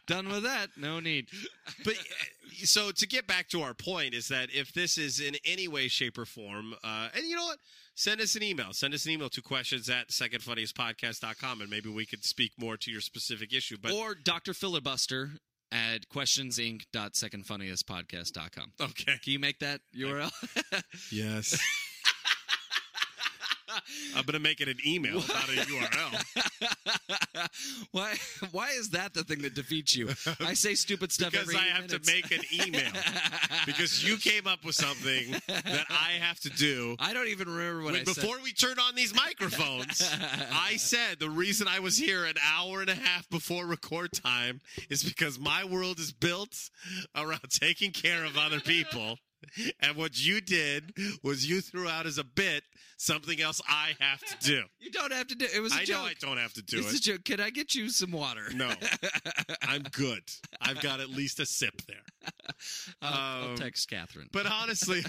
done 0.06 0.28
with 0.28 0.42
that, 0.44 0.68
no 0.76 1.00
need. 1.00 1.26
But 1.84 1.94
uh, 1.94 2.04
so 2.64 2.90
to 2.90 3.06
get 3.06 3.26
back 3.26 3.48
to 3.50 3.62
our 3.62 3.74
point 3.74 4.14
is 4.14 4.28
that 4.28 4.48
if 4.52 4.72
this 4.72 4.96
is 4.98 5.20
in 5.20 5.36
any 5.44 5.68
way, 5.68 5.88
shape, 5.88 6.18
or 6.18 6.24
form, 6.24 6.74
uh, 6.84 7.08
and 7.14 7.24
you 7.26 7.36
know 7.36 7.44
what? 7.44 7.58
Send 7.94 8.20
us 8.20 8.36
an 8.36 8.42
email. 8.44 8.72
Send 8.72 8.94
us 8.94 9.04
an 9.06 9.10
email 9.10 9.28
to 9.30 9.42
questions 9.42 9.90
at 9.90 10.10
secondfunniestpodcast.com 10.10 11.60
and 11.60 11.68
maybe 11.68 11.88
we 11.88 12.06
could 12.06 12.24
speak 12.24 12.52
more 12.56 12.76
to 12.76 12.92
your 12.92 13.00
specific 13.00 13.52
issue. 13.52 13.76
But 13.82 13.90
or 13.90 14.14
Dr. 14.14 14.54
Filibuster 14.54 15.30
at 15.72 16.08
questionsinc.secondfunniestpodcast.com. 16.08 18.72
Okay. 18.80 19.18
Can 19.22 19.32
you 19.32 19.40
make 19.40 19.58
that 19.58 19.80
URL? 19.96 20.30
yes. 21.12 21.58
I'm 24.16 24.24
going 24.24 24.32
to 24.34 24.38
make 24.40 24.60
it 24.60 24.68
an 24.68 24.78
email, 24.86 25.16
not 25.16 25.48
a 25.48 25.62
URL. 25.66 27.48
why 27.92 28.14
why 28.52 28.68
is 28.70 28.90
that 28.90 29.14
the 29.14 29.24
thing 29.24 29.42
that 29.42 29.54
defeats 29.54 29.94
you? 29.96 30.08
I 30.40 30.54
say 30.54 30.74
stupid 30.74 31.12
stuff 31.12 31.32
Because 31.32 31.54
I 31.54 31.58
have 31.64 31.82
minutes. 31.86 32.06
to 32.08 32.14
make 32.14 32.30
an 32.30 32.40
email. 32.66 32.90
because 33.66 34.04
you 34.04 34.16
came 34.16 34.46
up 34.46 34.64
with 34.64 34.74
something 34.74 35.32
that 35.46 35.86
I 35.90 36.12
have 36.20 36.40
to 36.40 36.50
do. 36.50 36.96
I 36.98 37.12
don't 37.12 37.28
even 37.28 37.48
remember 37.48 37.82
what 37.84 37.92
When- 37.92 38.00
I 38.02 38.04
said. 38.04 38.14
before 38.22 38.38
we 38.42 38.52
turned 38.52 38.78
on 38.78 38.94
these 38.94 39.14
microphones, 39.14 40.02
I 40.52 40.76
said 40.76 41.18
the 41.20 41.30
reason 41.30 41.68
I 41.68 41.80
was 41.80 41.96
here 41.96 42.24
an 42.24 42.34
hour 42.54 42.80
and 42.80 42.90
a 42.90 42.94
half 42.94 43.28
before 43.28 43.66
record 43.66 44.12
time 44.12 44.60
is 44.90 45.02
because 45.04 45.38
my 45.38 45.64
world 45.64 45.98
is 45.98 46.12
built 46.12 46.70
around 47.14 47.40
taking 47.50 47.90
care 47.92 48.24
of 48.24 48.36
other 48.36 48.60
people. 48.60 49.18
And 49.80 49.96
what 49.96 50.18
you 50.20 50.40
did 50.40 50.92
was 51.22 51.48
you 51.48 51.60
threw 51.60 51.88
out 51.88 52.06
as 52.06 52.18
a 52.18 52.24
bit 52.24 52.64
something 52.96 53.40
else 53.40 53.60
I 53.68 53.92
have 54.00 54.20
to 54.20 54.36
do. 54.46 54.62
You 54.80 54.90
don't 54.90 55.12
have 55.12 55.26
to 55.28 55.34
do 55.34 55.44
it. 55.52 55.60
was 55.62 55.72
a 55.74 55.80
I 55.80 55.84
joke. 55.84 55.96
know 55.98 56.04
I 56.04 56.14
don't 56.20 56.38
have 56.38 56.52
to 56.54 56.62
do 56.62 56.78
it's 56.78 56.92
it. 56.94 56.98
a 56.98 57.02
joke. 57.12 57.24
Can 57.24 57.40
I 57.40 57.50
get 57.50 57.74
you 57.74 57.88
some 57.90 58.10
water? 58.12 58.44
No, 58.54 58.70
I'm 59.62 59.82
good. 59.92 60.22
I've 60.60 60.80
got 60.80 61.00
at 61.00 61.10
least 61.10 61.40
a 61.40 61.46
sip 61.46 61.82
there. 61.86 62.32
I'll, 63.02 63.12
I'll 63.42 63.48
Um, 63.50 63.56
text 63.56 63.88
Catherine. 63.90 64.28
But 64.32 64.46
honestly, 64.46 65.02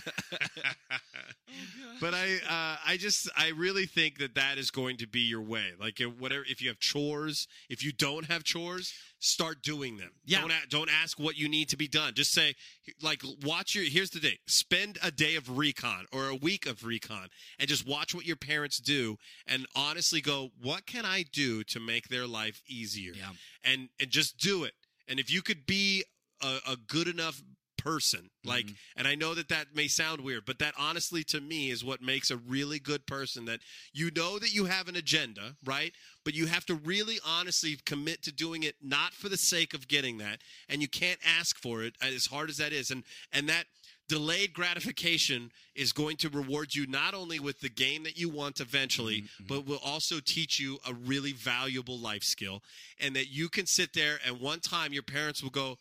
but 2.00 2.14
I, 2.14 2.36
uh, 2.48 2.78
I 2.86 2.98
just, 2.98 3.30
I 3.38 3.50
really 3.50 3.86
think 3.86 4.20
that 4.20 4.36
that 4.36 4.58
is 4.58 4.72
going 4.72 4.98
to 4.98 5.08
be 5.08 5.22
your 5.22 5.42
way. 5.42 5.72
Like, 5.80 6.00
if 6.00 6.10
whatever, 6.20 6.44
if 6.48 6.62
you 6.62 6.70
have 6.70 6.80
chores, 6.80 7.48
if 7.70 7.84
you 7.84 7.92
don't 7.92 8.26
have 8.26 8.44
chores, 8.44 8.94
start 9.20 9.62
doing 9.62 9.98
them. 9.98 10.12
Yeah. 10.26 10.42
Don't, 10.42 10.54
don't 10.70 10.90
ask 10.90 11.20
what 11.20 11.38
you 11.38 11.48
need 11.48 11.70
to 11.70 11.78
be 11.78 11.88
done. 11.88 12.14
Just 12.14 12.32
say, 12.32 12.56
like, 13.02 13.22
watch 13.44 13.76
your. 13.76 13.84
Here's 13.84 14.10
the 14.10 14.20
day. 14.20 14.40
Spend 14.48 14.98
a 15.04 15.12
day 15.12 15.36
of 15.36 15.58
recon 15.58 16.06
or 16.12 16.28
a 16.28 16.36
week 16.36 16.66
of 16.66 16.84
recon, 16.86 17.30
and 17.60 17.68
just 17.70 17.88
watch 17.88 18.16
what 18.16 18.26
your 18.26 18.36
parents 18.36 18.80
do, 18.80 19.18
and 19.46 19.66
honestly 19.76 20.22
go, 20.22 20.50
what 20.62 20.86
can 20.86 21.06
I 21.06 21.26
do 21.32 21.64
to 21.66 21.80
make 21.80 22.08
their 22.08 22.28
life 22.28 22.62
easier? 22.68 23.14
Yeah. 23.14 23.32
And 23.64 23.90
and 24.00 24.10
just 24.10 24.38
do 24.38 24.64
it. 24.64 24.74
And 25.08 25.20
if 25.20 25.32
you 25.32 25.42
could 25.42 25.66
be 25.66 26.04
a, 26.42 26.60
a 26.70 26.76
good 26.76 27.08
enough 27.08 27.42
person. 27.90 28.30
Like 28.46 28.66
mm-hmm. 28.66 29.00
and 29.00 29.08
i 29.08 29.16
know 29.16 29.34
that 29.36 29.50
that 29.50 29.68
may 29.76 29.88
sound 29.90 30.22
weird 30.22 30.46
but 30.46 30.60
that 30.60 30.74
honestly 30.80 31.24
to 31.26 31.42
me 31.42 31.72
is 31.72 31.84
what 31.84 32.02
makes 32.02 32.32
a 32.32 32.38
really 32.38 32.80
good 32.80 33.06
person 33.06 33.46
that 33.46 33.60
you 33.92 34.12
know 34.16 34.40
that 34.40 34.54
you 34.54 34.66
have 34.66 34.88
an 34.88 34.96
agenda 34.96 35.56
right? 35.66 35.94
But 36.24 36.34
you 36.34 36.48
have 36.48 36.66
to 36.68 36.76
really 36.76 37.18
honestly 37.26 37.78
commit 37.86 38.24
to 38.24 38.32
doing 38.32 38.64
it 38.64 38.76
not 38.82 39.14
for 39.14 39.30
the 39.30 39.38
sake 39.38 39.74
of 39.74 39.88
getting 39.88 40.18
that 40.20 40.40
and 40.68 40.82
you 40.82 40.88
can't 40.88 41.20
ask 41.40 41.58
for 41.58 41.84
it 41.84 41.96
uh, 42.02 42.08
as 42.08 42.28
hard 42.28 42.50
as 42.50 42.58
that 42.58 42.74
is. 42.74 42.92
And 42.92 43.04
and 43.34 43.50
that 43.50 43.66
delayed 44.08 44.54
gratification 44.54 45.52
is 45.76 45.94
going 45.94 46.18
to 46.18 46.30
reward 46.30 46.74
you 46.74 46.88
not 46.88 47.14
only 47.14 47.40
with 47.40 47.60
the 47.62 47.70
game 47.70 48.04
that 48.04 48.18
you 48.18 48.28
want 48.28 48.60
eventually 48.60 49.18
mm-hmm, 49.18 49.44
mm-hmm. 49.44 49.56
but 49.56 49.68
will 49.68 49.80
also 49.86 50.20
teach 50.20 50.60
you 50.60 50.80
a 50.88 50.94
really 50.94 51.32
valuable 51.32 51.98
life 51.98 52.24
skill 52.24 52.64
and 53.00 53.16
that 53.16 53.28
you 53.30 53.48
can 53.48 53.68
sit 53.68 53.94
there 53.94 54.18
and 54.26 54.40
one 54.40 54.60
time 54.60 54.92
your 54.92 55.04
parents 55.04 55.44
will 55.44 55.52
go 55.52 55.78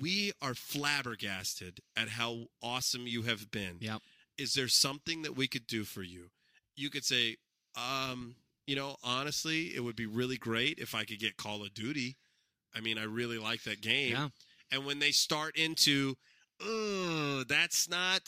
we 0.00 0.32
are 0.42 0.54
flabbergasted 0.54 1.80
at 1.96 2.10
how 2.10 2.46
awesome 2.62 3.06
you 3.06 3.22
have 3.22 3.50
been. 3.50 3.76
Yep. 3.80 4.02
Is 4.36 4.54
there 4.54 4.68
something 4.68 5.22
that 5.22 5.36
we 5.36 5.48
could 5.48 5.66
do 5.66 5.84
for 5.84 6.02
you? 6.02 6.30
You 6.76 6.90
could 6.90 7.04
say, 7.04 7.36
um, 7.76 8.36
you 8.66 8.76
know, 8.76 8.96
honestly, 9.02 9.74
it 9.74 9.80
would 9.80 9.96
be 9.96 10.06
really 10.06 10.36
great 10.36 10.78
if 10.78 10.94
I 10.94 11.04
could 11.04 11.18
get 11.18 11.36
Call 11.36 11.62
of 11.62 11.74
Duty. 11.74 12.16
I 12.74 12.80
mean, 12.80 12.98
I 12.98 13.04
really 13.04 13.38
like 13.38 13.62
that 13.64 13.80
game. 13.80 14.12
Yeah. 14.12 14.28
And 14.70 14.84
when 14.84 14.98
they 14.98 15.10
start 15.10 15.56
into, 15.56 16.16
oh, 16.62 17.44
that's 17.48 17.88
not 17.88 18.22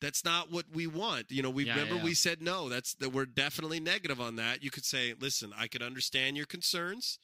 that's 0.00 0.24
not 0.24 0.52
what 0.52 0.66
we 0.72 0.86
want. 0.86 1.30
You 1.30 1.42
know, 1.42 1.50
we 1.50 1.64
Yeah, 1.64 1.74
remember 1.74 1.96
yeah. 1.96 2.04
we 2.04 2.14
said 2.14 2.40
no. 2.40 2.68
That's 2.68 2.94
that 2.94 3.12
we're 3.12 3.26
definitely 3.26 3.80
negative 3.80 4.20
on 4.20 4.36
that. 4.36 4.62
You 4.62 4.70
could 4.70 4.84
say, 4.84 5.14
listen, 5.18 5.52
I 5.58 5.66
could 5.66 5.82
understand 5.82 6.36
your 6.36 6.46
concerns, 6.46 7.18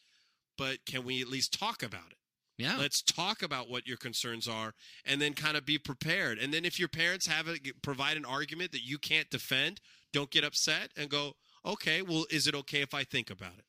but 0.58 0.84
can 0.84 1.04
we 1.04 1.20
at 1.22 1.28
least 1.28 1.56
talk 1.58 1.82
about 1.82 2.10
it? 2.10 2.16
Yeah. 2.62 2.76
Let's 2.78 3.02
talk 3.02 3.42
about 3.42 3.68
what 3.68 3.86
your 3.86 3.96
concerns 3.96 4.46
are 4.46 4.74
and 5.04 5.20
then 5.20 5.34
kind 5.34 5.56
of 5.56 5.66
be 5.66 5.78
prepared. 5.78 6.38
And 6.38 6.52
then 6.52 6.64
if 6.64 6.78
your 6.78 6.88
parents 6.88 7.26
have 7.26 7.48
a, 7.48 7.56
provide 7.82 8.16
an 8.16 8.24
argument 8.24 8.72
that 8.72 8.84
you 8.84 8.98
can't 8.98 9.30
defend, 9.30 9.80
don't 10.12 10.30
get 10.30 10.44
upset 10.44 10.90
and 10.96 11.10
go, 11.10 11.32
okay, 11.64 12.02
well, 12.02 12.26
is 12.30 12.46
it 12.46 12.54
okay 12.54 12.80
if 12.82 12.94
I 12.94 13.04
think 13.04 13.30
about 13.30 13.54
it? 13.58 13.64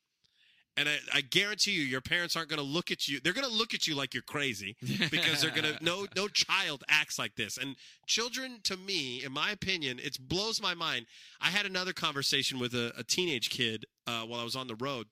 And 0.76 0.88
I, 0.88 0.98
I 1.12 1.20
guarantee 1.20 1.70
you, 1.72 1.82
your 1.82 2.00
parents 2.00 2.34
aren't 2.34 2.48
going 2.48 2.58
to 2.58 2.66
look 2.66 2.90
at 2.90 3.06
you. 3.06 3.20
They're 3.20 3.32
going 3.32 3.48
to 3.48 3.52
look 3.52 3.74
at 3.74 3.86
you 3.86 3.94
like 3.94 4.12
you're 4.12 4.24
crazy 4.24 4.76
because 5.10 5.40
they're 5.40 5.50
going 5.50 5.72
to. 5.72 5.84
No, 5.84 6.06
no 6.16 6.26
child 6.26 6.82
acts 6.88 7.16
like 7.16 7.36
this. 7.36 7.56
And 7.56 7.76
children, 8.06 8.58
to 8.64 8.76
me, 8.76 9.22
in 9.24 9.30
my 9.30 9.50
opinion, 9.50 10.00
it 10.02 10.18
blows 10.20 10.60
my 10.60 10.74
mind. 10.74 11.06
I 11.40 11.50
had 11.50 11.64
another 11.64 11.92
conversation 11.92 12.58
with 12.58 12.74
a, 12.74 12.92
a 12.98 13.04
teenage 13.04 13.50
kid 13.50 13.86
uh, 14.08 14.22
while 14.22 14.40
I 14.40 14.44
was 14.44 14.56
on 14.56 14.66
the 14.66 14.74
road, 14.74 15.06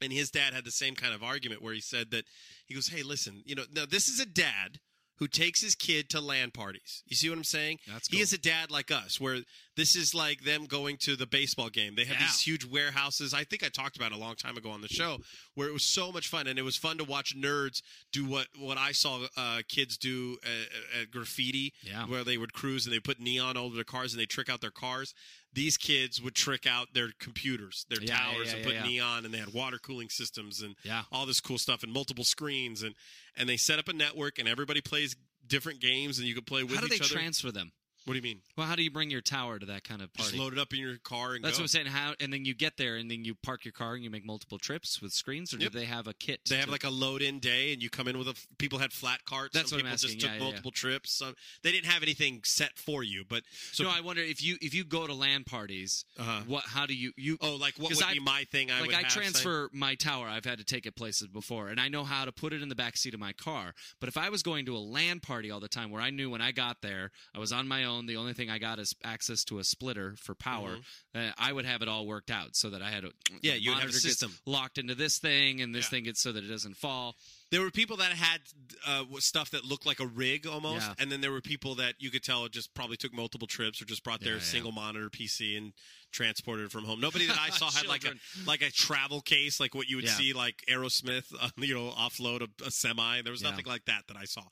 and 0.00 0.12
his 0.12 0.30
dad 0.30 0.54
had 0.54 0.64
the 0.64 0.70
same 0.70 0.94
kind 0.94 1.14
of 1.14 1.22
argument 1.22 1.62
where 1.62 1.74
he 1.74 1.80
said 1.80 2.10
that 2.10 2.24
he 2.66 2.74
goes, 2.74 2.88
"Hey, 2.88 3.02
listen, 3.02 3.42
you 3.44 3.54
know, 3.54 3.64
now 3.72 3.86
this 3.86 4.08
is 4.08 4.20
a 4.20 4.26
dad 4.26 4.80
who 5.20 5.28
takes 5.28 5.60
his 5.60 5.74
kid 5.74 6.08
to 6.08 6.20
LAN 6.20 6.50
parties. 6.50 7.02
You 7.06 7.14
see 7.14 7.28
what 7.28 7.36
I'm 7.36 7.44
saying? 7.44 7.78
That's 7.86 8.08
He 8.08 8.20
is 8.20 8.32
a 8.32 8.38
dad 8.38 8.70
like 8.70 8.90
us, 8.90 9.20
where 9.20 9.40
this 9.80 9.96
is 9.96 10.14
like 10.14 10.42
them 10.44 10.66
going 10.66 10.96
to 10.98 11.16
the 11.16 11.26
baseball 11.26 11.70
game. 11.70 11.94
They 11.94 12.04
have 12.04 12.20
Yeah. 12.20 12.26
these 12.26 12.40
huge 12.40 12.64
warehouses. 12.64 13.32
I 13.32 13.44
think 13.44 13.62
I 13.64 13.68
talked 13.70 13.96
about 13.96 14.12
it 14.12 14.16
a 14.16 14.18
long 14.20 14.36
time 14.36 14.56
ago 14.58 14.70
on 14.70 14.82
the 14.82 14.88
show, 14.88 15.20
where 15.54 15.68
it 15.68 15.72
was 15.72 15.84
so 15.84 16.12
much 16.12 16.28
fun, 16.28 16.46
and 16.46 16.58
it 16.58 16.62
was 16.62 16.76
fun 16.76 16.98
to 16.98 17.04
watch 17.04 17.34
nerds 17.36 17.80
do 18.12 18.24
what 18.26 18.46
what 18.56 18.76
I 18.78 18.92
saw 18.92 19.26
uh, 19.36 19.62
kids 19.68 19.96
do 19.96 20.38
at, 20.44 21.00
at 21.02 21.10
graffiti, 21.10 21.72
Yeah. 21.82 22.06
where 22.06 22.24
they 22.24 22.36
would 22.36 22.52
cruise 22.52 22.84
and 22.86 22.94
they 22.94 23.00
put 23.00 23.18
neon 23.20 23.56
all 23.56 23.66
over 23.66 23.74
their 23.74 23.84
cars 23.84 24.12
and 24.12 24.20
they 24.20 24.26
trick 24.26 24.48
out 24.50 24.60
their 24.60 24.70
cars. 24.70 25.14
These 25.52 25.76
kids 25.78 26.20
would 26.22 26.34
trick 26.34 26.66
out 26.66 26.92
their 26.94 27.10
computers, 27.18 27.86
their 27.88 28.00
Yeah, 28.02 28.08
yeah, 28.14 28.32
towers, 28.32 28.48
yeah, 28.48 28.54
and 28.56 28.64
put 28.64 28.74
yeah. 28.74 28.82
neon, 28.86 29.24
and 29.24 29.32
they 29.34 29.38
had 29.38 29.52
water 29.52 29.78
cooling 29.78 30.08
systems 30.10 30.60
and 30.60 30.76
Yeah. 30.84 31.04
all 31.10 31.26
this 31.26 31.40
cool 31.40 31.58
stuff 31.58 31.82
and 31.82 31.90
multiple 31.92 32.24
screens, 32.24 32.82
and 32.82 32.94
and 33.34 33.48
they 33.48 33.56
set 33.56 33.78
up 33.78 33.88
a 33.88 33.92
network, 33.92 34.38
and 34.38 34.46
everybody 34.46 34.80
plays 34.80 35.16
different 35.46 35.80
games, 35.80 36.18
and 36.18 36.28
you 36.28 36.34
could 36.34 36.46
play 36.46 36.62
with 36.64 36.74
How 36.74 36.82
do 36.82 36.88
they 36.88 36.96
other. 37.00 37.04
transfer 37.08 37.50
them? 37.50 37.72
What 38.10 38.14
do 38.14 38.28
you 38.28 38.34
mean? 38.34 38.42
Well, 38.56 38.66
how 38.66 38.74
do 38.74 38.82
you 38.82 38.90
bring 38.90 39.08
your 39.08 39.20
tower 39.20 39.60
to 39.60 39.66
that 39.66 39.84
kind 39.84 40.02
of 40.02 40.12
Just 40.14 40.30
party? 40.30 40.42
load 40.42 40.52
it 40.52 40.58
up 40.58 40.72
in 40.72 40.80
your 40.80 40.96
car 40.98 41.34
and 41.34 41.42
go. 41.42 41.46
That's 41.46 41.58
go. 41.58 41.62
what 41.62 41.64
I'm 41.64 41.68
saying. 41.68 41.86
How 41.86 42.14
and 42.18 42.32
then 42.32 42.44
you 42.44 42.54
get 42.54 42.76
there 42.76 42.96
and 42.96 43.08
then 43.08 43.24
you 43.24 43.36
park 43.36 43.64
your 43.64 43.70
car 43.72 43.94
and 43.94 44.02
you 44.02 44.10
make 44.10 44.24
multiple 44.26 44.58
trips 44.58 45.00
with 45.00 45.12
screens, 45.12 45.54
or 45.54 45.58
Yep. 45.58 45.70
do 45.72 45.78
they 45.78 45.84
have 45.84 46.08
a 46.08 46.12
kit? 46.14 46.40
They 46.48 46.56
have 46.56 46.64
to- 46.64 46.70
like 46.72 46.82
a 46.82 46.90
load-in 46.90 47.38
day, 47.38 47.72
and 47.72 47.80
you 47.80 47.88
come 47.88 48.08
in 48.08 48.18
with 48.18 48.26
a. 48.26 48.34
People 48.58 48.80
had 48.80 48.92
flat 48.92 49.24
carts. 49.26 49.54
That's 49.54 49.70
Some 49.70 49.76
what 49.78 49.86
I'm 49.86 49.92
people 49.92 49.98
just 49.98 50.04
asking. 50.06 50.20
took 50.20 50.28
Yeah, 50.28 50.32
yeah, 50.34 50.38
yeah. 50.40 50.44
multiple 50.44 50.70
trips. 50.72 51.12
Some, 51.12 51.36
they 51.62 51.70
didn't 51.70 51.86
have 51.88 52.02
anything 52.02 52.42
set 52.44 52.76
for 52.78 53.04
you, 53.04 53.24
but 53.28 53.44
so 53.70 53.84
no, 53.84 53.90
I 53.90 54.00
wonder 54.00 54.22
if 54.22 54.42
you 54.42 54.58
if 54.60 54.74
you 54.74 54.82
go 54.84 55.06
to 55.06 55.14
LAN 55.14 55.44
parties, 55.44 56.04
Uh-huh. 56.18 56.42
what? 56.46 56.64
How 56.64 56.86
do 56.86 56.94
you 56.94 57.12
you? 57.16 57.38
oh, 57.40 57.54
like 57.54 57.74
what 57.78 57.90
'Cause 57.90 57.98
would 57.98 58.06
I've- 58.06 58.14
be 58.18 58.24
my 58.24 58.42
thing? 58.50 58.72
I 58.72 58.80
like 58.80 58.86
would 58.88 58.96
I 58.96 59.02
have, 59.02 59.12
transfer 59.12 59.70
my 59.72 59.94
tower. 59.94 60.26
I've 60.28 60.44
had 60.44 60.58
to 60.58 60.64
take 60.64 60.84
it 60.84 60.96
places 60.96 61.28
before, 61.28 61.68
and 61.68 61.80
I 61.80 61.86
know 61.88 62.02
how 62.02 62.24
to 62.24 62.32
put 62.32 62.52
it 62.52 62.60
in 62.60 62.68
the 62.70 62.74
back 62.74 62.96
seat 62.96 63.14
of 63.14 63.20
my 63.20 63.32
car. 63.32 63.72
But 64.00 64.08
if 64.08 64.16
I 64.16 64.30
was 64.30 64.42
going 64.42 64.66
to 64.66 64.76
a 64.76 64.78
LAN 64.78 65.20
party 65.20 65.50
all 65.50 65.60
the 65.60 65.68
time, 65.68 65.90
where 65.90 66.02
I 66.02 66.10
knew 66.10 66.28
when 66.28 66.40
I 66.40 66.50
got 66.50 66.82
there, 66.82 67.12
I 67.32 67.38
was 67.38 67.52
on 67.52 67.68
my 67.68 67.84
own. 67.84 67.99
The 68.06 68.16
only 68.16 68.32
thing 68.32 68.50
I 68.50 68.58
got 68.58 68.78
is 68.78 68.94
access 69.04 69.44
to 69.44 69.58
a 69.58 69.64
splitter 69.64 70.14
for 70.16 70.34
power. 70.34 70.76
Uh, 71.14 71.30
I 71.38 71.52
would 71.52 71.64
have 71.64 71.82
it 71.82 71.88
all 71.88 72.06
worked 72.06 72.30
out 72.30 72.56
so 72.56 72.70
that 72.70 72.82
I 72.82 72.90
had 72.90 73.04
a 73.04 73.08
Mm-hmm. 73.30 73.38
Yeah, 73.42 73.54
you 73.54 73.72
have 73.72 73.88
a 73.88 73.92
system. 73.92 74.32
locked 74.46 74.78
into 74.78 74.94
this 74.94 75.18
thing, 75.18 75.60
and 75.60 75.74
this 75.74 75.86
Yeah. 75.86 75.90
thing 75.90 76.04
gets 76.04 76.20
so 76.20 76.32
that 76.32 76.42
it 76.44 76.48
doesn't 76.48 76.76
fall. 76.76 77.16
There 77.50 77.60
were 77.60 77.70
people 77.70 77.96
that 77.98 78.12
had 78.12 78.40
uh, 78.86 79.04
stuff 79.18 79.50
that 79.50 79.64
looked 79.64 79.86
like 79.86 80.00
a 80.00 80.06
rig 80.06 80.46
almost, 80.46 80.86
Yeah. 80.86 80.94
and 80.98 81.10
then 81.12 81.20
there 81.20 81.32
were 81.32 81.40
people 81.40 81.74
that 81.76 81.94
you 81.98 82.10
could 82.10 82.22
tell 82.22 82.46
just 82.48 82.72
probably 82.74 82.96
took 82.96 83.12
multiple 83.12 83.46
trips 83.48 83.80
or 83.80 83.84
just 83.84 84.02
brought 84.04 84.20
their 84.20 84.34
Yeah, 84.34 84.40
single 84.40 84.72
monitor 84.72 85.08
PC 85.10 85.56
and 85.56 85.72
transported 86.12 86.66
it 86.66 86.72
from 86.72 86.84
home. 86.84 87.00
Nobody 87.00 87.26
that 87.26 87.38
I 87.38 87.50
saw 87.50 87.70
had 87.70 87.86
like 87.86 88.04
a 88.04 88.14
like 88.46 88.62
a 88.62 88.70
travel 88.70 89.20
case, 89.20 89.60
like 89.60 89.74
what 89.74 89.88
you 89.88 89.96
would 89.96 90.08
see 90.08 90.32
like 90.32 90.62
Aerosmith, 90.68 91.32
uh, 91.40 91.50
you 91.56 91.74
know, 91.74 91.90
offload 91.90 92.42
a, 92.42 92.64
a 92.66 92.70
semi. 92.70 93.22
There 93.22 93.32
was 93.32 93.42
nothing 93.42 93.66
like 93.66 93.84
that 93.86 94.02
that 94.08 94.16
I 94.16 94.24
saw. 94.24 94.42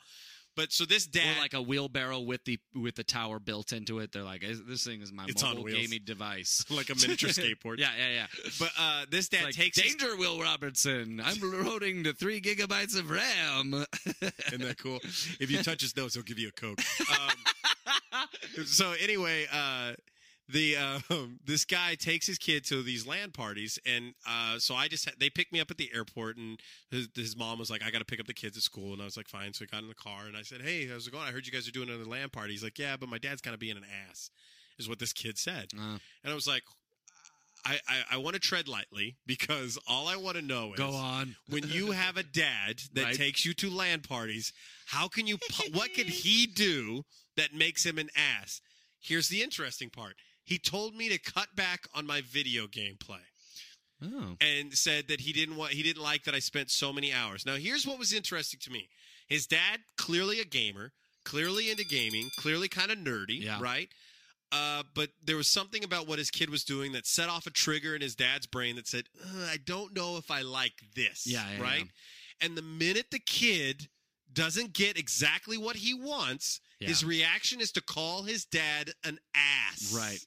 But 0.58 0.72
so 0.72 0.84
this 0.84 1.06
dad, 1.06 1.36
or 1.36 1.40
like 1.40 1.54
a 1.54 1.62
wheelbarrow 1.62 2.18
with 2.18 2.44
the 2.44 2.58
with 2.74 2.96
the 2.96 3.04
tower 3.04 3.38
built 3.38 3.72
into 3.72 4.00
it. 4.00 4.10
They're 4.10 4.24
like, 4.24 4.42
this 4.66 4.82
thing 4.82 5.00
is 5.02 5.12
my 5.12 5.26
It's 5.28 5.40
mobile 5.40 5.62
gaming 5.66 6.00
device, 6.04 6.64
like 6.70 6.90
a 6.90 6.96
miniature 6.96 7.30
skateboard. 7.30 7.78
yeah, 7.78 7.90
yeah, 7.96 8.10
yeah. 8.12 8.26
But 8.58 8.70
uh, 8.76 9.04
this 9.08 9.28
dad 9.28 9.44
like, 9.44 9.54
takes 9.54 9.80
his- 9.80 9.94
danger, 9.94 10.16
Will 10.16 10.40
Robinson. 10.40 11.22
I'm 11.24 11.38
loading 11.40 12.02
to 12.02 12.12
three 12.12 12.40
gigabytes 12.40 12.98
of 12.98 13.08
RAM. 13.08 13.86
Isn't 14.48 14.62
that 14.62 14.78
cool? 14.82 14.98
If 15.38 15.48
you 15.48 15.62
touch 15.62 15.80
his 15.80 15.96
nose, 15.96 16.14
he'll 16.14 16.24
give 16.24 16.40
you 16.40 16.48
a 16.48 16.60
coke. 16.60 16.80
Um, 17.08 18.24
so 18.66 18.94
anyway, 19.00 19.46
uh, 19.52 19.92
the 20.48 20.76
um, 20.76 21.38
this 21.44 21.64
guy 21.64 21.94
takes 21.94 22.26
his 22.26 22.38
kid 22.38 22.64
to 22.66 22.82
these 22.82 23.06
LAN 23.06 23.30
parties, 23.32 23.78
and 23.84 24.14
uh, 24.26 24.58
so 24.58 24.74
I 24.74 24.88
just 24.88 25.04
had, 25.04 25.14
they 25.18 25.30
picked 25.30 25.52
me 25.52 25.60
up 25.60 25.70
at 25.70 25.76
the 25.78 25.90
airport, 25.94 26.36
and 26.36 26.58
his, 26.90 27.08
his 27.14 27.36
mom 27.36 27.58
was 27.58 27.70
like, 27.70 27.82
"I 27.82 27.90
got 27.90 27.98
to 27.98 28.04
pick 28.04 28.20
up 28.20 28.26
the 28.26 28.34
kids 28.34 28.56
at 28.56 28.62
school," 28.62 28.92
and 28.92 29.02
I 29.02 29.04
was 29.04 29.16
like, 29.16 29.28
"Fine." 29.28 29.52
So 29.52 29.62
we 29.62 29.66
got 29.66 29.82
in 29.82 29.88
the 29.88 29.94
car, 29.94 30.26
and 30.26 30.36
I 30.36 30.42
said, 30.42 30.62
"Hey, 30.62 30.86
how's 30.86 31.06
it 31.06 31.10
going? 31.12 31.24
I 31.24 31.32
heard 31.32 31.46
you 31.46 31.52
guys 31.52 31.68
are 31.68 31.72
doing 31.72 31.88
another 31.88 32.04
LAN 32.06 32.30
party." 32.30 32.52
He's 32.52 32.64
like, 32.64 32.78
"Yeah, 32.78 32.96
but 32.96 33.08
my 33.08 33.18
dad's 33.18 33.40
kind 33.40 33.54
of 33.54 33.60
being 33.60 33.76
an 33.76 33.84
ass," 34.08 34.30
is 34.78 34.88
what 34.88 34.98
this 34.98 35.12
kid 35.12 35.38
said, 35.38 35.68
Uh, 35.76 35.98
and 36.24 36.32
I 36.32 36.34
was 36.34 36.46
like. 36.46 36.62
I, 37.66 37.80
I, 37.88 38.02
I 38.12 38.16
want 38.18 38.34
to 38.34 38.40
tread 38.40 38.68
lightly 38.68 39.16
because 39.26 39.78
all 39.88 40.06
I 40.06 40.14
want 40.14 40.36
to 40.36 40.42
know 40.42 40.74
is 40.74 40.78
go 40.78 40.92
on. 40.92 41.34
when 41.50 41.64
you 41.68 41.90
have 41.90 42.16
a 42.16 42.22
dad 42.22 42.80
that 42.94 43.04
Right. 43.04 43.14
takes 43.14 43.44
you 43.44 43.52
to 43.54 43.68
LAN 43.68 44.00
parties, 44.00 44.52
how 44.86 45.08
can 45.08 45.26
you? 45.26 45.38
What 45.72 45.92
could 45.92 46.06
he 46.24 46.46
do 46.46 47.02
that 47.36 47.54
makes 47.54 47.84
him 47.84 47.98
an 47.98 48.10
ass? 48.14 48.60
Here's 49.00 49.28
the 49.28 49.42
interesting 49.42 49.90
part. 49.90 50.14
He 50.48 50.58
told 50.58 50.94
me 50.94 51.10
to 51.10 51.18
cut 51.18 51.54
back 51.54 51.86
on 51.94 52.06
my 52.06 52.22
video 52.22 52.66
game 52.66 52.96
play 52.98 53.20
Oh, 54.02 54.36
and 54.40 54.72
said 54.72 55.08
that 55.08 55.20
he 55.20 55.32
didn't 55.32 55.56
want 55.56 55.72
he 55.72 55.82
didn't 55.82 56.02
like 56.02 56.24
that 56.24 56.34
I 56.34 56.38
spent 56.38 56.70
so 56.70 56.90
many 56.92 57.12
hours. 57.12 57.44
Now 57.44 57.56
here's 57.56 57.86
what 57.86 57.98
was 57.98 58.12
interesting 58.14 58.58
to 58.62 58.70
me. 58.70 58.88
His 59.26 59.46
dad 59.46 59.80
clearly 59.98 60.40
a 60.40 60.44
gamer, 60.46 60.92
clearly 61.24 61.70
into 61.70 61.84
gaming, 61.84 62.30
clearly 62.38 62.68
kind 62.68 62.90
of 62.90 62.96
nerdy, 62.98 63.42
Yeah. 63.42 63.60
right? 63.60 63.90
Uh, 64.50 64.84
but 64.94 65.10
there 65.22 65.36
was 65.36 65.48
something 65.48 65.84
about 65.84 66.06
what 66.08 66.18
his 66.18 66.30
kid 66.30 66.48
was 66.48 66.64
doing 66.64 66.92
that 66.92 67.06
set 67.06 67.28
off 67.28 67.46
a 67.46 67.50
trigger 67.50 67.94
in 67.94 68.00
his 68.00 68.14
dad's 68.14 68.46
brain 68.46 68.76
that 68.76 68.86
said, 68.88 69.04
"Uh, 69.22 69.44
"I 69.50 69.58
don't 69.58 69.94
know 69.94 70.16
if 70.16 70.30
I 70.30 70.40
like 70.40 70.80
this." 70.94 71.26
Yeah, 71.26 71.44
yeah, 71.56 71.60
right. 71.60 71.84
yeah. 71.84 72.46
And 72.46 72.56
the 72.56 72.62
minute 72.62 73.10
the 73.10 73.18
kid 73.18 73.90
doesn't 74.32 74.72
get 74.72 74.96
exactly 74.96 75.58
what 75.58 75.76
he 75.76 75.92
wants, 75.92 76.60
his 76.80 77.04
reaction 77.04 77.60
is 77.60 77.72
to 77.72 77.82
call 77.82 78.22
his 78.22 78.44
dad 78.46 78.94
an 79.04 79.18
ass. 79.34 79.92
Right. 79.92 80.24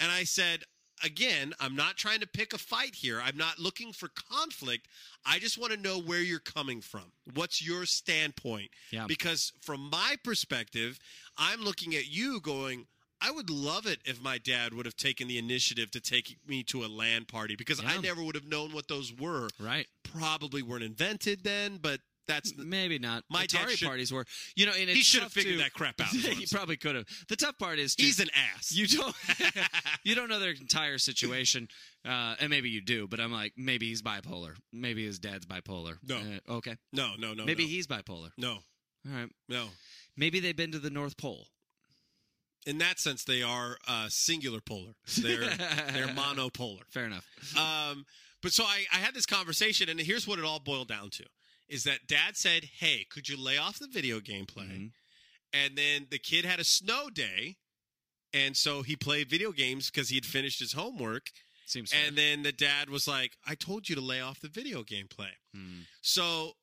And 0.00 0.10
I 0.10 0.24
said, 0.24 0.64
again, 1.04 1.52
I'm 1.60 1.76
not 1.76 1.96
trying 1.96 2.20
to 2.20 2.26
pick 2.26 2.52
a 2.52 2.58
fight 2.58 2.94
here. 2.94 3.20
I'm 3.22 3.36
not 3.36 3.58
looking 3.58 3.92
for 3.92 4.08
conflict. 4.08 4.88
I 5.24 5.38
just 5.38 5.58
want 5.58 5.72
to 5.72 5.78
know 5.78 6.00
where 6.00 6.20
you're 6.20 6.40
coming 6.40 6.80
from. 6.80 7.12
What's 7.34 7.64
your 7.64 7.86
standpoint? 7.86 8.70
Yeah. 8.90 9.06
Because 9.06 9.52
from 9.60 9.90
my 9.90 10.16
perspective, 10.24 10.98
I'm 11.36 11.60
looking 11.60 11.94
at 11.94 12.08
you 12.10 12.40
going, 12.40 12.86
I 13.22 13.30
would 13.30 13.50
love 13.50 13.86
it 13.86 14.00
if 14.06 14.22
my 14.22 14.38
dad 14.38 14.72
would 14.72 14.86
have 14.86 14.96
taken 14.96 15.28
the 15.28 15.36
initiative 15.38 15.90
to 15.90 16.00
take 16.00 16.38
me 16.46 16.62
to 16.64 16.84
a 16.84 16.88
LAN 16.88 17.26
party 17.26 17.54
because 17.54 17.82
I 17.84 17.98
never 17.98 18.22
would 18.22 18.34
have 18.34 18.46
known 18.46 18.72
what 18.72 18.88
those 18.88 19.12
were. 19.12 19.48
right. 19.60 19.86
Probably 20.02 20.62
weren't 20.62 20.82
invented 20.82 21.44
then, 21.44 21.78
but 21.80 22.00
that's 22.30 22.54
Maybe 22.56 22.98
not. 22.98 23.24
My 23.28 23.46
Atari 23.46 23.70
should- 23.76 23.86
parties 23.88 24.12
were. 24.12 24.24
You 24.56 24.66
know, 24.66 24.72
he 24.72 25.02
should 25.02 25.22
have 25.22 25.32
figured 25.32 25.56
to- 25.56 25.62
that 25.64 25.72
crap 25.72 26.00
out. 26.00 26.12
is 26.14 26.22
what 26.24 26.32
I'm 26.32 26.38
he 26.38 26.46
probably 26.50 26.76
could 26.76 26.94
have. 26.96 27.06
The 27.28 27.36
tough 27.36 27.58
part 27.58 27.78
is 27.78 27.94
to, 27.96 28.02
He's 28.02 28.20
an 28.20 28.28
ass. 28.56 28.72
you 28.72 28.86
don't 28.86 29.14
you 30.04 30.14
don't 30.14 30.28
know 30.28 30.38
their 30.38 30.50
entire 30.52 30.98
situation, 30.98 31.68
uh, 32.06 32.36
and 32.40 32.48
maybe 32.50 32.70
you 32.70 32.80
do. 32.80 33.06
But 33.08 33.20
I'm 33.20 33.32
like, 33.32 33.52
maybe 33.56 33.88
he's 33.88 34.02
bipolar. 34.02 34.54
Maybe 34.72 35.04
his 35.04 35.18
dad's 35.18 35.46
bipolar. 35.46 35.96
No. 36.06 36.16
Uh, 36.18 36.52
okay. 36.54 36.76
no, 36.92 37.12
no, 37.18 37.34
no. 37.34 37.44
maybe 37.44 37.64
no. 37.64 37.68
he's 37.70 37.86
bipolar. 37.86 38.30
no, 38.38 38.52
All 38.52 39.12
right. 39.12 39.28
no. 39.48 39.66
Maybe 40.16 40.40
they've 40.40 40.56
been 40.56 40.72
to 40.72 40.78
the 40.78 40.90
North 40.90 41.16
Pole. 41.16 41.46
In 42.66 42.76
that 42.78 42.98
sense, 42.98 43.24
they 43.24 43.42
are 43.42 43.78
uh, 43.88 44.06
singular 44.10 44.60
polar. 44.60 44.92
They're 45.18 45.40
they're 45.40 46.06
monopolar. 46.14 46.82
Fair 46.90 47.06
enough. 47.06 47.26
Um, 47.56 48.04
but 48.42 48.52
so 48.52 48.64
I, 48.64 48.84
I 48.92 48.96
had 48.96 49.14
this 49.14 49.24
conversation, 49.26 49.88
and 49.88 49.98
here's 49.98 50.26
what 50.28 50.38
it 50.38 50.44
all 50.44 50.60
boiled 50.60 50.88
down 50.88 51.08
to: 51.10 51.24
is 51.70 51.84
that 51.84 52.06
Dad 52.06 52.36
said, 52.36 52.64
"Hey, 52.64 53.06
could 53.08 53.28
you 53.28 53.36
lay 53.36 53.56
off 53.56 53.78
the 53.78 53.86
video 53.86 54.20
game 54.20 54.44
play?" 54.44 54.64
Mhm. 54.66 54.92
And 55.52 55.78
then 55.78 56.08
the 56.10 56.18
kid 56.18 56.44
had 56.44 56.60
a 56.60 56.64
snow 56.64 57.08
day, 57.10 57.56
and 58.32 58.56
so 58.56 58.82
he 58.82 58.96
played 58.96 59.30
video 59.30 59.52
games 59.52 59.90
because 59.90 60.10
he 60.10 60.16
had 60.16 60.26
finished 60.26 60.58
his 60.58 60.72
homework. 60.72 61.30
Seems 61.66 61.92
fair. 61.92 62.06
And 62.06 62.18
then 62.18 62.42
the 62.42 62.52
dad 62.52 62.90
was 62.90 63.06
like, 63.06 63.36
"I 63.44 63.54
told 63.54 63.88
you 63.88 63.94
to 63.94 64.00
lay 64.00 64.20
off 64.20 64.40
the 64.40 64.48
video 64.48 64.82
game 64.82 65.08
play." 65.08 65.38
Hmm. 65.54 65.82
So 66.02 66.56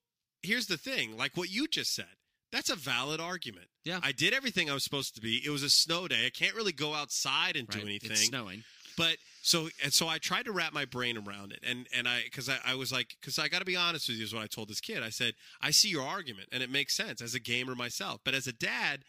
here's 0.43 0.67
the 0.67 0.77
thing: 0.77 1.17
like 1.17 1.35
what 1.35 1.49
you 1.49 1.67
just 1.67 1.93
said, 1.93 2.17
that's 2.51 2.69
a 2.69 2.75
valid 2.75 3.19
argument. 3.19 3.69
Yeah. 3.83 3.99
I 4.03 4.11
did 4.11 4.33
everything 4.33 4.69
I 4.69 4.73
was 4.73 4.83
supposed 4.83 5.15
to 5.15 5.21
be. 5.21 5.43
It 5.43 5.49
was 5.49 5.63
a 5.63 5.69
snow 5.69 6.07
day. 6.07 6.25
I 6.25 6.29
can't 6.29 6.55
really 6.55 6.73
go 6.73 6.93
outside 6.93 7.55
and 7.55 7.67
do 7.67 7.79
anything. 7.79 8.11
It's 8.11 8.27
snowing. 8.27 8.63
But 8.95 9.17
so 9.47 9.69
and 9.81 9.93
so 9.93 10.09
I 10.09 10.17
tried 10.17 10.43
to 10.43 10.51
wrap 10.51 10.73
my 10.73 10.83
brain 10.83 11.17
around 11.17 11.53
it, 11.53 11.59
and 11.65 11.87
and 11.95 12.05
I 12.05 12.23
because 12.25 12.49
I, 12.49 12.57
I 12.65 12.75
was 12.75 12.91
like 12.91 13.15
because 13.21 13.39
I 13.39 13.47
got 13.47 13.59
to 13.59 13.65
be 13.65 13.77
honest 13.77 14.09
with 14.09 14.17
you 14.17 14.25
is 14.25 14.33
what 14.33 14.43
I 14.43 14.47
told 14.47 14.67
this 14.67 14.81
kid. 14.81 15.01
I 15.03 15.09
said 15.09 15.35
I 15.61 15.71
see 15.71 15.87
your 15.87 16.05
argument, 16.05 16.49
and 16.51 16.61
it 16.61 16.69
makes 16.69 16.93
sense 16.93 17.21
as 17.21 17.33
a 17.33 17.39
gamer 17.39 17.73
myself, 17.73 18.19
but 18.23 18.33
as 18.33 18.47
a 18.47 18.53
dad. 18.53 19.03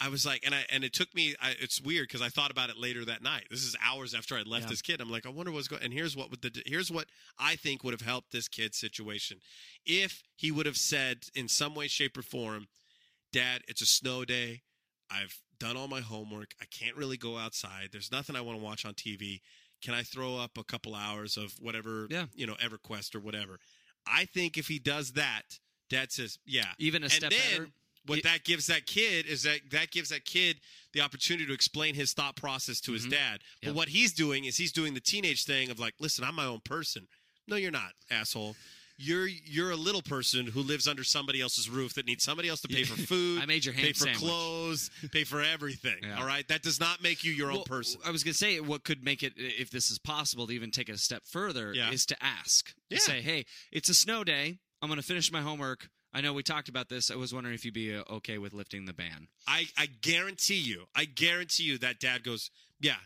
I 0.00 0.08
was 0.08 0.24
like, 0.24 0.42
and 0.44 0.54
I 0.54 0.64
and 0.72 0.82
it 0.82 0.94
took 0.94 1.14
me. 1.14 1.34
I, 1.40 1.54
it's 1.60 1.80
weird 1.80 2.08
because 2.08 2.22
I 2.22 2.28
thought 2.30 2.50
about 2.50 2.70
it 2.70 2.78
later 2.78 3.04
that 3.04 3.22
night. 3.22 3.44
This 3.50 3.62
is 3.62 3.76
hours 3.84 4.14
after 4.14 4.34
I 4.34 4.40
left 4.40 4.64
Yeah. 4.64 4.70
this 4.70 4.82
kid. 4.82 5.00
I'm 5.02 5.10
like, 5.10 5.26
I 5.26 5.28
wonder 5.28 5.52
what's 5.52 5.68
going. 5.68 5.82
And 5.82 5.92
here's 5.92 6.16
what 6.16 6.30
would 6.30 6.40
the 6.40 6.62
here's 6.66 6.90
what 6.90 7.06
I 7.38 7.54
think 7.54 7.84
would 7.84 7.92
have 7.92 8.00
helped 8.00 8.32
this 8.32 8.48
kid's 8.48 8.78
situation 8.78 9.36
if 9.84 10.22
he 10.34 10.50
would 10.50 10.64
have 10.66 10.78
said 10.78 11.26
in 11.34 11.46
some 11.46 11.74
way, 11.74 11.86
shape, 11.88 12.16
or 12.16 12.22
form, 12.22 12.68
Dad, 13.32 13.62
it's 13.68 13.82
a 13.82 13.86
snow 13.86 14.24
day. 14.24 14.62
I've 15.10 15.38
done 15.60 15.76
all 15.76 15.88
my 15.88 16.00
homework. 16.00 16.54
I 16.60 16.64
can't 16.64 16.96
really 16.96 17.18
go 17.18 17.36
outside. 17.36 17.90
There's 17.92 18.10
nothing 18.10 18.34
I 18.34 18.40
want 18.40 18.58
to 18.58 18.64
watch 18.64 18.84
on 18.84 18.94
TV. 18.94 19.40
Can 19.82 19.94
I 19.94 20.02
throw 20.02 20.36
up 20.36 20.56
a 20.56 20.64
couple 20.64 20.94
hours 20.94 21.36
of 21.36 21.52
whatever, 21.60 22.06
Yeah. 22.10 22.26
you 22.34 22.46
know, 22.46 22.54
EverQuest 22.54 23.14
or 23.14 23.20
whatever? 23.20 23.58
I 24.06 24.24
think 24.24 24.56
if 24.56 24.68
he 24.68 24.78
does 24.78 25.12
that, 25.12 25.58
Dad 25.90 26.10
says, 26.12 26.38
yeah. 26.46 26.72
Even 26.78 27.02
a 27.02 27.06
and 27.06 27.12
step 27.12 27.30
then 27.30 27.40
better. 27.50 27.70
what 28.06 28.22
that 28.22 28.44
gives 28.44 28.66
that 28.68 28.86
kid 28.86 29.26
is 29.26 29.42
that 29.42 29.60
that 29.70 29.90
gives 29.90 30.08
that 30.08 30.24
kid 30.24 30.60
the 30.92 31.00
opportunity 31.00 31.46
to 31.46 31.52
explain 31.52 31.94
his 31.94 32.12
thought 32.14 32.34
process 32.36 32.80
to 32.80 32.92
his 32.92 33.06
Mhm. 33.06 33.10
dad. 33.10 33.44
But 33.60 33.68
Yep. 33.68 33.76
what 33.76 33.88
he's 33.90 34.12
doing 34.12 34.44
is 34.44 34.56
he's 34.56 34.72
doing 34.72 34.94
the 34.94 35.00
teenage 35.00 35.44
thing 35.44 35.68
of 35.70 35.78
like, 35.78 35.94
listen, 35.98 36.24
I'm 36.24 36.34
my 36.34 36.44
own 36.46 36.60
person. 36.60 37.08
No, 37.46 37.56
you're 37.56 37.70
not, 37.70 37.94
asshole. 38.08 38.56
You're 38.98 39.26
you're 39.26 39.70
a 39.70 39.76
little 39.76 40.02
person 40.02 40.46
who 40.46 40.60
lives 40.60 40.86
under 40.86 41.04
somebody 41.04 41.40
else's 41.40 41.68
roof 41.68 41.94
that 41.94 42.06
needs 42.06 42.22
somebody 42.24 42.48
else 42.48 42.60
to 42.62 42.68
pay 42.68 42.84
for 42.84 42.96
food. 43.06 43.40
I 43.42 43.46
made 43.46 43.64
your 43.64 43.74
ham 43.74 43.84
pay 43.86 43.92
for 43.92 43.98
sandwich. 44.04 44.18
clothes, 44.22 44.90
pay 45.12 45.24
for 45.24 45.42
everything. 45.42 45.96
Yeah. 46.02 46.18
All 46.20 46.26
right, 46.26 46.46
that 46.48 46.62
does 46.62 46.78
not 46.80 47.02
make 47.02 47.24
you 47.24 47.32
your 47.32 47.50
own 47.50 47.62
person. 47.64 48.00
I 48.06 48.10
was 48.10 48.22
going 48.24 48.32
to 48.32 48.38
say 48.38 48.60
what 48.60 48.84
could 48.84 49.04
make 49.04 49.22
it, 49.22 49.32
if 49.36 49.70
this 49.70 49.90
is 49.90 49.98
possible, 49.98 50.46
to 50.46 50.52
even 50.52 50.70
take 50.70 50.88
it 50.88 50.94
a 50.94 50.98
step 50.98 51.22
further, 51.26 51.72
Yeah. 51.74 51.90
is 51.90 52.06
to 52.06 52.16
ask. 52.22 52.68
To 52.68 52.74
Yeah. 52.90 52.98
say, 52.98 53.20
hey, 53.22 53.44
it's 53.70 53.88
a 53.88 53.94
snow 53.94 54.24
day. 54.24 54.58
I'm 54.80 54.88
going 54.88 55.00
to 55.00 55.06
finish 55.06 55.30
my 55.32 55.40
homework. 55.42 55.88
I 56.14 56.20
know 56.20 56.32
we 56.34 56.42
talked 56.42 56.68
about 56.68 56.88
this. 56.90 57.10
I 57.10 57.14
was 57.16 57.32
wondering 57.32 57.54
if 57.54 57.64
you'd 57.64 57.72
be 57.72 57.94
uh, 57.96 58.02
okay 58.10 58.36
with 58.36 58.52
lifting 58.52 58.84
the 58.84 58.92
ban. 58.92 59.28
I 59.46 59.66
I 59.78 59.86
guarantee 59.86 60.58
you, 60.60 60.84
I 60.94 61.06
guarantee 61.06 61.62
you 61.64 61.78
that 61.78 62.00
dad 62.00 62.22
goes, 62.22 62.50
yeah, 62.80 62.96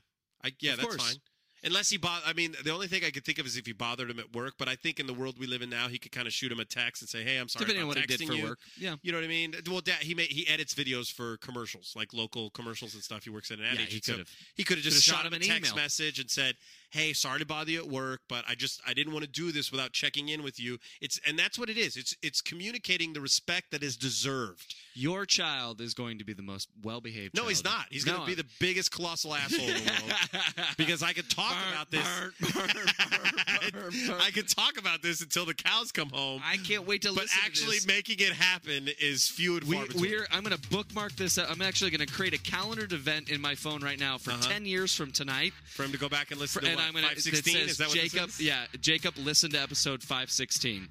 I 0.43 0.53
yeah, 0.59 0.73
Of 0.73 0.79
that's 0.79 0.89
course. 0.97 1.07
fine. 1.13 1.17
Unless 1.65 1.91
he 1.91 1.97
bought, 1.97 2.23
I 2.25 2.33
mean, 2.33 2.55
the 2.65 2.71
only 2.71 2.87
thing 2.87 3.03
I 3.05 3.11
could 3.11 3.25
think 3.25 3.39
of 3.39 3.47
is 3.47 3.57
if 3.57 3.67
he 3.67 3.73
bothered 3.73 4.11
him 4.11 4.19
at 4.21 4.33
work. 4.35 4.55
But 4.59 4.69
I 4.69 4.77
think 4.77 5.01
in 5.01 5.07
the 5.07 5.15
world 5.15 5.37
we 5.39 5.47
live 5.47 5.63
in 5.63 5.71
now, 5.71 5.89
he 5.89 5.99
could 5.99 6.13
kind 6.13 6.27
of 6.27 6.33
shoot 6.33 6.53
him 6.53 6.61
a 6.61 6.65
text 6.65 7.03
and 7.03 7.09
say, 7.09 7.25
"Hey, 7.25 7.39
I'm 7.39 7.49
sorry 7.49 7.65
Depending 7.65 7.85
on 7.85 7.91
about 7.91 8.03
what 8.03 8.11
he 8.11 8.17
did 8.17 8.21
texting 8.21 8.29
for 8.29 8.35
you." 8.35 8.45
work. 8.45 8.59
Yeah. 8.79 8.97
You 9.03 9.11
know 9.13 9.19
what 9.19 9.25
I 9.25 9.29
mean? 9.29 9.55
Well, 9.69 9.81
dad, 9.81 9.99
he 10.03 10.15
made, 10.15 10.29
he 10.31 10.47
edits 10.47 10.75
videos 10.75 11.11
for 11.13 11.39
commercials, 11.39 11.95
like 11.97 12.13
local 12.13 12.51
commercials 12.51 12.95
and 12.95 13.03
stuff. 13.03 13.25
He 13.25 13.31
works 13.31 13.51
at 13.51 13.59
an 13.59 13.65
ad 13.65 13.75
Yeah, 13.75 13.79
he 13.81 13.87
agency. 13.97 14.13
so 14.13 14.13
could've- 14.19 14.31
he 14.55 14.65
could 14.65 14.77
have 14.79 14.85
just 14.85 14.97
could've 14.97 15.03
shot 15.05 15.17
shot 15.23 15.27
him 15.27 15.33
a 15.33 15.37
an 15.37 15.43
text 15.43 15.73
email. 15.73 15.83
message 15.83 16.19
and 16.21 16.31
said, 16.31 16.57
"Hey, 16.91 17.13
sorry 17.15 17.39
to 17.41 17.47
bother 17.47 17.71
you 17.71 17.79
at 17.81 17.89
work, 17.89 18.21
but 18.29 18.45
I 18.47 18.55
just 18.55 18.81
I 18.87 18.93
didn't 18.95 19.13
want 19.13 19.25
to 19.25 19.31
do 19.31 19.51
this 19.51 19.73
without 19.73 19.93
checking 19.93 20.29
in 20.29 20.43
with 20.43 20.61
you." 20.61 20.79
It's 21.01 21.19
and 21.27 21.39
that's 21.39 21.59
what 21.59 21.69
it 21.71 21.79
is. 21.79 21.97
It's 21.97 22.15
it's 22.23 22.41
communicating 22.41 23.13
the 23.15 23.21
respect 23.21 23.71
that 23.73 23.83
is 23.83 23.97
deserved. 23.97 24.75
Your 24.95 25.27
child 25.27 25.81
is 25.81 25.95
going 25.95 26.19
to 26.19 26.25
be 26.25 26.33
the 26.33 26.43
most 26.43 26.69
well 26.83 27.01
behaved. 27.01 27.35
No, 27.35 27.49
he's 27.49 27.65
not. 27.65 27.87
He's 27.91 28.05
going 28.05 28.21
to 28.21 28.27
be 28.27 28.35
the 28.35 28.47
biggest 28.61 28.91
colossal 28.93 29.35
asshole 29.35 29.69
in 29.69 29.85
the 29.85 29.93
world. 29.93 30.13
because 30.97 31.09
I 31.09 31.13
could 31.13 31.29
talk 31.31 31.55
about 31.73 31.91
this. 31.91 32.07
I 34.21 34.31
could 34.33 34.49
talk 34.49 34.79
about 34.79 35.03
this 35.03 35.21
until 35.21 35.45
the 35.45 35.55
cows 35.55 35.93
come 35.93 36.09
home. 36.11 36.41
I 36.45 36.57
can't 36.57 36.87
wait 36.87 37.03
to 37.03 37.09
but 37.09 37.23
listen 37.23 37.29
to. 37.29 37.43
But 37.43 37.47
actually 37.47 37.77
this. 37.77 37.87
making 37.87 38.17
it 38.21 38.33
happen 38.33 38.89
is 39.01 39.29
few 39.29 39.57
and 39.57 39.65
We, 39.65 39.77
far 39.77 39.87
between. 39.87 40.11
we're, 40.11 40.27
I'm 40.33 40.43
going 40.43 40.57
to 40.57 40.69
bookmark 40.71 41.13
this. 41.17 41.39
I'm 41.39 41.63
actually 41.63 41.91
going 41.91 42.07
to 42.07 42.13
create 42.13 42.35
a 42.35 42.39
calendared 42.39 42.93
event 42.93 43.31
in 43.31 43.41
my 43.41 43.55
phone 43.55 43.83
right 43.83 43.99
now 43.99 44.19
for 44.19 44.31
Uh-huh. 44.33 44.49
10 44.51 44.65
years 44.67 44.95
from 44.95 45.13
tonight. 45.13 45.53
for 45.75 45.85
him 45.85 45.93
to 45.93 45.99
go 45.99 46.09
back 46.09 46.31
and 46.31 46.41
listen 46.41 46.61
For- 46.61 46.65
to 46.67 46.71
and 46.73 46.77
what, 46.79 46.87
I'm 46.87 46.93
gonna, 46.95 47.07
516? 47.09 47.57
It 47.57 47.61
says 47.61 47.71
Is 47.73 47.79
that 47.79 47.89
Jacob, 47.91 48.27
this 48.29 48.41
yeah, 48.41 48.65
Jacob, 48.81 49.15
listen 49.19 49.51
to 49.53 49.61
episode 49.61 50.03
516. 50.03 50.89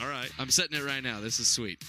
All 0.00 0.08
right. 0.08 0.30
I'm 0.38 0.48
setting 0.50 0.78
it 0.78 0.84
right 0.84 1.02
now. 1.02 1.20
This 1.20 1.40
is 1.40 1.48
sweet. 1.48 1.82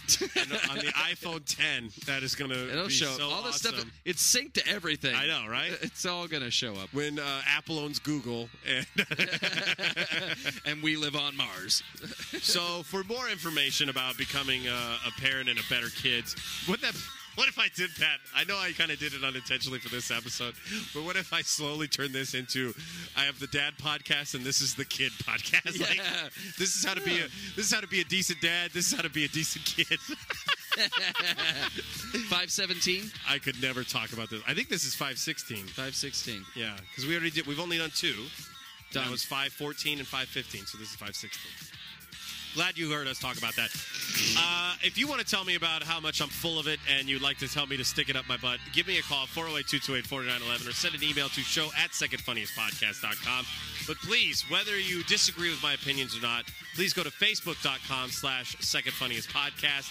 On 0.71 0.77
the 0.77 0.85
iPhone 1.11 1.43
10, 1.45 1.89
that 2.07 2.23
is 2.23 2.33
going 2.35 2.49
to 2.51 2.71
It'll 2.71 2.89
show 2.89 3.05
so 3.17 3.25
all 3.25 3.43
awesome. 3.45 3.73
stuff. 3.75 3.85
It's 4.03 4.35
synced 4.35 4.53
to 4.53 4.67
everything. 4.67 5.15
I 5.15 5.27
know, 5.27 5.45
right? 5.49 5.71
It's 5.81 6.05
all 6.05 6.27
going 6.27 6.41
to 6.43 6.49
show 6.51 6.73
up. 6.73 6.91
When 6.93 7.19
uh, 7.19 7.41
Apple 7.59 7.77
owns 7.79 7.99
Google. 7.99 8.47
And 8.65 8.87
and 10.65 10.81
we 10.81 10.95
live 10.95 11.17
on 11.17 11.35
Mars. 11.35 11.83
so, 12.41 12.83
for 12.83 13.03
more 13.03 13.27
information 13.27 13.89
about 13.89 14.17
becoming 14.17 14.65
a, 14.65 14.97
a 15.05 15.11
parent 15.19 15.49
and 15.49 15.59
a 15.59 15.63
better 15.69 15.89
kids, 15.89 16.37
what 16.67 16.79
that. 16.79 16.95
What 17.39 17.47
if 17.47 17.57
I 17.57 17.69
did 17.73 17.89
that? 17.99 18.17
I 18.35 18.43
know 18.43 18.57
I 18.57 18.73
kind 18.73 18.91
of 18.91 18.99
did 18.99 19.13
it 19.13 19.23
unintentionally 19.23 19.79
for 19.79 19.87
this 19.87 20.11
episode, 20.11 20.55
but 20.93 21.03
what 21.05 21.15
if 21.15 21.31
I 21.31 21.41
slowly 21.41 21.87
turn 21.87 22.11
this 22.11 22.33
into 22.33 22.73
I 23.15 23.21
have 23.21 23.39
the 23.39 23.47
dad 23.47 23.75
podcast 23.81 24.33
and 24.35 24.43
this 24.43 24.59
is 24.59 24.75
the 24.75 24.83
kid 24.83 25.13
podcast? 25.23 25.79
Like, 25.79 25.95
Yeah. 25.95 26.27
this 26.57 26.75
is 26.75 26.83
how 26.83 26.95
to 26.95 27.01
be 27.01 27.19
a 27.19 27.27
this 27.55 27.67
is 27.67 27.73
how 27.73 27.79
to 27.79 27.87
be 27.87 28.01
a 28.01 28.03
decent 28.03 28.41
dad. 28.41 28.71
This 28.73 28.87
is 28.91 28.93
how 28.93 29.03
to 29.03 29.09
be 29.09 29.23
a 29.23 29.29
decent 29.29 29.63
kid. 29.63 29.87
517? 32.27 33.09
I 33.29 33.37
could 33.39 33.61
never 33.61 33.85
talk 33.85 34.11
about 34.11 34.29
this. 34.29 34.41
I 34.45 34.53
think 34.53 34.67
this 34.67 34.83
is 34.83 34.93
516. 34.93 35.59
516. 35.67 36.43
Yeah, 36.57 36.75
because 36.89 37.05
we 37.07 37.15
already 37.15 37.31
did. 37.31 37.47
We've 37.47 37.61
only 37.61 37.77
done 37.77 37.91
two. 37.95 38.15
That 38.91 39.03
Done. 39.03 39.11
was 39.11 39.23
514 39.23 39.99
and 39.99 40.07
515, 40.07 40.65
so 40.65 40.77
this 40.77 40.89
is 40.89 40.95
516. 40.95 41.78
Glad 42.59 42.77
you 42.77 42.91
heard 42.91 43.07
us 43.07 43.17
talk 43.17 43.37
about 43.37 43.55
that. 43.55 43.69
Uh, 44.37 44.75
if 44.83 44.97
you 44.97 45.07
want 45.07 45.21
to 45.21 45.25
tell 45.25 45.45
me 45.45 45.55
about 45.55 45.81
how 45.81 45.97
much 46.01 46.21
I'm 46.21 46.27
full 46.27 46.59
of 46.59 46.67
it 46.67 46.77
and 46.93 47.07
you'd 47.07 47.21
like 47.21 47.37
to 47.37 47.47
tell 47.47 47.65
me 47.65 47.77
to 47.77 47.85
stick 47.85 48.09
it 48.09 48.17
up 48.17 48.27
my 48.27 48.35
butt, 48.35 48.59
give 48.73 48.85
me 48.85 48.99
a 48.99 49.01
call, 49.01 49.27
408-228-4911, 49.27 50.67
or 50.67 50.73
send 50.73 50.93
an 50.93 51.01
email 51.01 51.29
to 51.29 51.39
show 51.39 51.69
at 51.77 51.91
secondfunniestpodcast.com. 51.91 53.45
But 53.87 53.97
please, 53.97 54.43
whether 54.49 54.79
you 54.79 55.03
disagree 55.03 55.49
with 55.49 55.61
my 55.63 55.73
opinions 55.73 56.17
or 56.17 56.21
not, 56.21 56.45
please 56.75 56.93
go 56.93 57.03
to 57.03 57.09
facebook.com 57.09 58.09
slash 58.09 58.55
secondfunniestpodcast 58.57 59.89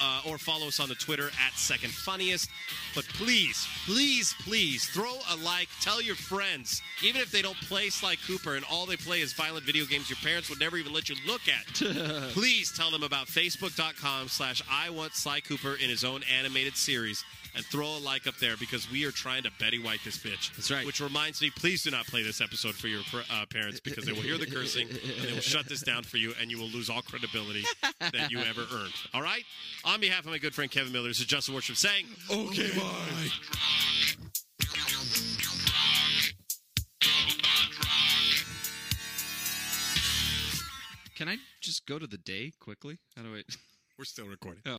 uh, 0.00 0.22
or 0.26 0.38
follow 0.38 0.68
us 0.68 0.80
on 0.80 0.88
the 0.88 0.94
Twitter 0.94 1.28
at 1.46 1.52
Second 1.54 1.92
Funniest. 1.92 2.50
But 2.94 3.04
please, 3.08 3.66
please, 3.86 4.34
please 4.40 4.86
throw 4.86 5.12
a 5.30 5.36
like. 5.44 5.68
Tell 5.80 6.00
your 6.00 6.14
friends, 6.16 6.82
even 7.02 7.20
if 7.20 7.30
they 7.30 7.42
don't 7.42 7.60
play 7.62 7.90
Sly 7.90 8.16
Cooper 8.26 8.56
and 8.56 8.64
all 8.70 8.86
they 8.86 8.96
play 8.96 9.20
is 9.20 9.32
violent 9.32 9.64
video 9.64 9.84
games 9.84 10.08
your 10.08 10.18
parents 10.22 10.48
would 10.48 10.60
never 10.60 10.76
even 10.76 10.92
let 10.92 11.08
you 11.08 11.16
look 11.26 11.42
at. 11.48 11.66
please 12.32 12.72
tell 12.72 12.90
them 12.90 13.02
about 13.02 13.26
Facebook.com 13.26 14.28
slash 14.28 14.62
I 14.70 14.90
want 14.90 15.14
Sly 15.14 15.40
Cooper 15.40 15.74
in 15.74 15.90
his 15.90 16.04
own 16.04 16.22
animated 16.34 16.76
series. 16.76 17.24
And 17.54 17.64
throw 17.66 17.96
a 17.96 17.98
like 17.98 18.26
up 18.26 18.36
there 18.36 18.56
because 18.56 18.90
we 18.90 19.04
are 19.04 19.10
trying 19.10 19.42
to 19.42 19.50
Betty 19.58 19.78
White 19.78 20.00
this 20.04 20.18
bitch. 20.18 20.54
That's 20.54 20.70
right. 20.70 20.86
Which 20.86 21.00
reminds 21.00 21.42
me, 21.42 21.50
please 21.50 21.82
do 21.82 21.90
not 21.90 22.06
play 22.06 22.22
this 22.22 22.40
episode 22.40 22.74
for 22.74 22.88
your 22.88 23.00
uh, 23.32 23.44
parents 23.50 23.80
because 23.80 24.04
they 24.04 24.12
will 24.12 24.22
hear 24.22 24.38
the 24.38 24.46
cursing 24.46 24.88
and 24.88 25.28
they 25.28 25.32
will 25.32 25.40
shut 25.40 25.68
this 25.68 25.82
down 25.82 26.04
for 26.04 26.16
you 26.16 26.32
and 26.40 26.50
you 26.50 26.58
will 26.58 26.68
lose 26.68 26.88
all 26.88 27.02
credibility 27.02 27.64
that 28.00 28.30
you 28.30 28.38
ever 28.40 28.66
earned. 28.72 28.92
All 29.12 29.22
right? 29.22 29.42
On 29.84 30.00
behalf 30.00 30.20
of 30.20 30.30
my 30.30 30.38
good 30.38 30.54
friend 30.54 30.70
Kevin 30.70 30.92
Miller, 30.92 31.08
this 31.08 31.20
is 31.20 31.26
Justin 31.26 31.54
Worship 31.54 31.76
saying, 31.76 32.06
okay, 32.30 32.70
bye. 32.78 33.30
Can 41.16 41.28
I 41.28 41.36
just 41.60 41.86
go 41.86 41.98
to 41.98 42.06
the 42.06 42.16
day 42.16 42.52
quickly? 42.60 42.98
How 43.14 43.22
do 43.22 43.34
I? 43.34 43.42
We're 43.98 44.06
still 44.06 44.26
recording. 44.26 44.62
Oh. 44.64 44.78